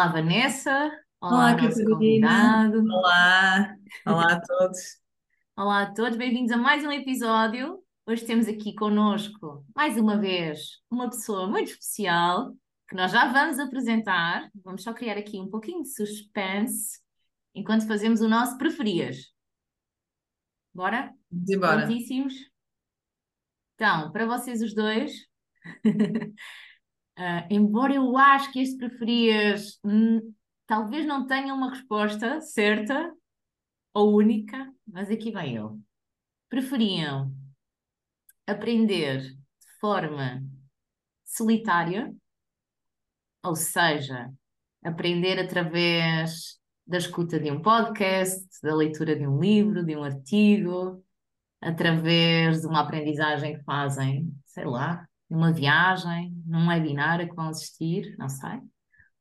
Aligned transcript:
Olá, 0.00 0.12
Vanessa. 0.12 0.90
Olá, 1.20 1.32
Olá, 1.32 1.56
Catarina. 1.56 2.72
Olá, 2.90 3.76
olá 4.06 4.32
a 4.32 4.40
todos. 4.40 4.78
Olá 5.54 5.82
a 5.82 5.92
todos, 5.92 6.16
bem-vindos 6.16 6.50
a 6.52 6.56
mais 6.56 6.82
um 6.82 6.90
episódio. 6.90 7.84
Hoje 8.06 8.24
temos 8.24 8.48
aqui 8.48 8.74
connosco, 8.74 9.62
mais 9.76 9.98
uma 9.98 10.16
vez, 10.16 10.80
uma 10.90 11.10
pessoa 11.10 11.46
muito 11.46 11.72
especial 11.72 12.56
que 12.88 12.96
nós 12.96 13.12
já 13.12 13.30
vamos 13.30 13.58
apresentar. 13.58 14.50
Vamos 14.64 14.84
só 14.84 14.94
criar 14.94 15.18
aqui 15.18 15.38
um 15.38 15.50
pouquinho 15.50 15.82
de 15.82 15.90
suspense 15.90 16.98
enquanto 17.54 17.86
fazemos 17.86 18.22
o 18.22 18.28
nosso 18.28 18.56
preferias. 18.56 19.26
Bora? 20.72 21.12
Vamos 21.30 21.50
embora. 21.50 21.86
Prontíssimos? 21.86 22.32
Então, 23.74 24.10
para 24.12 24.24
vocês 24.24 24.62
os 24.62 24.74
dois, 24.74 25.12
ah, 27.16 27.46
embora 27.50 27.94
eu 27.94 28.16
acho 28.16 28.52
que 28.52 28.60
este 28.60 28.76
preferias 28.76 29.78
hum, 29.84 30.34
talvez 30.66 31.06
não 31.06 31.26
tenha 31.26 31.52
uma 31.54 31.70
resposta 31.70 32.40
certa 32.40 33.12
ou 33.92 34.16
única, 34.16 34.72
mas 34.86 35.10
aqui 35.10 35.32
vai 35.32 35.56
eu. 35.56 35.80
Preferiam 36.48 37.34
aprender 38.46 39.20
de 39.20 39.78
forma 39.80 40.42
solitária, 41.24 42.14
ou 43.44 43.54
seja, 43.56 44.30
aprender 44.84 45.38
através 45.38 46.58
da 46.86 46.98
escuta 46.98 47.38
de 47.38 47.50
um 47.50 47.62
podcast, 47.62 48.48
da 48.62 48.74
leitura 48.74 49.16
de 49.16 49.26
um 49.26 49.38
livro, 49.38 49.84
de 49.84 49.96
um 49.96 50.02
artigo, 50.02 51.04
através 51.60 52.62
de 52.62 52.66
uma 52.66 52.80
aprendizagem 52.80 53.58
que 53.58 53.64
fazem, 53.64 54.32
sei 54.46 54.64
lá, 54.64 55.06
numa 55.30 55.52
viagem, 55.52 56.34
num 56.44 56.68
webinar 56.68 57.20
a 57.20 57.28
que 57.28 57.34
vão 57.34 57.48
assistir, 57.48 58.16
não 58.18 58.28
sei. 58.28 58.60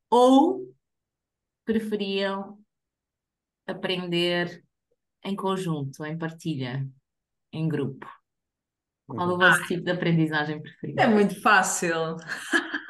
Ou 0.10 0.74
preferiam 1.64 2.58
aprender 3.68 4.64
em 5.24 5.36
conjunto, 5.36 6.04
em 6.04 6.18
partilha, 6.18 6.88
em 7.54 7.68
grupo? 7.68 8.08
Qual 9.06 9.30
é 9.30 9.34
o 9.34 9.38
vosso 9.38 9.64
tipo 9.66 9.84
de 9.84 9.92
aprendizagem 9.92 10.62
preferido? 10.62 11.02
É 11.02 11.08
muito 11.08 11.40
fácil. 11.42 12.18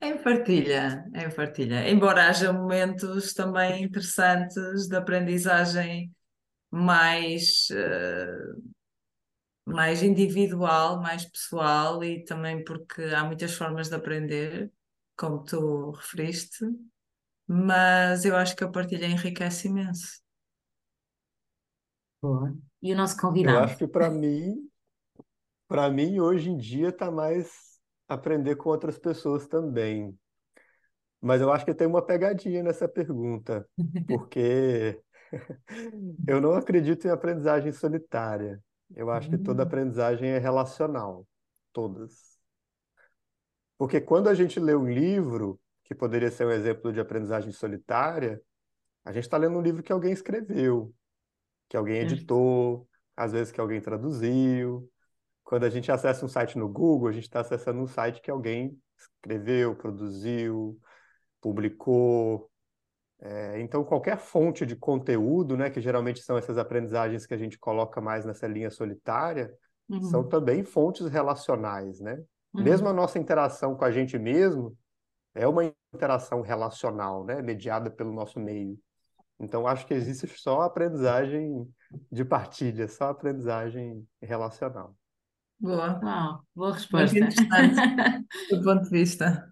Em 0.00 0.18
partilha, 0.18 1.02
em 1.14 1.30
partilha. 1.30 1.88
Embora 1.88 2.28
haja 2.28 2.52
momentos 2.52 3.32
também 3.32 3.84
interessantes 3.84 4.86
de 4.86 4.94
aprendizagem 4.94 6.12
mais, 6.70 7.68
eh, 7.70 8.36
mais 9.64 10.02
individual, 10.02 11.00
mais 11.00 11.24
pessoal 11.24 12.02
e 12.04 12.24
também 12.24 12.62
porque 12.64 13.02
há 13.04 13.24
muitas 13.24 13.54
formas 13.54 13.88
de 13.88 13.94
aprender, 13.96 14.72
como 15.16 15.44
tu 15.44 15.90
referiste, 15.92 16.64
mas 17.46 18.24
eu 18.24 18.36
acho 18.36 18.56
que 18.56 18.64
a 18.64 18.68
partilha 18.70 19.06
enriquece 19.06 19.68
imenso. 19.68 20.22
Boa. 22.20 22.52
E 22.82 22.92
o 22.92 22.96
nosso 22.96 23.16
Eu 23.40 23.56
convidado? 23.56 23.56
acho 23.56 23.76
que 23.78 23.86
para 23.86 24.10
mim, 24.10 24.68
para 25.68 25.90
mim 25.90 26.20
hoje 26.20 26.50
em 26.50 26.56
dia 26.56 26.88
está 26.90 27.10
mais 27.10 27.78
aprender 28.08 28.56
com 28.56 28.70
outras 28.70 28.98
pessoas 28.98 29.46
também. 29.46 30.18
Mas 31.20 31.40
eu 31.40 31.52
acho 31.52 31.64
que 31.64 31.74
tem 31.74 31.86
uma 31.86 32.04
pegadinha 32.04 32.62
nessa 32.62 32.88
pergunta, 32.88 33.68
porque 34.06 35.02
eu 36.26 36.40
não 36.40 36.54
acredito 36.54 37.06
em 37.06 37.10
aprendizagem 37.10 37.72
solitária. 37.72 38.62
Eu 38.94 39.10
acho 39.10 39.28
que 39.30 39.38
toda 39.38 39.62
Hum, 39.62 39.64
aprendizagem 39.64 40.30
é 40.30 40.38
relacional, 40.38 41.26
todas. 41.72 42.38
Porque 43.78 44.00
quando 44.00 44.28
a 44.28 44.34
gente 44.34 44.60
lê 44.60 44.74
um 44.74 44.88
livro, 44.90 45.60
que 45.84 45.94
poderia 45.94 46.30
ser 46.30 46.46
um 46.46 46.50
exemplo 46.50 46.92
de 46.92 47.00
aprendizagem 47.00 47.52
solitária, 47.52 48.40
a 49.04 49.12
gente 49.12 49.24
está 49.24 49.36
lendo 49.38 49.58
um 49.58 49.62
livro 49.62 49.82
que 49.82 49.92
alguém 49.92 50.12
escreveu, 50.12 50.94
que 51.68 51.76
alguém 51.76 52.00
editou, 52.00 52.88
às 53.16 53.32
vezes 53.32 53.52
que 53.52 53.60
alguém 53.60 53.80
traduziu. 53.80 54.90
Quando 55.44 55.64
a 55.64 55.70
gente 55.70 55.92
acessa 55.92 56.24
um 56.26 56.28
site 56.28 56.58
no 56.58 56.68
Google, 56.68 57.08
a 57.08 57.12
gente 57.12 57.24
está 57.24 57.40
acessando 57.40 57.80
um 57.80 57.86
site 57.86 58.20
que 58.22 58.30
alguém 58.30 58.80
escreveu, 58.98 59.76
produziu, 59.76 60.80
publicou. 61.40 62.50
É, 63.26 63.58
então, 63.58 63.82
qualquer 63.82 64.18
fonte 64.18 64.66
de 64.66 64.76
conteúdo, 64.76 65.56
né, 65.56 65.70
que 65.70 65.80
geralmente 65.80 66.20
são 66.20 66.36
essas 66.36 66.58
aprendizagens 66.58 67.24
que 67.24 67.32
a 67.32 67.38
gente 67.38 67.58
coloca 67.58 67.98
mais 67.98 68.26
nessa 68.26 68.46
linha 68.46 68.70
solitária, 68.70 69.50
são 70.10 70.20
Uhum, 70.20 70.28
também 70.28 70.62
fontes 70.62 71.08
relacionais, 71.08 72.00
né? 72.00 72.22
Mesmo 72.52 72.86
uhum. 72.86 72.92
a 72.92 72.96
nossa 72.96 73.18
interação 73.18 73.74
com 73.74 73.84
a 73.84 73.90
gente 73.90 74.18
mesmo 74.18 74.76
é 75.34 75.48
uma 75.48 75.64
interação 75.94 76.42
relacional, 76.42 77.24
né, 77.24 77.40
mediada 77.40 77.90
pelo 77.90 78.12
nosso 78.12 78.38
meio. 78.38 78.78
Então, 79.40 79.66
acho 79.66 79.86
que 79.86 79.94
existe 79.94 80.28
só 80.38 80.60
aprendizagem 80.60 81.66
de 82.12 82.24
partilha, 82.24 82.86
só 82.88 83.08
aprendizagem 83.08 84.06
relacional. 84.22 84.94
Boa, 85.58 85.98
Uau, 86.02 86.44
boa 86.54 86.72
resposta. 86.72 87.16
do 88.50 88.62
ponto 88.62 88.82
de 88.84 88.90
vista. 88.90 89.50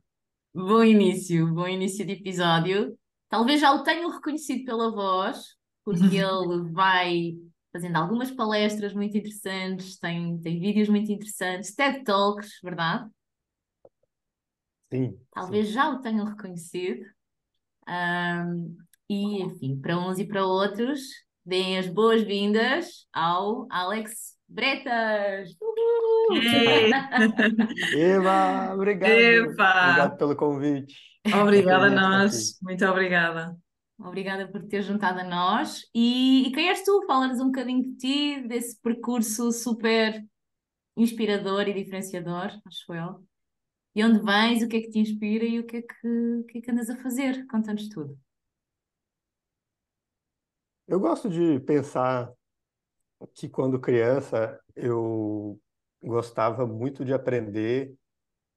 Bom 0.55 0.85
início, 0.85 1.53
bom 1.53 1.67
início 1.67 2.05
de 2.05 2.13
episódio. 2.13 2.97
Talvez 3.33 3.63
já 3.63 3.73
o 3.73 3.83
tenham 3.83 4.11
reconhecido 4.11 4.67
pela 4.67 4.91
voz, 4.91 5.57
porque 5.83 6.03
ele 6.21 6.71
vai 6.71 7.33
fazendo 7.73 7.97
algumas 7.97 8.31
palestras 8.31 8.93
muito 8.93 9.17
interessantes, 9.17 9.99
tem, 9.99 10.39
tem 10.43 10.61
vídeos 10.61 10.91
muito 10.91 11.11
interessantes, 11.11 11.75
TED 11.75 12.05
Talks, 12.05 12.61
verdade? 12.63 13.09
Sim, 14.93 15.13
sim. 15.13 15.21
Talvez 15.33 15.71
já 15.71 15.89
o 15.89 16.03
tenham 16.03 16.27
reconhecido. 16.27 17.07
Ahm, 17.87 18.77
e, 19.09 19.41
enfim, 19.41 19.81
para 19.81 19.99
uns 19.99 20.19
e 20.19 20.27
para 20.27 20.45
outros, 20.45 21.01
deem 21.43 21.79
as 21.79 21.87
boas-vindas 21.87 23.07
ao 23.15 23.67
Alex 23.71 24.37
Bretas. 24.47 25.57
Uhul! 25.59 25.72
Eva, 27.97 28.75
obrigado. 28.75 29.11
Epa! 29.11 29.89
Obrigado 29.91 30.17
pelo 30.17 30.37
convite. 30.37 30.95
Obrigada 31.41 31.87
a 31.87 31.91
nós, 31.91 32.59
muito 32.61 32.85
obrigada. 32.85 33.57
Obrigada 33.99 34.49
por 34.49 34.63
ter 34.65 34.83
juntado 34.83 35.21
a 35.21 35.25
nós. 35.25 35.83
E, 35.95 36.49
e 36.49 36.53
quem 36.53 36.69
és 36.69 36.83
tu? 36.83 37.05
Fala-nos 37.07 37.41
um 37.41 37.47
bocadinho 37.47 37.83
de 37.83 37.97
ti, 37.97 38.49
desse 38.49 38.81
percurso 38.81 39.53
super 39.53 40.25
inspirador 40.97 41.69
e 41.69 41.75
diferenciador, 41.75 42.51
acho 42.67 42.93
eu. 42.93 43.25
E 43.95 44.05
onde 44.05 44.21
vens, 44.21 44.63
o 44.63 44.69
que 44.69 44.77
é 44.77 44.81
que 44.81 44.91
te 44.91 44.99
inspira 44.99 45.45
e 45.45 45.61
o 45.61 45.67
que 45.67 45.77
é 45.77 45.83
que, 45.83 46.09
o 46.41 46.45
que 46.45 46.59
é 46.59 46.61
que 46.61 46.71
andas 46.71 46.91
a 46.91 46.97
fazer? 46.97 47.47
Conta-nos 47.47 47.89
tudo. 47.89 48.19
Eu 50.89 50.99
gosto 50.99 51.29
de 51.29 51.61
pensar 51.61 52.33
que 53.35 53.49
quando 53.49 53.81
criança 53.81 54.61
eu 54.75 55.61
gostava 56.03 56.67
muito 56.67 57.05
de 57.05 57.13
aprender, 57.15 57.95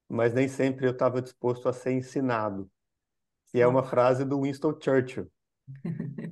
mas 0.10 0.34
nem 0.34 0.48
sempre 0.48 0.88
eu 0.88 0.92
estava 0.94 1.22
disposto 1.22 1.70
a 1.70 1.74
ser 1.74 1.94
ensinado. 1.94 2.70
Que 3.52 3.62
é 3.62 3.68
uma 3.68 3.84
frase 3.84 4.26
do 4.26 4.42
Winston 4.44 4.78
Churchill, 4.82 5.32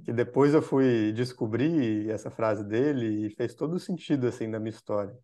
que 0.03 0.11
depois 0.13 0.53
eu 0.53 0.61
fui 0.61 1.11
descobrir 1.13 2.09
essa 2.09 2.29
frase 2.31 2.63
dele 2.63 3.27
e 3.27 3.29
fez 3.35 3.53
todo 3.55 3.79
sentido 3.79 4.27
assim 4.27 4.47
na 4.47 4.59
minha 4.59 4.71
história. 4.71 5.17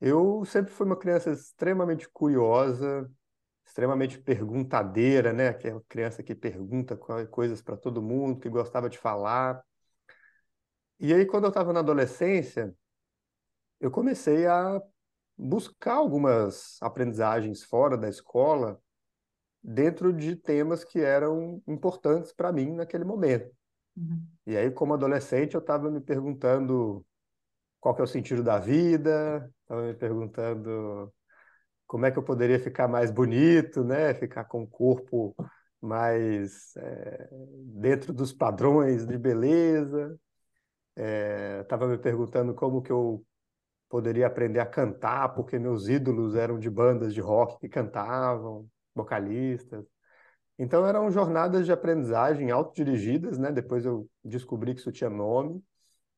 Eu 0.00 0.44
sempre 0.44 0.72
fui 0.72 0.86
uma 0.86 0.96
criança 0.98 1.30
extremamente 1.32 2.08
curiosa, 2.10 3.10
extremamente 3.66 4.18
perguntadeira, 4.20 5.32
né? 5.32 5.48
Aquela 5.48 5.82
criança 5.88 6.22
que 6.22 6.34
pergunta 6.34 6.96
co- 6.96 7.26
coisas 7.28 7.62
para 7.62 7.76
todo 7.76 8.02
mundo, 8.02 8.40
que 8.40 8.48
gostava 8.50 8.90
de 8.90 8.98
falar. 8.98 9.62
E 10.98 11.12
aí, 11.12 11.26
quando 11.26 11.44
eu 11.44 11.48
estava 11.50 11.72
na 11.72 11.80
adolescência, 11.80 12.74
eu 13.80 13.90
comecei 13.90 14.46
a 14.46 14.80
buscar 15.36 15.94
algumas 15.94 16.78
aprendizagens 16.80 17.62
fora 17.62 17.96
da 17.96 18.08
escola, 18.08 18.80
dentro 19.62 20.12
de 20.12 20.36
temas 20.36 20.84
que 20.84 21.00
eram 21.00 21.62
importantes 21.66 22.32
para 22.32 22.52
mim 22.52 22.72
naquele 22.72 23.04
momento. 23.04 23.50
Uhum. 23.96 24.24
E 24.46 24.56
aí, 24.56 24.70
como 24.70 24.94
adolescente, 24.94 25.54
eu 25.54 25.60
estava 25.60 25.90
me 25.90 26.00
perguntando 26.00 27.04
qual 27.80 27.94
que 27.94 28.00
é 28.00 28.04
o 28.04 28.08
sentido 28.08 28.42
da 28.42 28.58
vida, 28.58 29.52
estava 29.62 29.82
me 29.82 29.94
perguntando 29.94 31.12
como 31.86 32.06
é 32.06 32.10
que 32.10 32.18
eu 32.18 32.22
poderia 32.22 32.58
ficar 32.58 32.88
mais 32.88 33.10
bonito, 33.10 33.84
né? 33.84 34.14
Ficar 34.14 34.44
com 34.44 34.62
um 34.62 34.66
corpo 34.66 35.34
mais 35.80 36.74
é, 36.76 37.28
dentro 37.74 38.12
dos 38.12 38.32
padrões 38.32 39.06
de 39.06 39.16
beleza. 39.18 40.18
Estava 41.60 41.86
me 41.86 41.98
perguntando 41.98 42.54
como 42.54 42.82
que 42.82 42.90
eu 42.90 43.24
poderia 43.88 44.26
aprender 44.26 44.60
a 44.60 44.66
cantar, 44.66 45.34
porque 45.34 45.58
meus 45.58 45.88
ídolos 45.88 46.34
eram 46.34 46.58
de 46.58 46.68
bandas 46.70 47.14
de 47.14 47.20
rock 47.20 47.58
que 47.60 47.68
cantavam, 47.68 48.68
vocalistas. 48.94 49.84
Então 50.58 50.86
eram 50.86 51.10
jornadas 51.10 51.66
de 51.66 51.72
aprendizagem 51.72 52.50
autodirigidas, 52.50 53.38
né? 53.38 53.52
Depois 53.52 53.84
eu 53.84 54.08
descobri 54.24 54.74
que 54.74 54.80
isso 54.80 54.92
tinha 54.92 55.10
nome, 55.10 55.62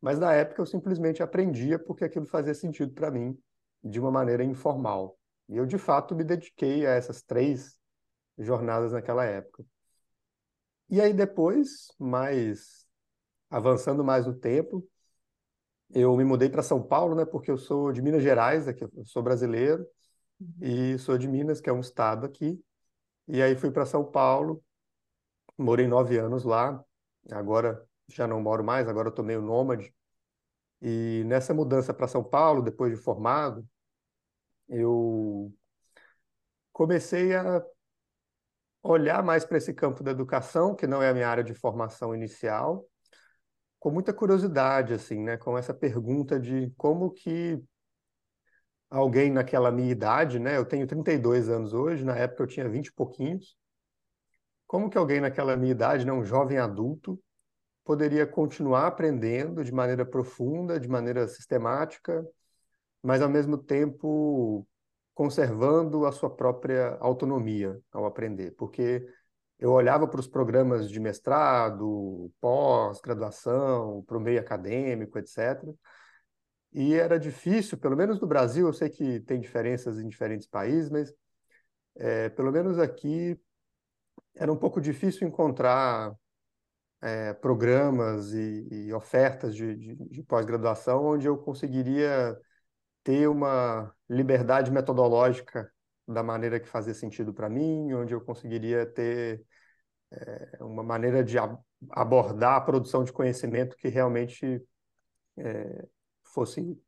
mas 0.00 0.19
na 0.19 0.32
época 0.32 0.62
eu 0.62 0.67
simplesmente 0.67 1.23
aprendia 1.23 1.79
porque 1.79 2.05
aquilo 2.05 2.26
fazia 2.26 2.55
sentido 2.55 2.93
para 2.93 3.11
mim 3.11 3.37
de 3.82 3.99
uma 3.99 4.11
maneira 4.11 4.44
informal. 4.44 5.19
E 5.49 5.56
eu 5.56 5.67
de 5.67 5.79
fato 5.79 6.14
me 6.14 6.25
dediquei 6.25 6.87
a 6.87 6.93
essas 6.93 7.23
três 7.23 7.79
jornadas 8.38 8.93
naquela 8.93 9.25
época. 9.25 9.64
E 10.88 11.00
aí 11.00 11.12
depois, 11.12 11.88
mais 11.99 12.87
avançando 13.50 14.05
mais 14.05 14.26
no 14.26 14.35
tempo, 14.35 14.87
eu 15.94 16.17
me 16.17 16.25
mudei 16.25 16.49
para 16.49 16.62
São 16.62 16.82
Paulo, 16.82 17.14
né, 17.14 17.25
porque 17.25 17.50
eu 17.50 17.58
sou 17.58 17.93
de 17.93 18.02
Minas 18.02 18.23
Gerais, 18.23 18.69
aqui, 18.69 18.85
eu 18.85 19.05
sou 19.05 19.23
brasileiro, 19.23 19.87
e 20.61 20.99
sou 20.99 21.19
de 21.19 21.29
Minas, 21.29 21.61
que 21.61 21.70
é 21.70 21.73
um 21.73 21.81
estado 21.81 22.26
aqui. 22.26 22.62
E 23.26 23.43
aí 23.43 23.56
fui 23.56 23.70
para 23.70 23.87
São 23.87 24.05
Paulo, 24.05 24.62
morei 25.56 25.87
nove 25.87 26.19
anos 26.19 26.44
lá, 26.44 26.82
agora 27.31 27.85
já 28.08 28.26
não 28.26 28.40
moro 28.40 28.64
mais, 28.64 28.88
agora 28.88 29.08
eu 29.08 29.12
tô 29.12 29.23
meio 29.23 29.43
nômade. 29.43 29.94
E 30.81 31.25
nessa 31.26 31.52
mudança 31.52 31.93
para 31.93 32.06
São 32.08 32.23
Paulo, 32.23 32.62
depois 32.62 32.96
de 32.96 33.02
formado, 33.02 33.67
eu 34.69 35.52
comecei 36.73 37.35
a 37.35 37.64
olhar 38.82 39.23
mais 39.23 39.44
para 39.44 39.58
esse 39.58 39.75
campo 39.75 40.02
da 40.02 40.11
educação, 40.11 40.75
que 40.75 40.87
não 40.87 41.02
é 41.02 41.11
a 41.11 41.14
minha 41.14 41.29
área 41.29 41.44
de 41.44 41.55
formação 41.55 42.14
inicial, 42.14 42.87
com 43.79 43.91
muita 43.91 44.13
curiosidade, 44.13 44.93
assim, 44.93 45.23
né? 45.23 45.37
Com 45.37 45.57
essa 45.57 45.73
pergunta 45.73 46.39
de 46.39 46.73
como 46.77 47.11
que 47.11 47.63
alguém 48.91 49.31
naquela 49.31 49.71
minha 49.71 49.91
idade, 49.91 50.39
né? 50.39 50.57
Eu 50.57 50.65
tenho 50.65 50.87
32 50.87 51.49
anos 51.49 51.73
hoje, 51.73 52.05
na 52.05 52.17
época 52.17 52.43
eu 52.43 52.47
tinha 52.47 52.69
20 52.69 52.89
e 52.89 52.93
pouquinhos. 52.93 53.57
Como 54.67 54.91
que 54.91 54.99
alguém 54.99 55.21
naquela 55.21 55.57
minha 55.57 55.73
idade, 55.73 56.05
né, 56.05 56.13
um 56.13 56.25
jovem 56.25 56.59
adulto, 56.59 57.19
poderia 57.85 58.27
continuar 58.27 58.87
aprendendo 58.87 59.65
de 59.65 59.73
maneira 59.73 60.05
profunda, 60.05 60.79
de 60.79 60.89
maneira 60.89 61.27
sistemática, 61.27 62.23
mas 63.03 63.23
ao 63.23 63.31
mesmo 63.31 63.57
tempo 63.57 64.67
conservando 65.15 66.05
a 66.05 66.13
sua 66.13 66.29
própria 66.29 66.99
autonomia 67.01 67.81
ao 67.91 68.05
aprender, 68.05 68.53
porque 68.53 69.07
eu 69.59 69.73
olhava 69.73 70.07
para 70.07 70.21
os 70.21 70.29
programas 70.29 70.89
de 70.89 71.01
mestrado, 71.01 72.33
pós-graduação, 72.41 74.05
para 74.07 74.17
o 74.17 74.21
meio 74.21 74.41
acadêmico, 74.41 75.19
etc. 75.19 75.63
E 76.73 76.95
era 76.95 77.19
difícil, 77.19 77.79
pelo 77.79 77.97
menos 77.97 78.21
no 78.21 78.27
Brasil, 78.27 78.67
eu 78.67 78.73
sei 78.73 78.89
que 78.91 79.21
tem 79.21 79.41
diferenças 79.41 79.99
em 79.99 80.09
diferentes 80.09 80.47
países, 80.47 80.91
mas 80.91 81.13
é, 81.97 82.29
pelo 82.29 82.53
menos 82.53 82.79
aqui 82.79 83.39
era 84.35 84.53
um 84.53 84.57
pouco 84.57 84.81
difícil 84.81 85.27
encontrar 85.27 86.15
é, 87.03 87.33
programas 87.35 88.33
e, 88.33 88.69
e 88.71 88.93
ofertas 88.93 89.55
de, 89.55 89.75
de, 89.77 89.97
de 89.97 90.23
pós-graduação 90.23 91.05
onde 91.05 91.27
eu 91.27 91.37
conseguiria 91.39 92.37
ter 93.03 93.29
uma 93.29 93.93
liberdade 94.09 94.71
metodológica 94.71 95.71
da 96.07 96.23
maneira 96.23 96.59
que 96.61 96.69
fazia 96.69 96.95
sentido 96.95 97.33
para 97.35 97.49
mim, 97.49 97.93
onde 97.95 98.15
eu 98.15 98.21
conseguiria 98.21 98.87
ter 98.87 99.45
é, 100.11 100.59
uma 100.61 100.83
maneira 100.83 101.23
de 101.23 101.37
abordar 101.91 102.57
a 102.57 102.61
produção 102.61 103.05
de 103.05 103.13
conhecimento 103.13 103.77
que 103.77 103.89
realmente 103.89 104.63
é, 105.37 105.87
fosse 106.23 106.81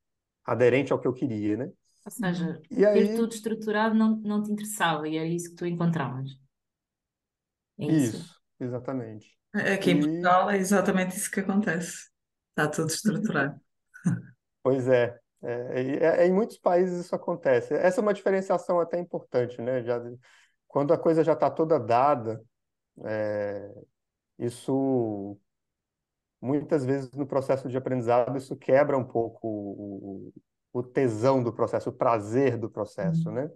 aderente 0.44 0.92
ao 0.92 0.98
que 0.98 1.06
eu 1.06 1.12
queria, 1.12 1.56
né? 1.56 1.70
Ou 2.04 2.10
seja, 2.10 2.60
e 2.70 2.76
ter 2.76 2.86
aí... 2.86 3.16
tudo 3.16 3.32
estruturado 3.32 3.94
não, 3.94 4.16
não 4.16 4.42
te 4.42 4.50
interessava 4.50 5.06
e 5.06 5.16
era 5.16 5.26
isso 5.26 5.50
que 5.50 5.56
tu 5.56 5.66
encontravas. 5.66 6.30
É 7.78 7.86
isso? 7.86 8.16
isso, 8.16 8.40
exatamente. 8.58 9.38
Aqui 9.52 9.90
em 9.90 10.00
Portugal 10.00 10.50
é 10.50 10.56
exatamente 10.56 11.16
isso 11.16 11.30
que 11.30 11.40
acontece. 11.40 12.08
Está 12.50 12.68
tudo 12.68 12.90
estruturado. 12.90 13.60
Pois 14.62 14.86
é. 14.88 15.18
É, 15.42 16.22
é, 16.22 16.26
em 16.26 16.32
muitos 16.34 16.58
países 16.58 17.06
isso 17.06 17.14
acontece. 17.14 17.72
Essa 17.72 17.98
é 17.98 18.02
uma 18.02 18.12
diferenciação 18.12 18.78
até 18.78 18.98
importante, 18.98 19.58
né? 19.62 19.82
Já, 19.82 19.98
quando 20.68 20.92
a 20.92 20.98
coisa 20.98 21.24
já 21.24 21.32
está 21.32 21.50
toda 21.50 21.80
dada, 21.80 22.44
é, 23.04 23.72
isso 24.38 25.38
muitas 26.40 26.84
vezes 26.84 27.10
no 27.12 27.26
processo 27.26 27.68
de 27.68 27.76
aprendizado 27.76 28.36
isso 28.36 28.56
quebra 28.56 28.96
um 28.96 29.04
pouco 29.04 29.46
o, 29.46 30.32
o 30.72 30.82
tesão 30.82 31.42
do 31.42 31.52
processo, 31.52 31.90
o 31.90 31.92
prazer 31.92 32.56
do 32.56 32.70
processo, 32.70 33.28
uhum. 33.28 33.34
né? 33.34 33.50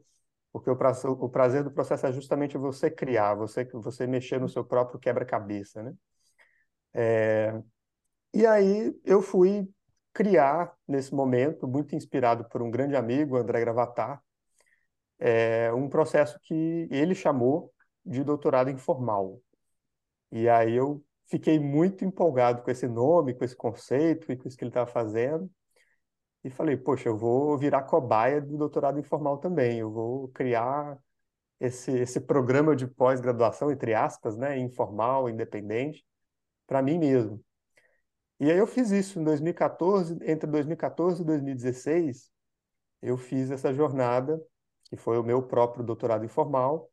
Porque 0.52 0.70
o 0.70 0.76
prazer, 0.76 1.11
o 1.11 1.29
prazer 1.29 1.64
do 1.64 1.70
processo 1.70 2.06
é 2.06 2.12
justamente 2.12 2.56
você 2.56 2.91
criar, 2.91 3.35
você 3.35 3.64
você 3.64 4.06
mexer 4.06 4.38
no 4.38 4.49
seu 4.49 4.64
próprio 4.64 5.00
quebra-cabeça, 5.00 5.82
né? 5.82 5.94
É, 6.93 7.61
e 8.32 8.46
aí 8.46 8.94
eu 9.05 9.20
fui 9.20 9.69
criar, 10.12 10.73
nesse 10.87 11.12
momento, 11.12 11.67
muito 11.67 11.96
inspirado 11.96 12.44
por 12.49 12.62
um 12.62 12.70
grande 12.70 12.94
amigo, 12.94 13.37
André 13.37 13.61
Gravatar, 13.61 14.23
é, 15.19 15.73
um 15.73 15.88
processo 15.88 16.38
que 16.41 16.87
ele 16.91 17.14
chamou 17.17 17.74
de 18.05 18.25
doutorado 18.25 18.71
informal. 18.71 19.41
E 20.31 20.49
aí 20.49 20.75
eu 20.75 21.05
fiquei 21.27 21.59
muito 21.59 22.05
empolgado 22.05 22.62
com 22.62 22.71
esse 22.71 22.87
nome, 22.89 23.35
com 23.35 23.45
esse 23.45 23.56
conceito 23.56 24.31
e 24.33 24.37
com 24.37 24.49
isso 24.49 24.56
que 24.56 24.65
ele 24.65 24.71
estava 24.71 24.91
fazendo. 24.91 25.51
E 26.45 26.51
falei, 26.51 26.77
poxa, 26.77 27.09
eu 27.09 27.17
vou 27.17 27.56
virar 27.59 27.83
cobaia 27.85 28.41
do 28.41 28.59
doutorado 28.59 28.99
informal 28.99 29.39
também. 29.39 29.79
Eu 29.79 29.91
vou 29.91 30.29
criar 30.29 30.99
esse, 31.61 31.91
esse 31.93 32.21
programa 32.21 32.77
de 32.77 32.87
pós-graduação, 32.87 33.71
entre 33.71 33.95
aspas, 33.95 34.37
né, 34.37 34.59
informal, 34.59 35.29
independente, 35.29 36.05
para 36.67 36.83
mim 36.83 36.99
mesmo. 36.99 37.43
E 38.41 38.51
aí 38.51 38.59
eu 38.59 38.67
fiz 38.67 38.91
isso 38.91 39.19
em 39.21 39.25
2014, 39.25 40.19
entre 40.23 40.51
2014 40.51 41.23
e 41.23 41.25
2016, 41.25 42.31
eu 43.01 43.17
fiz 43.17 43.51
essa 43.51 43.73
jornada, 43.73 44.43
que 44.85 44.97
foi 44.97 45.19
o 45.19 45.23
meu 45.23 45.43
próprio 45.43 45.85
doutorado 45.85 46.25
informal. 46.25 46.91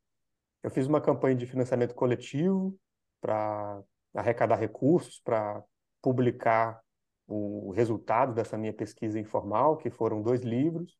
Eu 0.63 0.69
fiz 0.69 0.87
uma 0.87 1.01
campanha 1.01 1.35
de 1.35 1.45
financiamento 1.45 1.95
coletivo 1.95 2.77
para 3.19 3.81
arrecadar 4.13 4.55
recursos 4.55 5.19
para 5.19 5.63
publicar 6.01 6.81
o 7.27 7.71
resultado 7.71 8.33
dessa 8.33 8.57
minha 8.57 8.73
pesquisa 8.73 9.19
informal, 9.19 9.77
que 9.77 9.89
foram 9.89 10.21
dois 10.21 10.41
livros. 10.41 10.97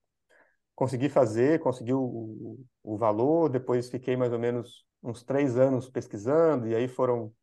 Consegui 0.74 1.10
fazer, 1.10 1.60
consegui 1.60 1.94
o, 1.94 2.58
o 2.82 2.98
valor, 2.98 3.50
depois 3.50 3.90
fiquei 3.90 4.16
mais 4.16 4.32
ou 4.32 4.40
menos 4.40 4.86
uns 5.04 5.24
três 5.24 5.58
anos 5.58 5.90
pesquisando, 5.90 6.68
e 6.68 6.76
aí 6.76 6.88
foram 6.88 7.34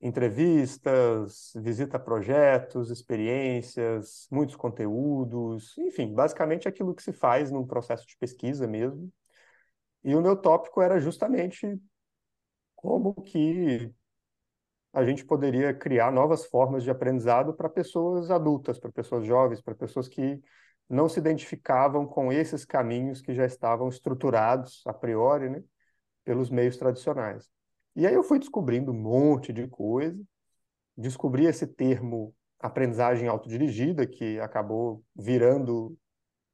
entrevistas, 0.00 1.52
visita 1.54 1.96
a 1.96 2.00
projetos, 2.00 2.90
experiências, 2.90 4.26
muitos 4.32 4.56
conteúdos, 4.56 5.78
enfim, 5.78 6.12
basicamente 6.12 6.66
aquilo 6.66 6.94
que 6.94 7.02
se 7.02 7.12
faz 7.12 7.52
num 7.52 7.64
processo 7.64 8.04
de 8.04 8.16
pesquisa 8.18 8.66
mesmo. 8.66 9.08
E 10.04 10.14
o 10.14 10.20
meu 10.20 10.36
tópico 10.36 10.80
era 10.80 10.98
justamente 11.00 11.80
como 12.74 13.14
que 13.14 13.92
a 14.92 15.04
gente 15.04 15.24
poderia 15.24 15.72
criar 15.72 16.12
novas 16.12 16.44
formas 16.44 16.82
de 16.82 16.90
aprendizado 16.90 17.54
para 17.54 17.68
pessoas 17.68 18.30
adultas, 18.30 18.78
para 18.78 18.92
pessoas 18.92 19.24
jovens, 19.24 19.62
para 19.62 19.74
pessoas 19.74 20.06
que 20.06 20.40
não 20.88 21.08
se 21.08 21.18
identificavam 21.18 22.06
com 22.06 22.30
esses 22.30 22.64
caminhos 22.64 23.22
que 23.22 23.34
já 23.34 23.46
estavam 23.46 23.88
estruturados 23.88 24.82
a 24.86 24.92
priori, 24.92 25.48
né, 25.48 25.64
pelos 26.24 26.50
meios 26.50 26.76
tradicionais. 26.76 27.50
E 27.96 28.06
aí 28.06 28.14
eu 28.14 28.22
fui 28.22 28.38
descobrindo 28.38 28.92
um 28.92 29.00
monte 29.00 29.52
de 29.52 29.66
coisa, 29.66 30.20
descobri 30.96 31.46
esse 31.46 31.66
termo 31.66 32.34
aprendizagem 32.60 33.28
autodirigida, 33.28 34.06
que 34.06 34.38
acabou 34.40 35.02
virando 35.16 35.96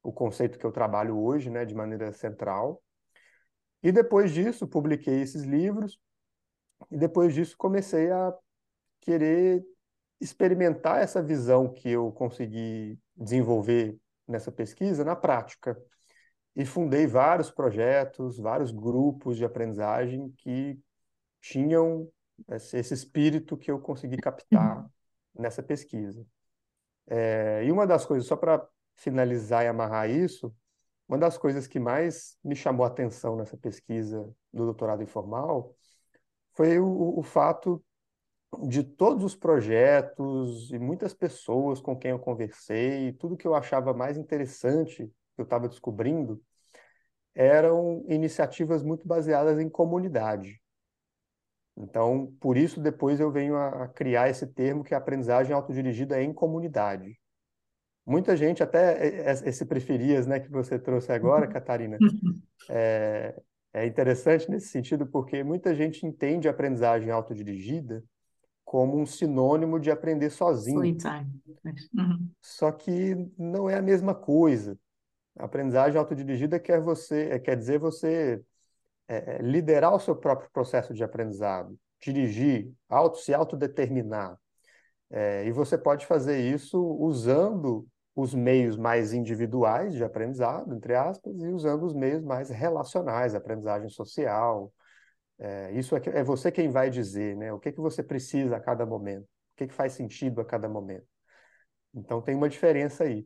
o 0.03 0.13
conceito 0.13 0.59
que 0.59 0.65
eu 0.65 0.73
trabalho 0.73 1.19
hoje, 1.19 1.51
né, 1.51 1.65
de 1.65 1.75
maneira 1.75 2.13
central. 2.13 2.81
E 3.83 3.93
depois 3.93 4.33
disso, 4.33 4.67
publiquei 4.67 5.21
esses 5.21 5.43
livros, 5.43 5.99
e 6.91 6.97
depois 6.97 7.35
disso 7.35 7.57
comecei 7.57 8.11
a 8.11 8.35
querer 9.01 9.65
experimentar 10.21 11.01
essa 11.01 11.23
visão 11.23 11.73
que 11.73 11.89
eu 11.89 12.11
consegui 12.13 12.99
desenvolver 13.17 13.99
nessa 14.27 14.51
pesquisa 14.51 15.05
na 15.05 15.15
prática. 15.15 15.81
E 16.57 16.65
fundei 16.65 17.07
vários 17.07 17.51
projetos, 17.51 18.39
vários 18.39 18.73
grupos 18.73 19.37
de 19.37 19.45
aprendizagem 19.45 20.33
que 20.39 20.79
tinham 21.41 22.11
esse 22.51 22.95
espírito 22.95 23.57
que 23.57 23.71
eu 23.71 23.81
consegui 23.81 24.17
captar 24.17 24.79
uhum. 24.79 24.91
nessa 25.39 25.63
pesquisa. 25.63 26.27
É, 27.07 27.65
e 27.65 27.73
uma 27.73 27.87
das 27.87 28.05
coisas, 28.05 28.27
só 28.27 28.37
para 28.37 28.67
finalizar 28.97 29.65
e 29.65 29.69
amarrar 29.69 30.11
isso, 30.11 30.55
uma 31.09 31.19
das 31.19 31.39
coisas 31.39 31.67
que 31.67 31.81
mais 31.81 32.37
me 32.45 32.55
chamou 32.55 32.85
a 32.85 32.89
atenção 32.89 33.37
nessa 33.37 33.57
pesquisa 33.57 34.23
do 34.53 34.65
doutorado 34.65 35.03
informal 35.03 35.75
foi 36.55 36.79
o, 36.79 37.19
o 37.19 37.23
fato 37.23 37.83
de 38.67 38.83
todos 38.83 39.25
os 39.25 39.35
projetos 39.37 40.71
e 40.71 40.79
muitas 40.79 41.15
pessoas 41.15 41.81
com 41.81 41.97
quem 41.97 42.11
eu 42.11 42.19
conversei, 42.19 43.13
tudo 43.13 43.37
que 43.37 43.47
eu 43.47 43.55
achava 43.55 43.93
mais 43.95 44.17
interessante 44.17 45.07
que 45.07 45.41
eu 45.41 45.45
estava 45.45 45.69
descobrindo 45.69 46.43
eram 47.35 48.05
iniciativas 48.09 48.83
muito 48.83 49.07
baseadas 49.07 49.61
em 49.61 49.69
comunidade. 49.69 50.61
Então, 51.77 52.35
por 52.41 52.57
isso, 52.57 52.81
depois 52.81 53.21
eu 53.21 53.31
venho 53.31 53.57
a, 53.57 53.87
criar 53.87 54.29
esse 54.29 54.45
termo 54.47 54.83
que 54.83 54.93
é 54.93 54.97
aprendizagem 54.97 55.55
autodirigida 55.55 56.21
em 56.21 56.33
comunidade. 56.33 57.17
Muita 58.09 58.35
gente, 58.35 58.63
até 58.63 59.31
esse 59.47 59.67
preferias 59.67 60.27
né, 60.27 60.41
que 60.41 60.51
você 60.51 60.79
trouxe 60.79 61.13
agora, 61.13 61.47
Catarina, 61.47 61.99
é, 62.71 63.39
é 63.71 63.87
interessante 63.87 64.51
nesse 64.51 64.69
sentido 64.69 65.07
porque 65.07 65.45
muita 65.45 65.75
gente 65.75 66.07
entende 66.07 66.49
a 66.49 66.51
aprendizagem 66.51 67.11
autodirigida 67.11 68.03
como 68.65 68.99
um 68.99 69.05
sinônimo 69.05 69.79
de 69.79 69.91
aprender 69.91 70.31
sozinho. 70.31 70.81
Uhum. 71.95 72.31
Só 72.41 72.73
que 72.73 73.15
não 73.37 73.69
é 73.69 73.77
a 73.77 73.83
mesma 73.83 74.15
coisa. 74.15 74.79
A 75.39 75.45
aprendizagem 75.45 75.99
autodirigida 75.99 76.59
quer 76.59 76.81
você, 76.81 77.29
é, 77.33 77.39
quer 77.39 77.57
dizer 77.57 77.79
você 77.79 78.43
é, 79.07 79.37
é, 79.37 79.43
liderar 79.43 79.95
o 79.95 80.01
seu 80.01 80.17
próprio 80.17 80.51
processo 80.51 80.95
de 80.95 81.05
aprendizado, 81.05 81.79
dirigir, 82.01 82.73
auto, 82.89 83.19
se 83.19 83.35
autodeterminar. 83.35 84.39
É, 85.11 85.47
e 85.47 85.53
você 85.53 85.77
pode 85.77 86.07
fazer 86.07 86.39
isso 86.39 86.79
usando 86.99 87.87
os 88.21 88.35
meios 88.35 88.77
mais 88.77 89.13
individuais 89.13 89.95
de 89.95 90.03
aprendizado, 90.03 90.75
entre 90.75 90.93
aspas, 90.93 91.41
e 91.41 91.47
usando 91.47 91.85
os 91.87 91.95
meios 91.95 92.21
mais 92.25 92.51
relacionais, 92.51 93.33
aprendizagem 93.33 93.89
social. 93.89 94.75
É, 95.39 95.71
isso 95.73 95.95
é, 95.95 96.03
é, 96.07 96.25
você 96.25 96.51
quem 96.51 96.69
vai 96.69 96.91
dizer, 96.91 97.37
né? 97.37 97.53
O 97.53 97.61
que, 97.61 97.71
que 97.71 97.81
você 97.81 98.03
precisa 98.03 98.57
a 98.57 98.61
cada 98.61 98.85
momento, 98.85 99.23
o 99.23 99.57
que, 99.57 99.69
que 99.69 99.73
faz 99.75 99.93
sentido 99.93 100.41
a 100.41 100.45
cada 100.45 100.69
momento. 100.69 101.07
Então 101.95 102.21
tem 102.21 102.35
uma 102.35 102.49
diferença 102.49 103.05
aí. 103.05 103.25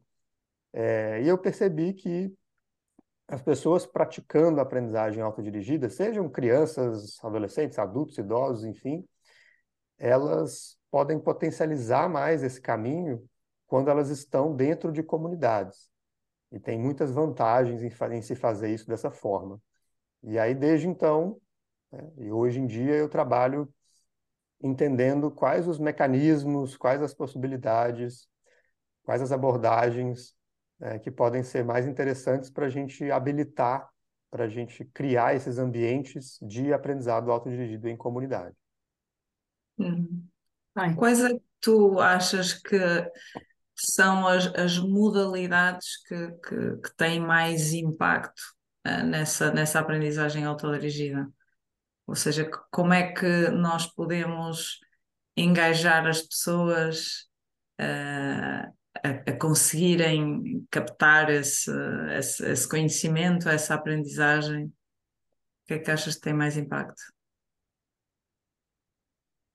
É, 0.75 1.23
e 1.23 1.29
eu 1.29 1.39
percebi 1.39 1.95
que 1.95 2.31
as 3.27 3.41
pessoas 3.41 3.87
praticando 3.87 4.61
a 4.61 4.63
aprendizagem 4.63 5.23
autodirigida, 5.23 5.89
sejam 5.89 6.29
crianças, 6.29 7.19
adolescentes, 7.25 7.79
adultos, 7.79 8.19
idosos, 8.19 8.65
enfim, 8.67 9.09
elas 9.97 10.77
podem 10.91 11.19
potencializar 11.19 12.11
mais 12.11 12.43
esse 12.43 12.61
caminho 12.61 13.27
quando 13.73 13.89
elas 13.89 14.11
estão 14.11 14.55
dentro 14.55 14.93
de 14.93 15.03
comunidades. 15.03 15.89
E 16.51 16.61
tem 16.61 16.79
muitas 16.79 17.11
vantagens 17.11 17.83
em, 17.83 18.15
em 18.15 18.21
se 18.21 18.37
fazer 18.37 18.69
isso 18.69 18.87
dessa 18.87 19.11
forma. 19.11 19.59
E 20.23 20.39
aí, 20.39 20.55
desde 20.55 20.87
então, 20.87 21.41
né, 21.91 22.13
e 22.19 22.31
hoje 22.31 22.61
em 22.61 22.67
dia, 22.67 22.95
eu 22.95 23.09
trabalho 23.09 23.73
entendendo 24.63 25.31
quais 25.31 25.67
os 25.67 25.79
mecanismos, 25.79 26.77
quais 26.77 27.01
as 27.01 27.15
possibilidades, 27.15 28.29
quais 29.05 29.23
as 29.23 29.33
abordagens 29.33 30.37
né, 30.79 30.99
que 30.99 31.11
podem 31.11 31.43
ser 31.43 31.65
mais 31.65 31.87
interessantes 31.87 32.51
para 32.51 32.67
a 32.67 32.69
gente 32.69 33.11
habilitar, 33.11 33.89
para 34.31 34.45
a 34.45 34.49
gente 34.49 34.85
criar 34.85 35.35
esses 35.35 35.57
ambientes 35.57 36.39
de 36.43 36.75
aprendizado 36.75 37.33
autodirigido 37.33 37.89
em 37.89 37.97
comunidade. 37.97 38.55
Uhum. 39.79 40.29
Quais 40.95 41.25
é 41.25 41.31
que 41.31 41.43
tu 41.59 41.99
achas 41.99 42.53
que 42.53 42.77
são 43.91 44.27
as, 44.27 44.47
as 44.55 44.79
modalidades 44.79 46.03
que, 46.07 46.31
que, 46.33 46.77
que, 46.77 46.97
têm 46.97 47.21
mais 47.21 47.73
impacto 47.73 48.41
uh, 48.87 49.05
nessa, 49.05 49.51
nessa 49.53 49.81
aprendizagem 49.81 50.45
autodirigida. 50.45 51.29
Ou 52.07 52.15
seja, 52.15 52.49
como 52.71 52.93
é 52.93 53.13
que 53.13 53.49
nós 53.49 53.87
podemos 53.87 54.79
engajar 55.37 56.07
as 56.07 56.23
pessoas 56.23 57.29
uh, 57.81 58.73
a, 59.03 59.09
a, 59.09 59.39
conseguirem 59.39 60.67
captar 60.71 61.31
esse, 61.31 61.71
esse, 62.17 62.45
esse, 62.45 62.69
conhecimento, 62.69 63.49
essa 63.49 63.75
aprendizagem? 63.75 64.67
O 64.67 64.73
que 65.67 65.75
é 65.75 65.79
que 65.79 65.91
achas 65.91 66.17
que 66.17 66.21
tem 66.21 66.35
mais 66.35 66.57
impacto? 66.57 67.03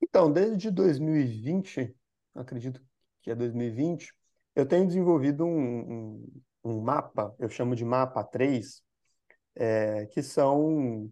Então, 0.02 0.32
desde 0.32 0.72
2020, 0.72 1.94
acredito 2.34 2.82
que 3.22 3.32
é 3.32 3.36
2020, 3.36 4.14
eu 4.58 4.66
tenho 4.66 4.88
desenvolvido 4.88 5.46
um, 5.46 6.16
um, 6.16 6.42
um 6.64 6.82
mapa, 6.82 7.36
eu 7.38 7.48
chamo 7.48 7.76
de 7.76 7.86
mapa 7.86 8.24
3, 8.24 8.82
é, 9.56 10.08
que 10.08 10.24
são 10.24 11.12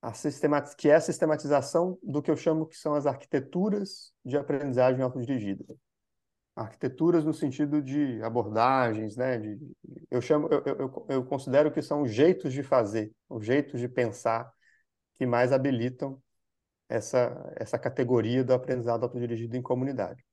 a 0.00 0.14
sistemat 0.14 0.74
que 0.74 0.88
é 0.88 0.94
a 0.94 1.00
sistematização 1.00 1.98
do 2.02 2.22
que 2.22 2.30
eu 2.30 2.36
chamo 2.36 2.66
que 2.66 2.76
são 2.78 2.94
as 2.94 3.04
arquiteturas 3.04 4.10
de 4.24 4.38
aprendizagem 4.38 5.02
autodirigida. 5.02 5.66
Arquiteturas 6.54 7.26
no 7.26 7.34
sentido 7.34 7.82
de 7.82 8.22
abordagens, 8.22 9.16
né? 9.16 9.36
De, 9.38 9.58
eu 10.10 10.22
chamo, 10.22 10.48
eu, 10.50 10.62
eu, 10.64 11.06
eu 11.10 11.24
considero 11.26 11.70
que 11.70 11.82
são 11.82 12.06
jeitos 12.06 12.54
de 12.54 12.62
fazer, 12.62 13.12
os 13.28 13.44
jeitos 13.44 13.78
de 13.78 13.88
pensar 13.88 14.50
que 15.16 15.26
mais 15.26 15.52
habilitam 15.52 16.18
essa, 16.88 17.52
essa 17.56 17.78
categoria 17.78 18.42
do 18.42 18.54
aprendizado 18.54 19.02
autodirigido 19.02 19.58
em 19.58 19.62
comunidade. 19.62 20.25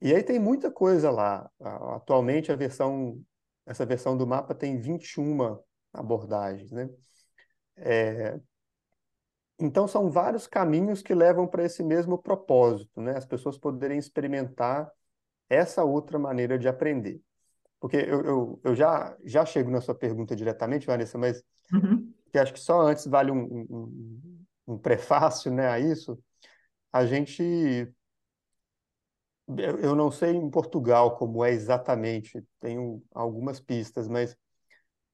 E 0.00 0.14
aí 0.14 0.22
tem 0.22 0.38
muita 0.38 0.70
coisa 0.70 1.10
lá. 1.10 1.50
Atualmente 1.60 2.52
a 2.52 2.56
versão, 2.56 3.20
essa 3.66 3.84
versão 3.84 4.16
do 4.16 4.26
mapa 4.26 4.54
tem 4.54 4.80
21 4.80 5.58
abordagens, 5.92 6.70
né? 6.70 6.88
É... 7.76 8.38
Então 9.58 9.88
são 9.88 10.08
vários 10.08 10.46
caminhos 10.46 11.02
que 11.02 11.12
levam 11.14 11.46
para 11.46 11.64
esse 11.64 11.82
mesmo 11.82 12.16
propósito, 12.16 13.00
né? 13.00 13.16
As 13.16 13.26
pessoas 13.26 13.58
poderem 13.58 13.98
experimentar 13.98 14.88
essa 15.48 15.82
outra 15.82 16.18
maneira 16.18 16.58
de 16.58 16.68
aprender. 16.68 17.20
Porque 17.80 17.96
eu, 17.96 18.24
eu, 18.24 18.60
eu 18.64 18.74
já, 18.74 19.16
já 19.24 19.44
chego 19.44 19.70
na 19.70 19.80
sua 19.80 19.94
pergunta 19.94 20.36
diretamente, 20.36 20.86
Vanessa, 20.86 21.18
mas 21.18 21.42
uhum. 21.72 22.12
que 22.30 22.38
acho 22.38 22.52
que 22.52 22.60
só 22.60 22.82
antes 22.82 23.06
vale 23.06 23.30
um, 23.30 23.66
um, 23.70 24.44
um 24.66 24.78
prefácio 24.78 25.52
né, 25.52 25.68
a 25.68 25.78
isso. 25.78 26.18
A 26.92 27.04
gente 27.04 27.92
eu 29.56 29.94
não 29.94 30.10
sei 30.10 30.34
em 30.34 30.50
Portugal 30.50 31.16
como 31.16 31.44
é 31.44 31.50
exatamente, 31.50 32.44
tenho 32.60 33.02
algumas 33.12 33.60
pistas, 33.60 34.08
mas 34.08 34.36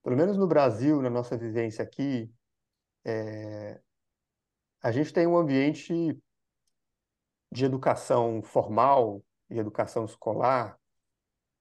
pelo 0.03 0.17
menos 0.17 0.37
no 0.37 0.47
Brasil, 0.47 1.01
na 1.01 1.09
nossa 1.09 1.37
vivência 1.37 1.83
aqui, 1.83 2.31
é, 3.05 3.81
a 4.83 4.93
gente 4.93 5.13
tem 5.13 5.27
um 5.27 5.37
ambiente 5.37 6.19
de 7.51 7.65
educação 7.65 8.43
formal 8.43 9.23
e 9.49 9.59
educação 9.59 10.05
escolar 10.05 10.79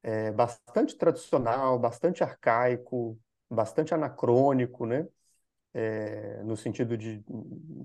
é, 0.01 0.31
bastante 0.31 0.97
tradicional, 0.97 1.79
bastante 1.79 2.23
arcaico, 2.23 3.17
bastante 3.49 3.93
anacrônico, 3.93 4.85
né? 4.85 5.07
É, 5.75 6.43
no 6.43 6.55
sentido 6.55 6.97
de, 6.97 7.23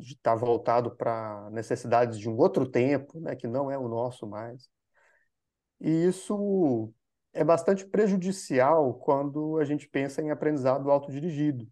estar 0.00 0.34
voltado 0.34 0.94
para 0.94 1.48
necessidades 1.50 2.18
de 2.18 2.28
um 2.28 2.36
outro 2.36 2.68
tempo, 2.68 3.20
né? 3.20 3.36
Que 3.36 3.46
não 3.46 3.70
é 3.70 3.78
o 3.78 3.88
nosso 3.88 4.26
mais. 4.26 4.68
E 5.80 6.06
isso 6.06 6.92
é 7.32 7.44
bastante 7.44 7.86
prejudicial 7.86 8.94
quando 8.94 9.58
a 9.58 9.64
gente 9.64 9.88
pensa 9.88 10.20
em 10.22 10.30
aprendizado 10.30 10.90
autodirigido, 10.90 11.68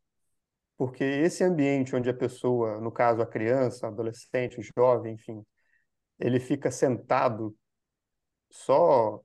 porque 0.77 1.05
esse 1.05 1.43
ambiente 1.43 1.97
onde 1.97 2.11
a 2.11 2.15
pessoa, 2.15 2.81
no 2.81 2.93
caso 2.93 3.23
a 3.23 3.27
criança, 3.27 3.89
adolescente, 3.89 4.61
jovem, 4.77 5.15
enfim, 5.15 5.45
ele 6.19 6.41
fica 6.41 6.71
sentado 6.71 7.57
só 8.51 9.21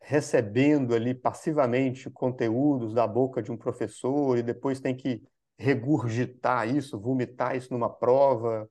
recebendo 0.00 0.94
ali 0.94 1.14
passivamente 1.14 2.10
conteúdos 2.10 2.94
da 2.94 3.06
boca 3.06 3.42
de 3.42 3.52
um 3.52 3.56
professor 3.56 4.38
e 4.38 4.42
depois 4.42 4.80
tem 4.80 4.96
que 4.96 5.22
regurgitar 5.58 6.68
isso, 6.68 6.98
vomitar 6.98 7.54
isso 7.56 7.72
numa 7.72 7.90
prova, 7.92 8.68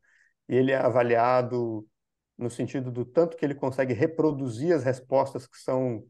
e 0.47 0.55
ele 0.55 0.71
é 0.71 0.77
avaliado 0.77 1.87
no 2.39 2.49
sentido 2.49 2.89
do 2.89 3.03
tanto 3.03 3.35
que 3.35 3.45
ele 3.45 3.53
consegue 3.53 3.93
reproduzir 3.93 4.73
as 4.73 4.81
respostas 4.81 5.45
que 5.45 5.57
são 5.57 6.07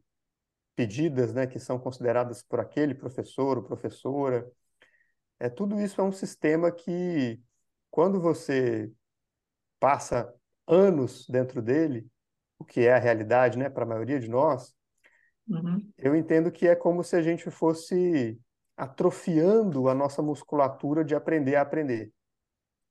pedidas, 0.76 1.34
né, 1.34 1.44
que 1.44 1.58
são 1.58 1.76
consideradas 1.76 2.40
por 2.40 2.60
aquele 2.60 2.94
professor 2.94 3.58
ou 3.58 3.64
professora. 3.64 4.48
É, 5.40 5.48
tudo 5.48 5.80
isso 5.80 6.00
é 6.00 6.04
um 6.04 6.12
sistema 6.12 6.70
que, 6.70 7.40
quando 7.90 8.20
você 8.20 8.90
passa 9.80 10.32
anos 10.68 11.26
dentro 11.28 11.60
dele, 11.60 12.06
o 12.58 12.64
que 12.64 12.82
é 12.82 12.92
a 12.92 12.98
realidade 12.98 13.58
né, 13.58 13.68
para 13.68 13.82
a 13.82 13.88
maioria 13.88 14.20
de 14.20 14.28
nós, 14.28 14.72
uhum. 15.48 15.92
eu 15.98 16.14
entendo 16.14 16.52
que 16.52 16.68
é 16.68 16.76
como 16.76 17.02
se 17.02 17.16
a 17.16 17.22
gente 17.22 17.50
fosse 17.50 18.40
atrofiando 18.76 19.88
a 19.88 19.94
nossa 19.94 20.22
musculatura 20.22 21.04
de 21.04 21.14
aprender 21.14 21.56
a 21.56 21.62
aprender 21.62 22.12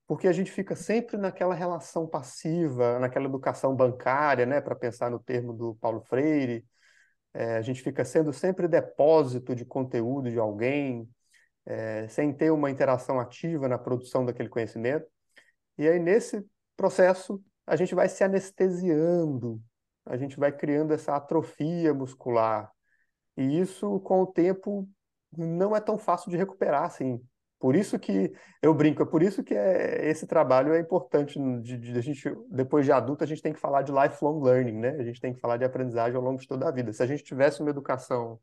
porque 0.10 0.28
a 0.28 0.34
gente 0.34 0.52
fica 0.52 0.76
sempre 0.76 1.18
naquela 1.18 1.54
relação 1.54 2.08
passiva, 2.08 2.98
naquela 2.98 3.28
educação 3.28 3.76
bancária, 3.76 4.44
né, 4.44 4.60
para 4.60 4.76
pensar 4.76 5.12
no 5.12 5.20
termo 5.20 5.54
do 5.54 5.76
Paulo 5.76 6.02
Freire. 6.02 6.66
É, 7.32 7.58
a 7.58 7.62
gente 7.62 7.84
fica 7.84 8.04
sendo 8.04 8.34
sempre 8.34 8.68
depósito 8.68 9.54
de 9.54 9.64
conteúdo 9.64 10.32
de 10.32 10.40
alguém, 10.40 11.08
é, 11.64 12.08
sem 12.08 12.34
ter 12.34 12.50
uma 12.50 12.72
interação 12.72 13.20
ativa 13.20 13.68
na 13.68 13.78
produção 13.78 14.26
daquele 14.26 14.50
conhecimento. 14.50 15.06
E 15.78 15.88
aí, 15.88 16.00
nesse 16.00 16.44
processo, 16.76 17.40
a 17.68 17.76
gente 17.76 17.94
vai 17.94 18.10
se 18.10 18.24
anestesiando, 18.24 19.62
a 20.04 20.18
gente 20.18 20.40
vai 20.40 20.52
criando 20.52 20.92
essa 20.92 21.16
atrofia 21.16 21.94
muscular. 21.94 22.72
E 23.38 23.60
isso, 23.60 24.00
com 24.00 24.24
o 24.24 24.28
tempo, 24.28 24.90
não 25.38 25.76
é 25.76 25.80
tão 25.80 26.00
fácil 26.00 26.32
de 26.32 26.38
recuperar 26.38 26.86
assim. 26.86 27.24
Por 27.60 27.76
isso 27.76 28.00
que 28.00 28.34
eu 28.62 28.74
brinco, 28.74 29.04
é 29.04 29.06
por 29.06 29.22
isso 29.22 29.44
que 29.44 29.54
é, 29.54 30.10
esse 30.10 30.26
trabalho 30.26 30.74
é 30.74 30.80
importante. 30.80 31.38
De, 31.62 31.78
de, 31.78 31.98
a 31.98 32.02
gente, 32.02 32.24
depois 32.50 32.86
de 32.86 32.92
adulto, 32.92 33.24
a 33.24 33.28
gente 33.28 33.42
tem 33.42 33.54
que 33.54 33.60
falar 33.60 33.82
de 33.82 33.92
lifelong 33.92 34.42
learning, 34.42 34.80
né? 34.80 34.90
A 34.92 35.04
gente 35.04 35.20
tem 35.20 35.34
que 35.34 35.40
falar 35.42 35.58
de 35.58 35.66
aprendizagem 35.66 36.16
ao 36.16 36.24
longo 36.24 36.40
de 36.40 36.48
toda 36.48 36.68
a 36.68 36.72
vida. 36.72 36.94
Se 36.94 37.04
a 37.04 37.08
gente 37.08 37.24
tivesse 37.24 37.62
uma 37.62 37.70
educação 37.70 38.40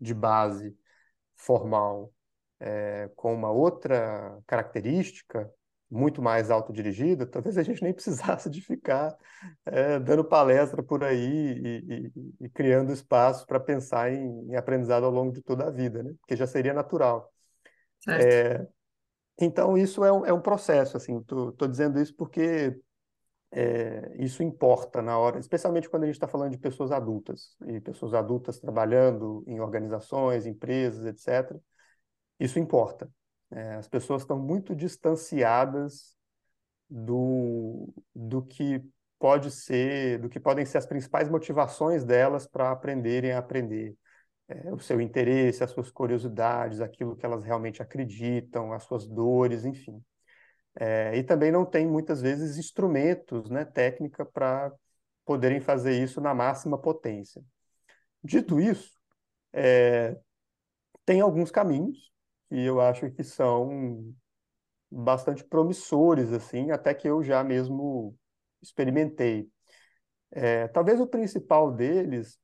de 0.00 0.14
base 0.14 0.76
formal 1.36 2.12
é, 2.60 3.10
com 3.16 3.34
uma 3.34 3.50
outra 3.50 4.38
característica, 4.46 5.50
muito 5.90 6.22
mais 6.22 6.50
autodirigida, 6.50 7.26
talvez 7.26 7.58
a 7.58 7.62
gente 7.62 7.82
nem 7.82 7.92
precisasse 7.94 8.50
de 8.50 8.60
ficar 8.60 9.16
é, 9.66 9.98
dando 10.00 10.24
palestra 10.24 10.82
por 10.82 11.04
aí 11.04 11.22
e, 11.22 12.12
e, 12.16 12.46
e 12.46 12.48
criando 12.48 12.92
espaço 12.92 13.46
para 13.46 13.60
pensar 13.60 14.12
em, 14.12 14.50
em, 14.50 14.56
aprendizado 14.56 15.04
ao 15.04 15.10
longo 15.10 15.32
de 15.32 15.42
toda 15.42 15.66
a 15.66 15.70
vida, 15.70 16.02
né? 16.02 16.14
Porque 16.20 16.36
já 16.36 16.46
seria 16.46 16.72
natural. 16.72 17.33
É, 18.08 18.66
então 19.40 19.76
isso 19.76 20.04
é 20.04 20.12
um, 20.12 20.26
é 20.26 20.32
um 20.32 20.40
processo, 20.40 20.96
assim. 20.96 21.18
Estou 21.18 21.68
dizendo 21.68 22.00
isso 22.00 22.14
porque 22.14 22.78
é, 23.50 24.12
isso 24.18 24.42
importa 24.42 25.00
na 25.00 25.16
hora, 25.18 25.38
especialmente 25.38 25.88
quando 25.88 26.02
a 26.04 26.06
gente 26.06 26.16
está 26.16 26.26
falando 26.28 26.52
de 26.52 26.58
pessoas 26.58 26.90
adultas 26.90 27.56
e 27.66 27.80
pessoas 27.80 28.12
adultas 28.12 28.58
trabalhando 28.58 29.44
em 29.46 29.60
organizações, 29.60 30.46
empresas, 30.46 31.04
etc. 31.06 31.58
Isso 32.38 32.58
importa. 32.58 33.08
É, 33.50 33.74
as 33.74 33.88
pessoas 33.88 34.22
estão 34.22 34.38
muito 34.38 34.74
distanciadas 34.74 36.16
do, 36.90 37.92
do 38.14 38.42
que 38.42 38.82
pode 39.18 39.50
ser, 39.50 40.18
do 40.18 40.28
que 40.28 40.40
podem 40.40 40.66
ser 40.66 40.78
as 40.78 40.86
principais 40.86 41.28
motivações 41.28 42.04
delas 42.04 42.46
para 42.46 42.70
aprenderem 42.70 43.32
a 43.32 43.38
aprender. 43.38 43.96
É, 44.48 44.72
o 44.72 44.78
seu 44.78 45.00
interesse, 45.00 45.64
as 45.64 45.70
suas 45.70 45.90
curiosidades, 45.90 46.80
aquilo 46.80 47.16
que 47.16 47.24
elas 47.24 47.44
realmente 47.44 47.80
acreditam, 47.82 48.72
as 48.72 48.84
suas 48.84 49.06
dores, 49.06 49.64
enfim. 49.64 50.02
É, 50.76 51.16
e 51.16 51.22
também 51.22 51.52
não 51.52 51.64
tem 51.64 51.86
muitas 51.86 52.20
vezes 52.20 52.58
instrumentos, 52.58 53.48
né, 53.48 53.64
técnica 53.64 54.24
para 54.24 54.72
poderem 55.24 55.60
fazer 55.60 56.02
isso 56.02 56.20
na 56.20 56.34
máxima 56.34 56.78
potência. 56.78 57.42
Dito 58.22 58.60
isso, 58.60 58.92
é, 59.52 60.16
tem 61.04 61.20
alguns 61.20 61.50
caminhos 61.50 62.12
e 62.50 62.62
eu 62.64 62.80
acho 62.80 63.10
que 63.10 63.24
são 63.24 64.14
bastante 64.90 65.44
promissores, 65.44 66.32
assim, 66.32 66.70
até 66.70 66.94
que 66.94 67.08
eu 67.08 67.22
já 67.22 67.42
mesmo 67.44 68.16
experimentei. 68.62 69.48
É, 70.30 70.68
talvez 70.68 71.00
o 71.00 71.06
principal 71.06 71.72
deles 71.72 72.38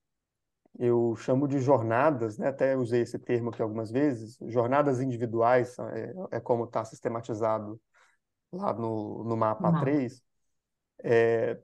eu 0.79 1.15
chamo 1.17 1.49
de 1.49 1.59
jornadas, 1.59 2.39
né? 2.39 2.49
até 2.49 2.77
usei 2.77 3.03
esse 3.03 3.19
termo 3.19 3.51
aqui 3.51 3.61
algumas 3.61 3.91
vezes, 3.91 4.39
jornadas 4.47 5.01
individuais, 5.01 5.77
é, 5.79 6.37
é 6.37 6.41
como 6.41 6.65
está 6.65 6.85
sistematizado 6.85 7.81
lá 8.53 8.73
no, 8.73 9.25
no 9.25 9.37
mapa 9.37 9.71
Não. 9.71 9.81
3. 9.81 10.23
É, 11.03 11.59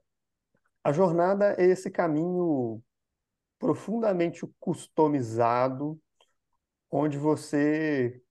a 0.82 0.92
jornada 0.92 1.54
é 1.58 1.64
esse 1.64 1.90
caminho 1.90 2.82
profundamente 3.58 4.46
customizado, 4.60 5.98
onde 6.90 7.18
você 7.18 8.22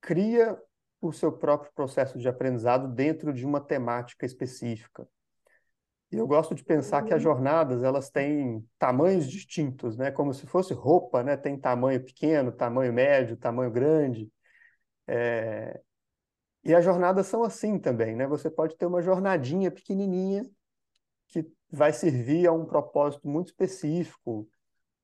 cria 0.00 0.60
o 1.00 1.12
seu 1.12 1.32
próprio 1.32 1.72
processo 1.74 2.18
de 2.18 2.28
aprendizado 2.28 2.88
dentro 2.88 3.32
de 3.32 3.44
uma 3.44 3.60
temática 3.60 4.26
específica. 4.26 5.06
E 6.12 6.16
eu 6.18 6.26
gosto 6.26 6.54
de 6.54 6.62
pensar 6.62 7.02
que 7.02 7.14
as 7.14 7.24
uhum. 7.24 7.32
jornadas 7.32 7.82
elas 7.82 8.10
têm 8.10 8.62
tamanhos 8.78 9.26
distintos, 9.26 9.96
né? 9.96 10.10
Como 10.10 10.34
se 10.34 10.46
fosse 10.46 10.74
roupa, 10.74 11.22
né? 11.22 11.38
Tem 11.38 11.58
tamanho 11.58 12.04
pequeno, 12.04 12.52
tamanho 12.52 12.92
médio, 12.92 13.34
tamanho 13.34 13.70
grande. 13.70 14.30
É... 15.06 15.80
E 16.62 16.74
as 16.74 16.84
jornadas 16.84 17.26
são 17.26 17.42
assim 17.42 17.78
também, 17.78 18.14
né? 18.14 18.26
Você 18.26 18.50
pode 18.50 18.76
ter 18.76 18.84
uma 18.84 19.00
jornadinha 19.00 19.70
pequenininha 19.70 20.44
que 21.28 21.50
vai 21.70 21.94
servir 21.94 22.46
a 22.46 22.52
um 22.52 22.66
propósito 22.66 23.26
muito 23.26 23.48
específico. 23.48 24.46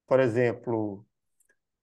Por 0.07 0.21
exemplo, 0.21 1.07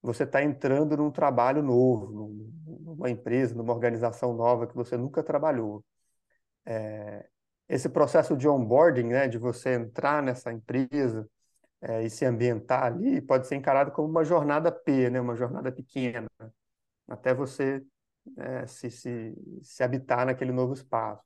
você 0.00 0.22
está 0.22 0.42
entrando 0.42 0.96
num 0.96 1.10
trabalho 1.10 1.62
novo, 1.64 2.32
numa 2.64 3.10
empresa, 3.10 3.56
numa 3.56 3.74
organização 3.74 4.34
nova 4.34 4.68
que 4.68 4.74
você 4.74 4.96
nunca 4.96 5.20
trabalhou. 5.20 5.84
É, 6.64 7.28
esse 7.68 7.88
processo 7.88 8.36
de 8.36 8.48
onboarding, 8.48 9.04
né, 9.08 9.28
de 9.28 9.38
você 9.38 9.74
entrar 9.74 10.22
nessa 10.22 10.52
empresa 10.52 11.28
é, 11.80 12.04
e 12.04 12.10
se 12.10 12.24
ambientar 12.24 12.84
ali, 12.84 13.20
pode 13.20 13.46
ser 13.46 13.56
encarado 13.56 13.92
como 13.92 14.08
uma 14.08 14.24
jornada 14.24 14.70
P, 14.72 15.10
né, 15.10 15.20
uma 15.20 15.36
jornada 15.36 15.72
pequena, 15.72 16.28
até 17.08 17.34
você 17.34 17.82
é, 18.38 18.66
se, 18.66 18.90
se, 18.90 19.34
se 19.62 19.82
habitar 19.82 20.26
naquele 20.26 20.52
novo 20.52 20.74
espaço. 20.74 21.22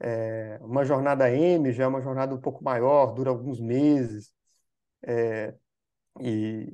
É, 0.00 0.58
uma 0.62 0.84
jornada 0.84 1.30
M 1.30 1.72
já 1.72 1.84
é 1.84 1.86
uma 1.86 2.00
jornada 2.00 2.34
um 2.34 2.40
pouco 2.40 2.62
maior, 2.62 3.12
dura 3.12 3.30
alguns 3.30 3.60
meses, 3.60 4.32
é, 5.02 5.54
e, 6.20 6.72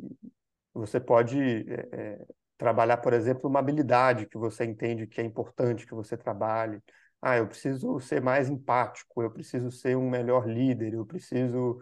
você 0.75 1.01
pode 1.01 1.39
é, 1.41 1.89
é, 1.93 2.27
trabalhar, 2.59 2.99
por 2.99 3.13
exemplo, 3.13 3.49
uma 3.49 3.61
habilidade 3.61 4.27
que 4.27 4.37
você 4.37 4.65
entende 4.65 5.07
que 5.07 5.21
é 5.21 5.25
importante 5.25 5.87
que 5.87 5.95
você 5.95 6.17
trabalhe. 6.17 6.83
Ah, 7.27 7.39
eu 7.39 7.47
preciso 7.49 7.99
ser 8.01 8.21
mais 8.21 8.51
empático, 8.51 9.23
eu 9.23 9.31
preciso 9.31 9.71
ser 9.71 9.97
um 9.97 10.11
melhor 10.11 10.47
líder, 10.47 10.93
eu 10.93 11.07
preciso 11.07 11.81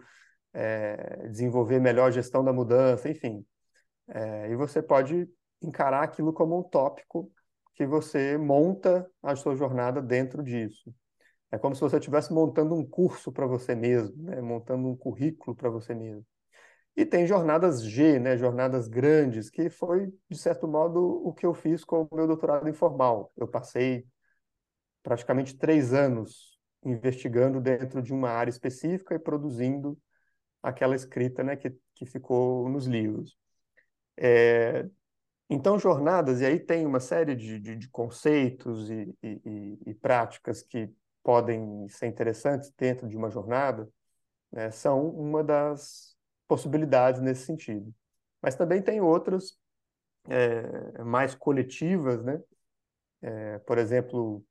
é, 0.53 1.27
desenvolver 1.29 1.79
melhor 1.81 2.11
gestão 2.13 2.43
da 2.45 2.53
mudança, 2.53 3.09
enfim. 3.09 3.45
É, 4.07 4.49
e 4.51 4.55
você 4.55 4.81
pode 4.81 5.29
encarar 5.61 6.03
aquilo 6.03 6.33
como 6.33 6.57
um 6.59 6.63
tópico 6.63 7.31
que 7.75 7.85
você 7.85 8.37
monta 8.37 9.09
a 9.21 9.35
sua 9.35 9.55
jornada 9.55 10.01
dentro 10.01 10.43
disso. 10.43 10.93
É 11.51 11.57
como 11.57 11.75
se 11.75 11.81
você 11.81 11.97
estivesse 11.97 12.33
montando 12.33 12.75
um 12.75 12.85
curso 12.85 13.31
para 13.31 13.47
você 13.47 13.75
mesmo, 13.75 14.15
né? 14.23 14.41
montando 14.41 14.87
um 14.87 14.95
currículo 14.95 15.55
para 15.55 15.69
você 15.69 15.95
mesmo. 15.95 16.25
E 16.95 17.05
tem 17.05 17.25
jornadas 17.27 17.83
G, 17.83 18.19
né, 18.19 18.37
jornadas 18.37 18.87
grandes, 18.87 19.49
que 19.49 19.69
foi, 19.69 20.13
de 20.29 20.37
certo 20.37 20.67
modo, 20.67 20.99
o 21.25 21.33
que 21.33 21.45
eu 21.45 21.53
fiz 21.53 21.83
com 21.83 22.07
o 22.11 22.15
meu 22.15 22.27
doutorado 22.27 22.69
informal. 22.69 23.31
Eu 23.35 23.47
passei 23.47 24.05
praticamente 25.03 25.55
três 25.55 25.93
anos 25.93 26.57
investigando 26.83 27.61
dentro 27.61 28.01
de 28.01 28.13
uma 28.13 28.29
área 28.29 28.49
específica 28.49 29.15
e 29.15 29.19
produzindo 29.19 29.97
aquela 30.61 30.95
escrita 30.95 31.43
né, 31.43 31.55
que, 31.55 31.75
que 31.93 32.05
ficou 32.05 32.67
nos 32.69 32.87
livros. 32.87 33.37
É, 34.17 34.87
então, 35.49 35.77
jornadas, 35.77 36.41
e 36.41 36.45
aí 36.45 36.59
tem 36.59 36.85
uma 36.85 36.99
série 36.99 37.35
de, 37.35 37.59
de, 37.59 37.75
de 37.75 37.89
conceitos 37.89 38.89
e, 38.89 39.13
e, 39.21 39.79
e, 39.85 39.93
práticas 39.93 40.63
que 40.63 40.89
podem 41.21 41.87
ser 41.89 42.07
interessantes 42.07 42.71
dentro 42.77 43.07
de 43.07 43.15
uma 43.15 43.29
jornada, 43.29 43.89
né, 44.51 44.71
são 44.71 45.07
uma 45.09 45.43
das 45.43 46.15
possibilidades 46.47 47.21
nesse 47.21 47.45
sentido. 47.45 47.93
Mas 48.41 48.55
também 48.55 48.81
tem 48.81 49.01
outras 49.01 49.57
é, 50.29 51.03
mais 51.03 51.35
coletivas, 51.35 52.23
né? 52.23 52.41
É, 53.21 53.59
por 53.59 53.77
exemplo, 53.77 54.45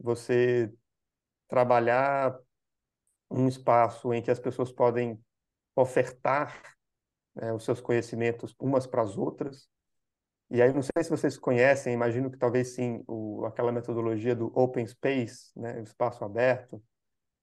você 0.00 0.72
trabalhar 1.48 2.38
um 3.30 3.46
espaço 3.46 4.12
em 4.12 4.22
que 4.22 4.30
as 4.30 4.40
pessoas 4.40 4.72
podem 4.72 5.20
ofertar 5.76 6.76
é, 7.36 7.52
os 7.52 7.64
seus 7.64 7.80
conhecimentos 7.80 8.54
umas 8.58 8.86
para 8.86 9.02
as 9.02 9.16
outras. 9.16 9.68
E 10.50 10.60
aí, 10.60 10.72
não 10.72 10.82
sei 10.82 11.04
se 11.04 11.10
vocês 11.10 11.38
conhecem, 11.38 11.94
imagino 11.94 12.30
que 12.30 12.36
talvez 12.36 12.74
sim, 12.74 13.04
o, 13.06 13.44
aquela 13.46 13.70
metodologia 13.70 14.34
do 14.34 14.46
open 14.58 14.84
space, 14.86 15.52
né, 15.56 15.78
o 15.78 15.84
espaço 15.84 16.24
aberto, 16.24 16.82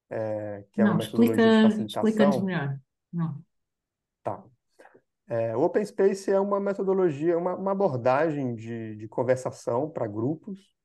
é, 0.09 0.65
que 0.71 0.81
é 0.81 0.83
não, 0.83 0.91
uma 0.91 0.97
metodologia 0.97 1.35
explica, 1.35 1.57
de 1.57 1.93
facilitação. 1.93 2.07
Explica 2.07 2.45
melhor. 2.45 2.79
Não. 3.13 3.41
Tá. 4.23 4.43
É, 5.29 5.55
o 5.55 5.61
Open 5.61 5.83
Space 5.83 6.31
é 6.31 6.39
uma 6.39 6.59
metodologia, 6.59 7.37
uma, 7.37 7.55
uma 7.55 7.71
abordagem 7.71 8.55
de, 8.55 8.95
de 8.95 9.07
conversação 9.07 9.89
para 9.89 10.07
grupos. 10.07 10.76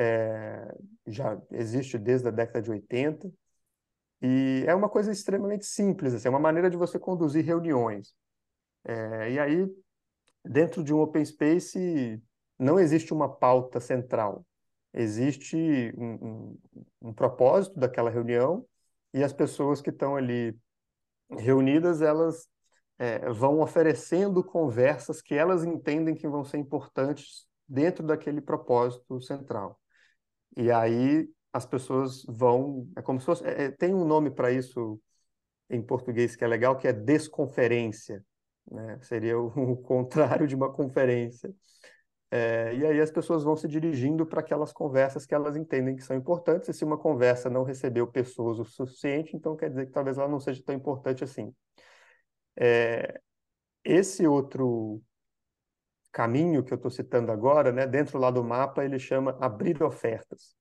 É, 0.00 0.76
já 1.08 1.40
existe 1.50 1.98
desde 1.98 2.28
a 2.28 2.30
década 2.30 2.62
de 2.62 2.70
80 2.70 3.28
e 4.22 4.64
é 4.66 4.74
uma 4.74 4.88
coisa 4.88 5.10
extremamente 5.10 5.66
simples, 5.66 6.14
assim, 6.14 6.28
é 6.28 6.30
uma 6.30 6.38
maneira 6.38 6.70
de 6.70 6.76
você 6.76 6.98
conduzir 6.98 7.44
reuniões. 7.44 8.14
É, 8.84 9.32
e 9.32 9.38
aí, 9.38 9.66
dentro 10.44 10.84
de 10.84 10.94
um 10.94 11.00
Open 11.00 11.24
Space, 11.24 12.22
não 12.58 12.78
existe 12.78 13.12
uma 13.12 13.28
pauta 13.28 13.80
central. 13.80 14.46
Existe 14.92 15.56
um, 15.96 16.12
um, 16.14 16.58
um 17.02 17.12
propósito 17.12 17.78
daquela 17.78 18.10
reunião 18.10 18.64
e 19.12 19.22
as 19.22 19.32
pessoas 19.32 19.80
que 19.80 19.90
estão 19.90 20.16
ali 20.16 20.56
reunidas, 21.30 22.02
elas 22.02 22.48
é, 22.98 23.30
vão 23.30 23.60
oferecendo 23.60 24.42
conversas 24.42 25.20
que 25.20 25.34
elas 25.34 25.64
entendem 25.64 26.14
que 26.14 26.28
vão 26.28 26.44
ser 26.44 26.58
importantes 26.58 27.46
dentro 27.68 28.04
daquele 28.04 28.40
propósito 28.40 29.20
central. 29.20 29.78
E 30.58 30.72
aí 30.72 31.30
as 31.52 31.64
pessoas 31.64 32.24
vão. 32.28 32.88
É 32.96 33.02
como 33.02 33.20
se 33.20 33.26
fosse. 33.26 33.44
É, 33.46 33.64
é 33.64 33.70
tem 33.70 33.94
um 33.94 34.04
nome 34.04 34.30
para 34.30 34.50
isso 34.50 35.00
em 35.70 35.80
português 35.80 36.34
que 36.34 36.44
é 36.44 36.48
legal, 36.48 36.76
que 36.76 36.88
é 36.88 36.92
desconferência. 36.92 38.24
Né? 38.70 38.98
Seria 39.02 39.38
o, 39.38 39.46
o 39.72 39.76
contrário 39.76 40.46
de 40.48 40.56
uma 40.56 40.72
conferência. 40.72 41.54
É, 42.30 42.74
e 42.74 42.84
aí 42.84 43.00
as 43.00 43.10
pessoas 43.10 43.42
vão 43.42 43.56
se 43.56 43.66
dirigindo 43.68 44.26
para 44.26 44.40
aquelas 44.40 44.72
conversas 44.72 45.24
que 45.24 45.34
elas 45.34 45.56
entendem 45.56 45.96
que 45.96 46.02
são 46.02 46.16
importantes, 46.16 46.68
e 46.68 46.74
se 46.74 46.84
uma 46.84 46.98
conversa 46.98 47.48
não 47.48 47.62
recebeu 47.62 48.06
pessoas 48.06 48.58
o 48.58 48.64
suficiente, 48.66 49.34
então 49.34 49.56
quer 49.56 49.70
dizer 49.70 49.86
que 49.86 49.92
talvez 49.92 50.18
ela 50.18 50.28
não 50.28 50.38
seja 50.38 50.62
tão 50.62 50.74
importante 50.74 51.24
assim. 51.24 51.54
É, 52.54 53.18
esse 53.82 54.26
outro 54.26 55.00
caminho 56.18 56.64
que 56.64 56.72
eu 56.72 56.76
estou 56.76 56.90
citando 56.90 57.30
agora, 57.30 57.70
né, 57.70 57.86
dentro 57.86 58.18
lá 58.18 58.28
do 58.28 58.42
mapa, 58.42 58.84
ele 58.84 58.98
chama 58.98 59.38
abrir 59.40 59.80
ofertas. 59.84 60.56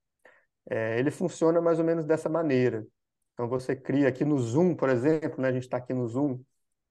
É, 0.69 0.99
ele 0.99 1.09
funciona 1.09 1.59
mais 1.59 1.79
ou 1.79 1.85
menos 1.85 2.05
dessa 2.05 2.29
maneira. 2.29 2.85
Então, 3.33 3.49
você 3.49 3.75
cria 3.75 4.07
aqui 4.07 4.23
no 4.23 4.37
Zoom, 4.37 4.75
por 4.75 4.87
exemplo, 4.87 5.41
né, 5.41 5.47
a 5.47 5.51
gente 5.51 5.63
está 5.63 5.77
aqui 5.77 5.95
no 5.95 6.07
Zoom, 6.07 6.39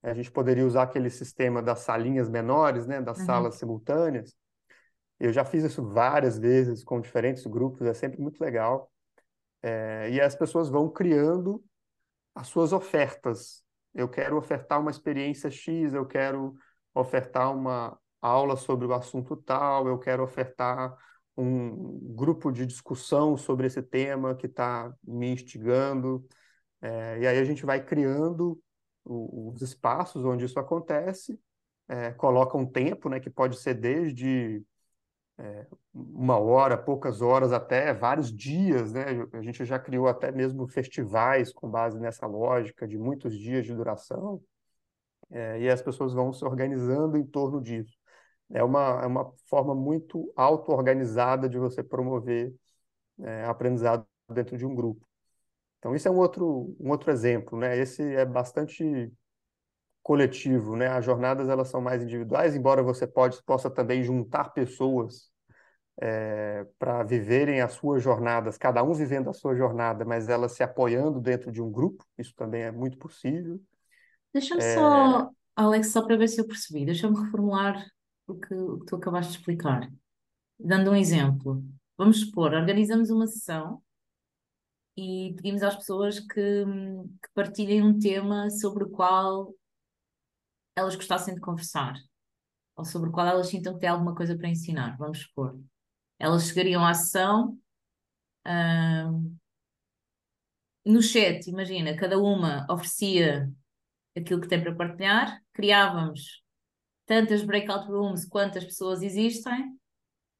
a 0.02 0.12
gente 0.14 0.32
poderia 0.32 0.66
usar 0.66 0.82
aquele 0.82 1.10
sistema 1.10 1.62
das 1.62 1.80
salinhas 1.80 2.28
menores, 2.28 2.88
né, 2.88 3.00
das 3.00 3.20
uhum. 3.20 3.26
salas 3.26 3.54
simultâneas. 3.54 4.34
Eu 5.20 5.32
já 5.32 5.44
fiz 5.44 5.62
isso 5.62 5.88
várias 5.88 6.36
vezes 6.36 6.82
com 6.82 7.00
diferentes 7.00 7.46
grupos, 7.46 7.86
é 7.86 7.94
sempre 7.94 8.20
muito 8.20 8.40
legal. 8.40 8.90
É, 9.62 10.10
e 10.10 10.20
as 10.20 10.34
pessoas 10.34 10.68
vão 10.68 10.90
criando 10.90 11.64
as 12.34 12.48
suas 12.48 12.72
ofertas. 12.72 13.62
Eu 13.94 14.08
quero 14.08 14.36
ofertar 14.36 14.80
uma 14.80 14.90
experiência 14.90 15.52
X, 15.52 15.94
eu 15.94 16.04
quero 16.04 16.56
ofertar 16.92 17.54
uma 17.54 17.96
aula 18.26 18.56
sobre 18.56 18.86
o 18.86 18.92
assunto 18.94 19.36
tal, 19.36 19.88
eu 19.88 19.98
quero 19.98 20.22
ofertar 20.22 20.96
um 21.36 21.98
grupo 22.14 22.50
de 22.50 22.66
discussão 22.66 23.36
sobre 23.36 23.66
esse 23.66 23.82
tema 23.82 24.34
que 24.34 24.46
está 24.46 24.92
me 25.04 25.28
instigando. 25.30 26.26
É, 26.80 27.18
e 27.20 27.26
aí 27.26 27.38
a 27.38 27.44
gente 27.44 27.64
vai 27.66 27.84
criando 27.84 28.60
os 29.04 29.62
espaços 29.62 30.24
onde 30.24 30.44
isso 30.44 30.58
acontece, 30.58 31.38
é, 31.88 32.12
coloca 32.12 32.56
um 32.56 32.66
tempo, 32.66 33.08
né, 33.08 33.20
que 33.20 33.30
pode 33.30 33.56
ser 33.56 33.74
desde 33.74 34.64
é, 35.38 35.66
uma 35.92 36.38
hora, 36.38 36.76
poucas 36.76 37.20
horas, 37.20 37.52
até 37.52 37.92
vários 37.92 38.34
dias, 38.34 38.92
né? 38.92 39.04
A 39.32 39.42
gente 39.42 39.64
já 39.64 39.78
criou 39.78 40.08
até 40.08 40.32
mesmo 40.32 40.66
festivais 40.66 41.52
com 41.52 41.70
base 41.70 41.98
nessa 42.00 42.26
lógica 42.26 42.86
de 42.88 42.98
muitos 42.98 43.38
dias 43.38 43.64
de 43.66 43.74
duração, 43.74 44.42
é, 45.30 45.60
e 45.60 45.68
as 45.68 45.82
pessoas 45.82 46.12
vão 46.14 46.32
se 46.32 46.44
organizando 46.44 47.16
em 47.16 47.24
torno 47.26 47.60
disso. 47.60 47.95
É 48.50 48.62
uma, 48.62 49.02
é 49.02 49.06
uma 49.06 49.32
forma 49.46 49.74
muito 49.74 50.32
auto-organizada 50.36 51.48
de 51.48 51.58
você 51.58 51.82
promover 51.82 52.54
é, 53.20 53.44
aprendizado 53.44 54.06
dentro 54.32 54.56
de 54.56 54.64
um 54.64 54.74
grupo. 54.74 55.06
Então, 55.78 55.94
isso 55.94 56.08
é 56.08 56.10
um 56.10 56.18
outro, 56.18 56.76
um 56.80 56.90
outro 56.90 57.10
exemplo, 57.10 57.58
né? 57.58 57.76
Esse 57.76 58.02
é 58.02 58.24
bastante 58.24 59.12
coletivo, 60.02 60.76
né? 60.76 60.88
As 60.88 61.04
jornadas 61.04 61.48
elas 61.48 61.68
são 61.68 61.80
mais 61.80 62.02
individuais, 62.02 62.54
embora 62.54 62.82
você 62.82 63.06
pode, 63.06 63.42
possa 63.42 63.68
também 63.68 64.02
juntar 64.02 64.50
pessoas 64.50 65.30
é, 66.00 66.66
para 66.78 67.02
viverem 67.02 67.60
as 67.60 67.72
suas 67.72 68.02
jornadas, 68.02 68.58
cada 68.58 68.82
um 68.82 68.92
vivendo 68.92 69.30
a 69.30 69.32
sua 69.32 69.54
jornada, 69.54 70.04
mas 70.04 70.28
elas 70.28 70.52
se 70.52 70.62
apoiando 70.62 71.20
dentro 71.20 71.50
de 71.50 71.62
um 71.62 71.70
grupo, 71.70 72.04
isso 72.18 72.34
também 72.36 72.62
é 72.62 72.70
muito 72.70 72.98
possível. 72.98 73.60
Deixa-me 74.32 74.62
é... 74.62 74.74
só, 74.74 75.30
Alex, 75.54 75.90
só 75.90 76.02
para 76.04 76.16
ver 76.16 76.28
se 76.28 76.40
eu 76.40 76.46
percebi, 76.46 76.84
deixa-me 76.84 77.18
reformular 77.18 77.84
o 78.26 78.34
que, 78.34 78.54
o 78.54 78.80
que 78.80 78.86
tu 78.86 78.96
acabaste 78.96 79.32
de 79.32 79.38
explicar. 79.38 79.90
Dando 80.58 80.90
um 80.90 80.96
exemplo, 80.96 81.64
vamos 81.96 82.20
supor, 82.20 82.54
organizamos 82.54 83.10
uma 83.10 83.26
sessão 83.26 83.82
e 84.96 85.34
pedimos 85.36 85.62
às 85.62 85.76
pessoas 85.76 86.18
que, 86.20 86.64
que 86.64 87.28
partilhem 87.34 87.82
um 87.82 87.98
tema 87.98 88.48
sobre 88.50 88.84
o 88.84 88.90
qual 88.90 89.54
elas 90.74 90.96
gostassem 90.96 91.34
de 91.34 91.40
conversar, 91.40 91.94
ou 92.74 92.84
sobre 92.84 93.08
o 93.08 93.12
qual 93.12 93.26
elas 93.26 93.48
sintam 93.48 93.74
que 93.74 93.80
têm 93.80 93.88
alguma 93.88 94.14
coisa 94.14 94.36
para 94.36 94.48
ensinar, 94.48 94.96
vamos 94.96 95.20
supor. 95.20 95.58
Elas 96.18 96.48
chegariam 96.48 96.84
à 96.84 96.94
sessão, 96.94 97.58
no 100.84 101.02
chat, 101.02 101.48
imagina, 101.48 101.96
cada 101.96 102.18
uma 102.18 102.66
oferecia 102.70 103.52
aquilo 104.16 104.40
que 104.40 104.48
tem 104.48 104.62
para 104.62 104.74
partilhar, 104.74 105.42
criávamos 105.52 106.45
tantas 107.06 107.42
breakout 107.42 107.86
rooms 107.88 108.26
quantas 108.26 108.64
pessoas 108.64 109.02
existem, 109.02 109.78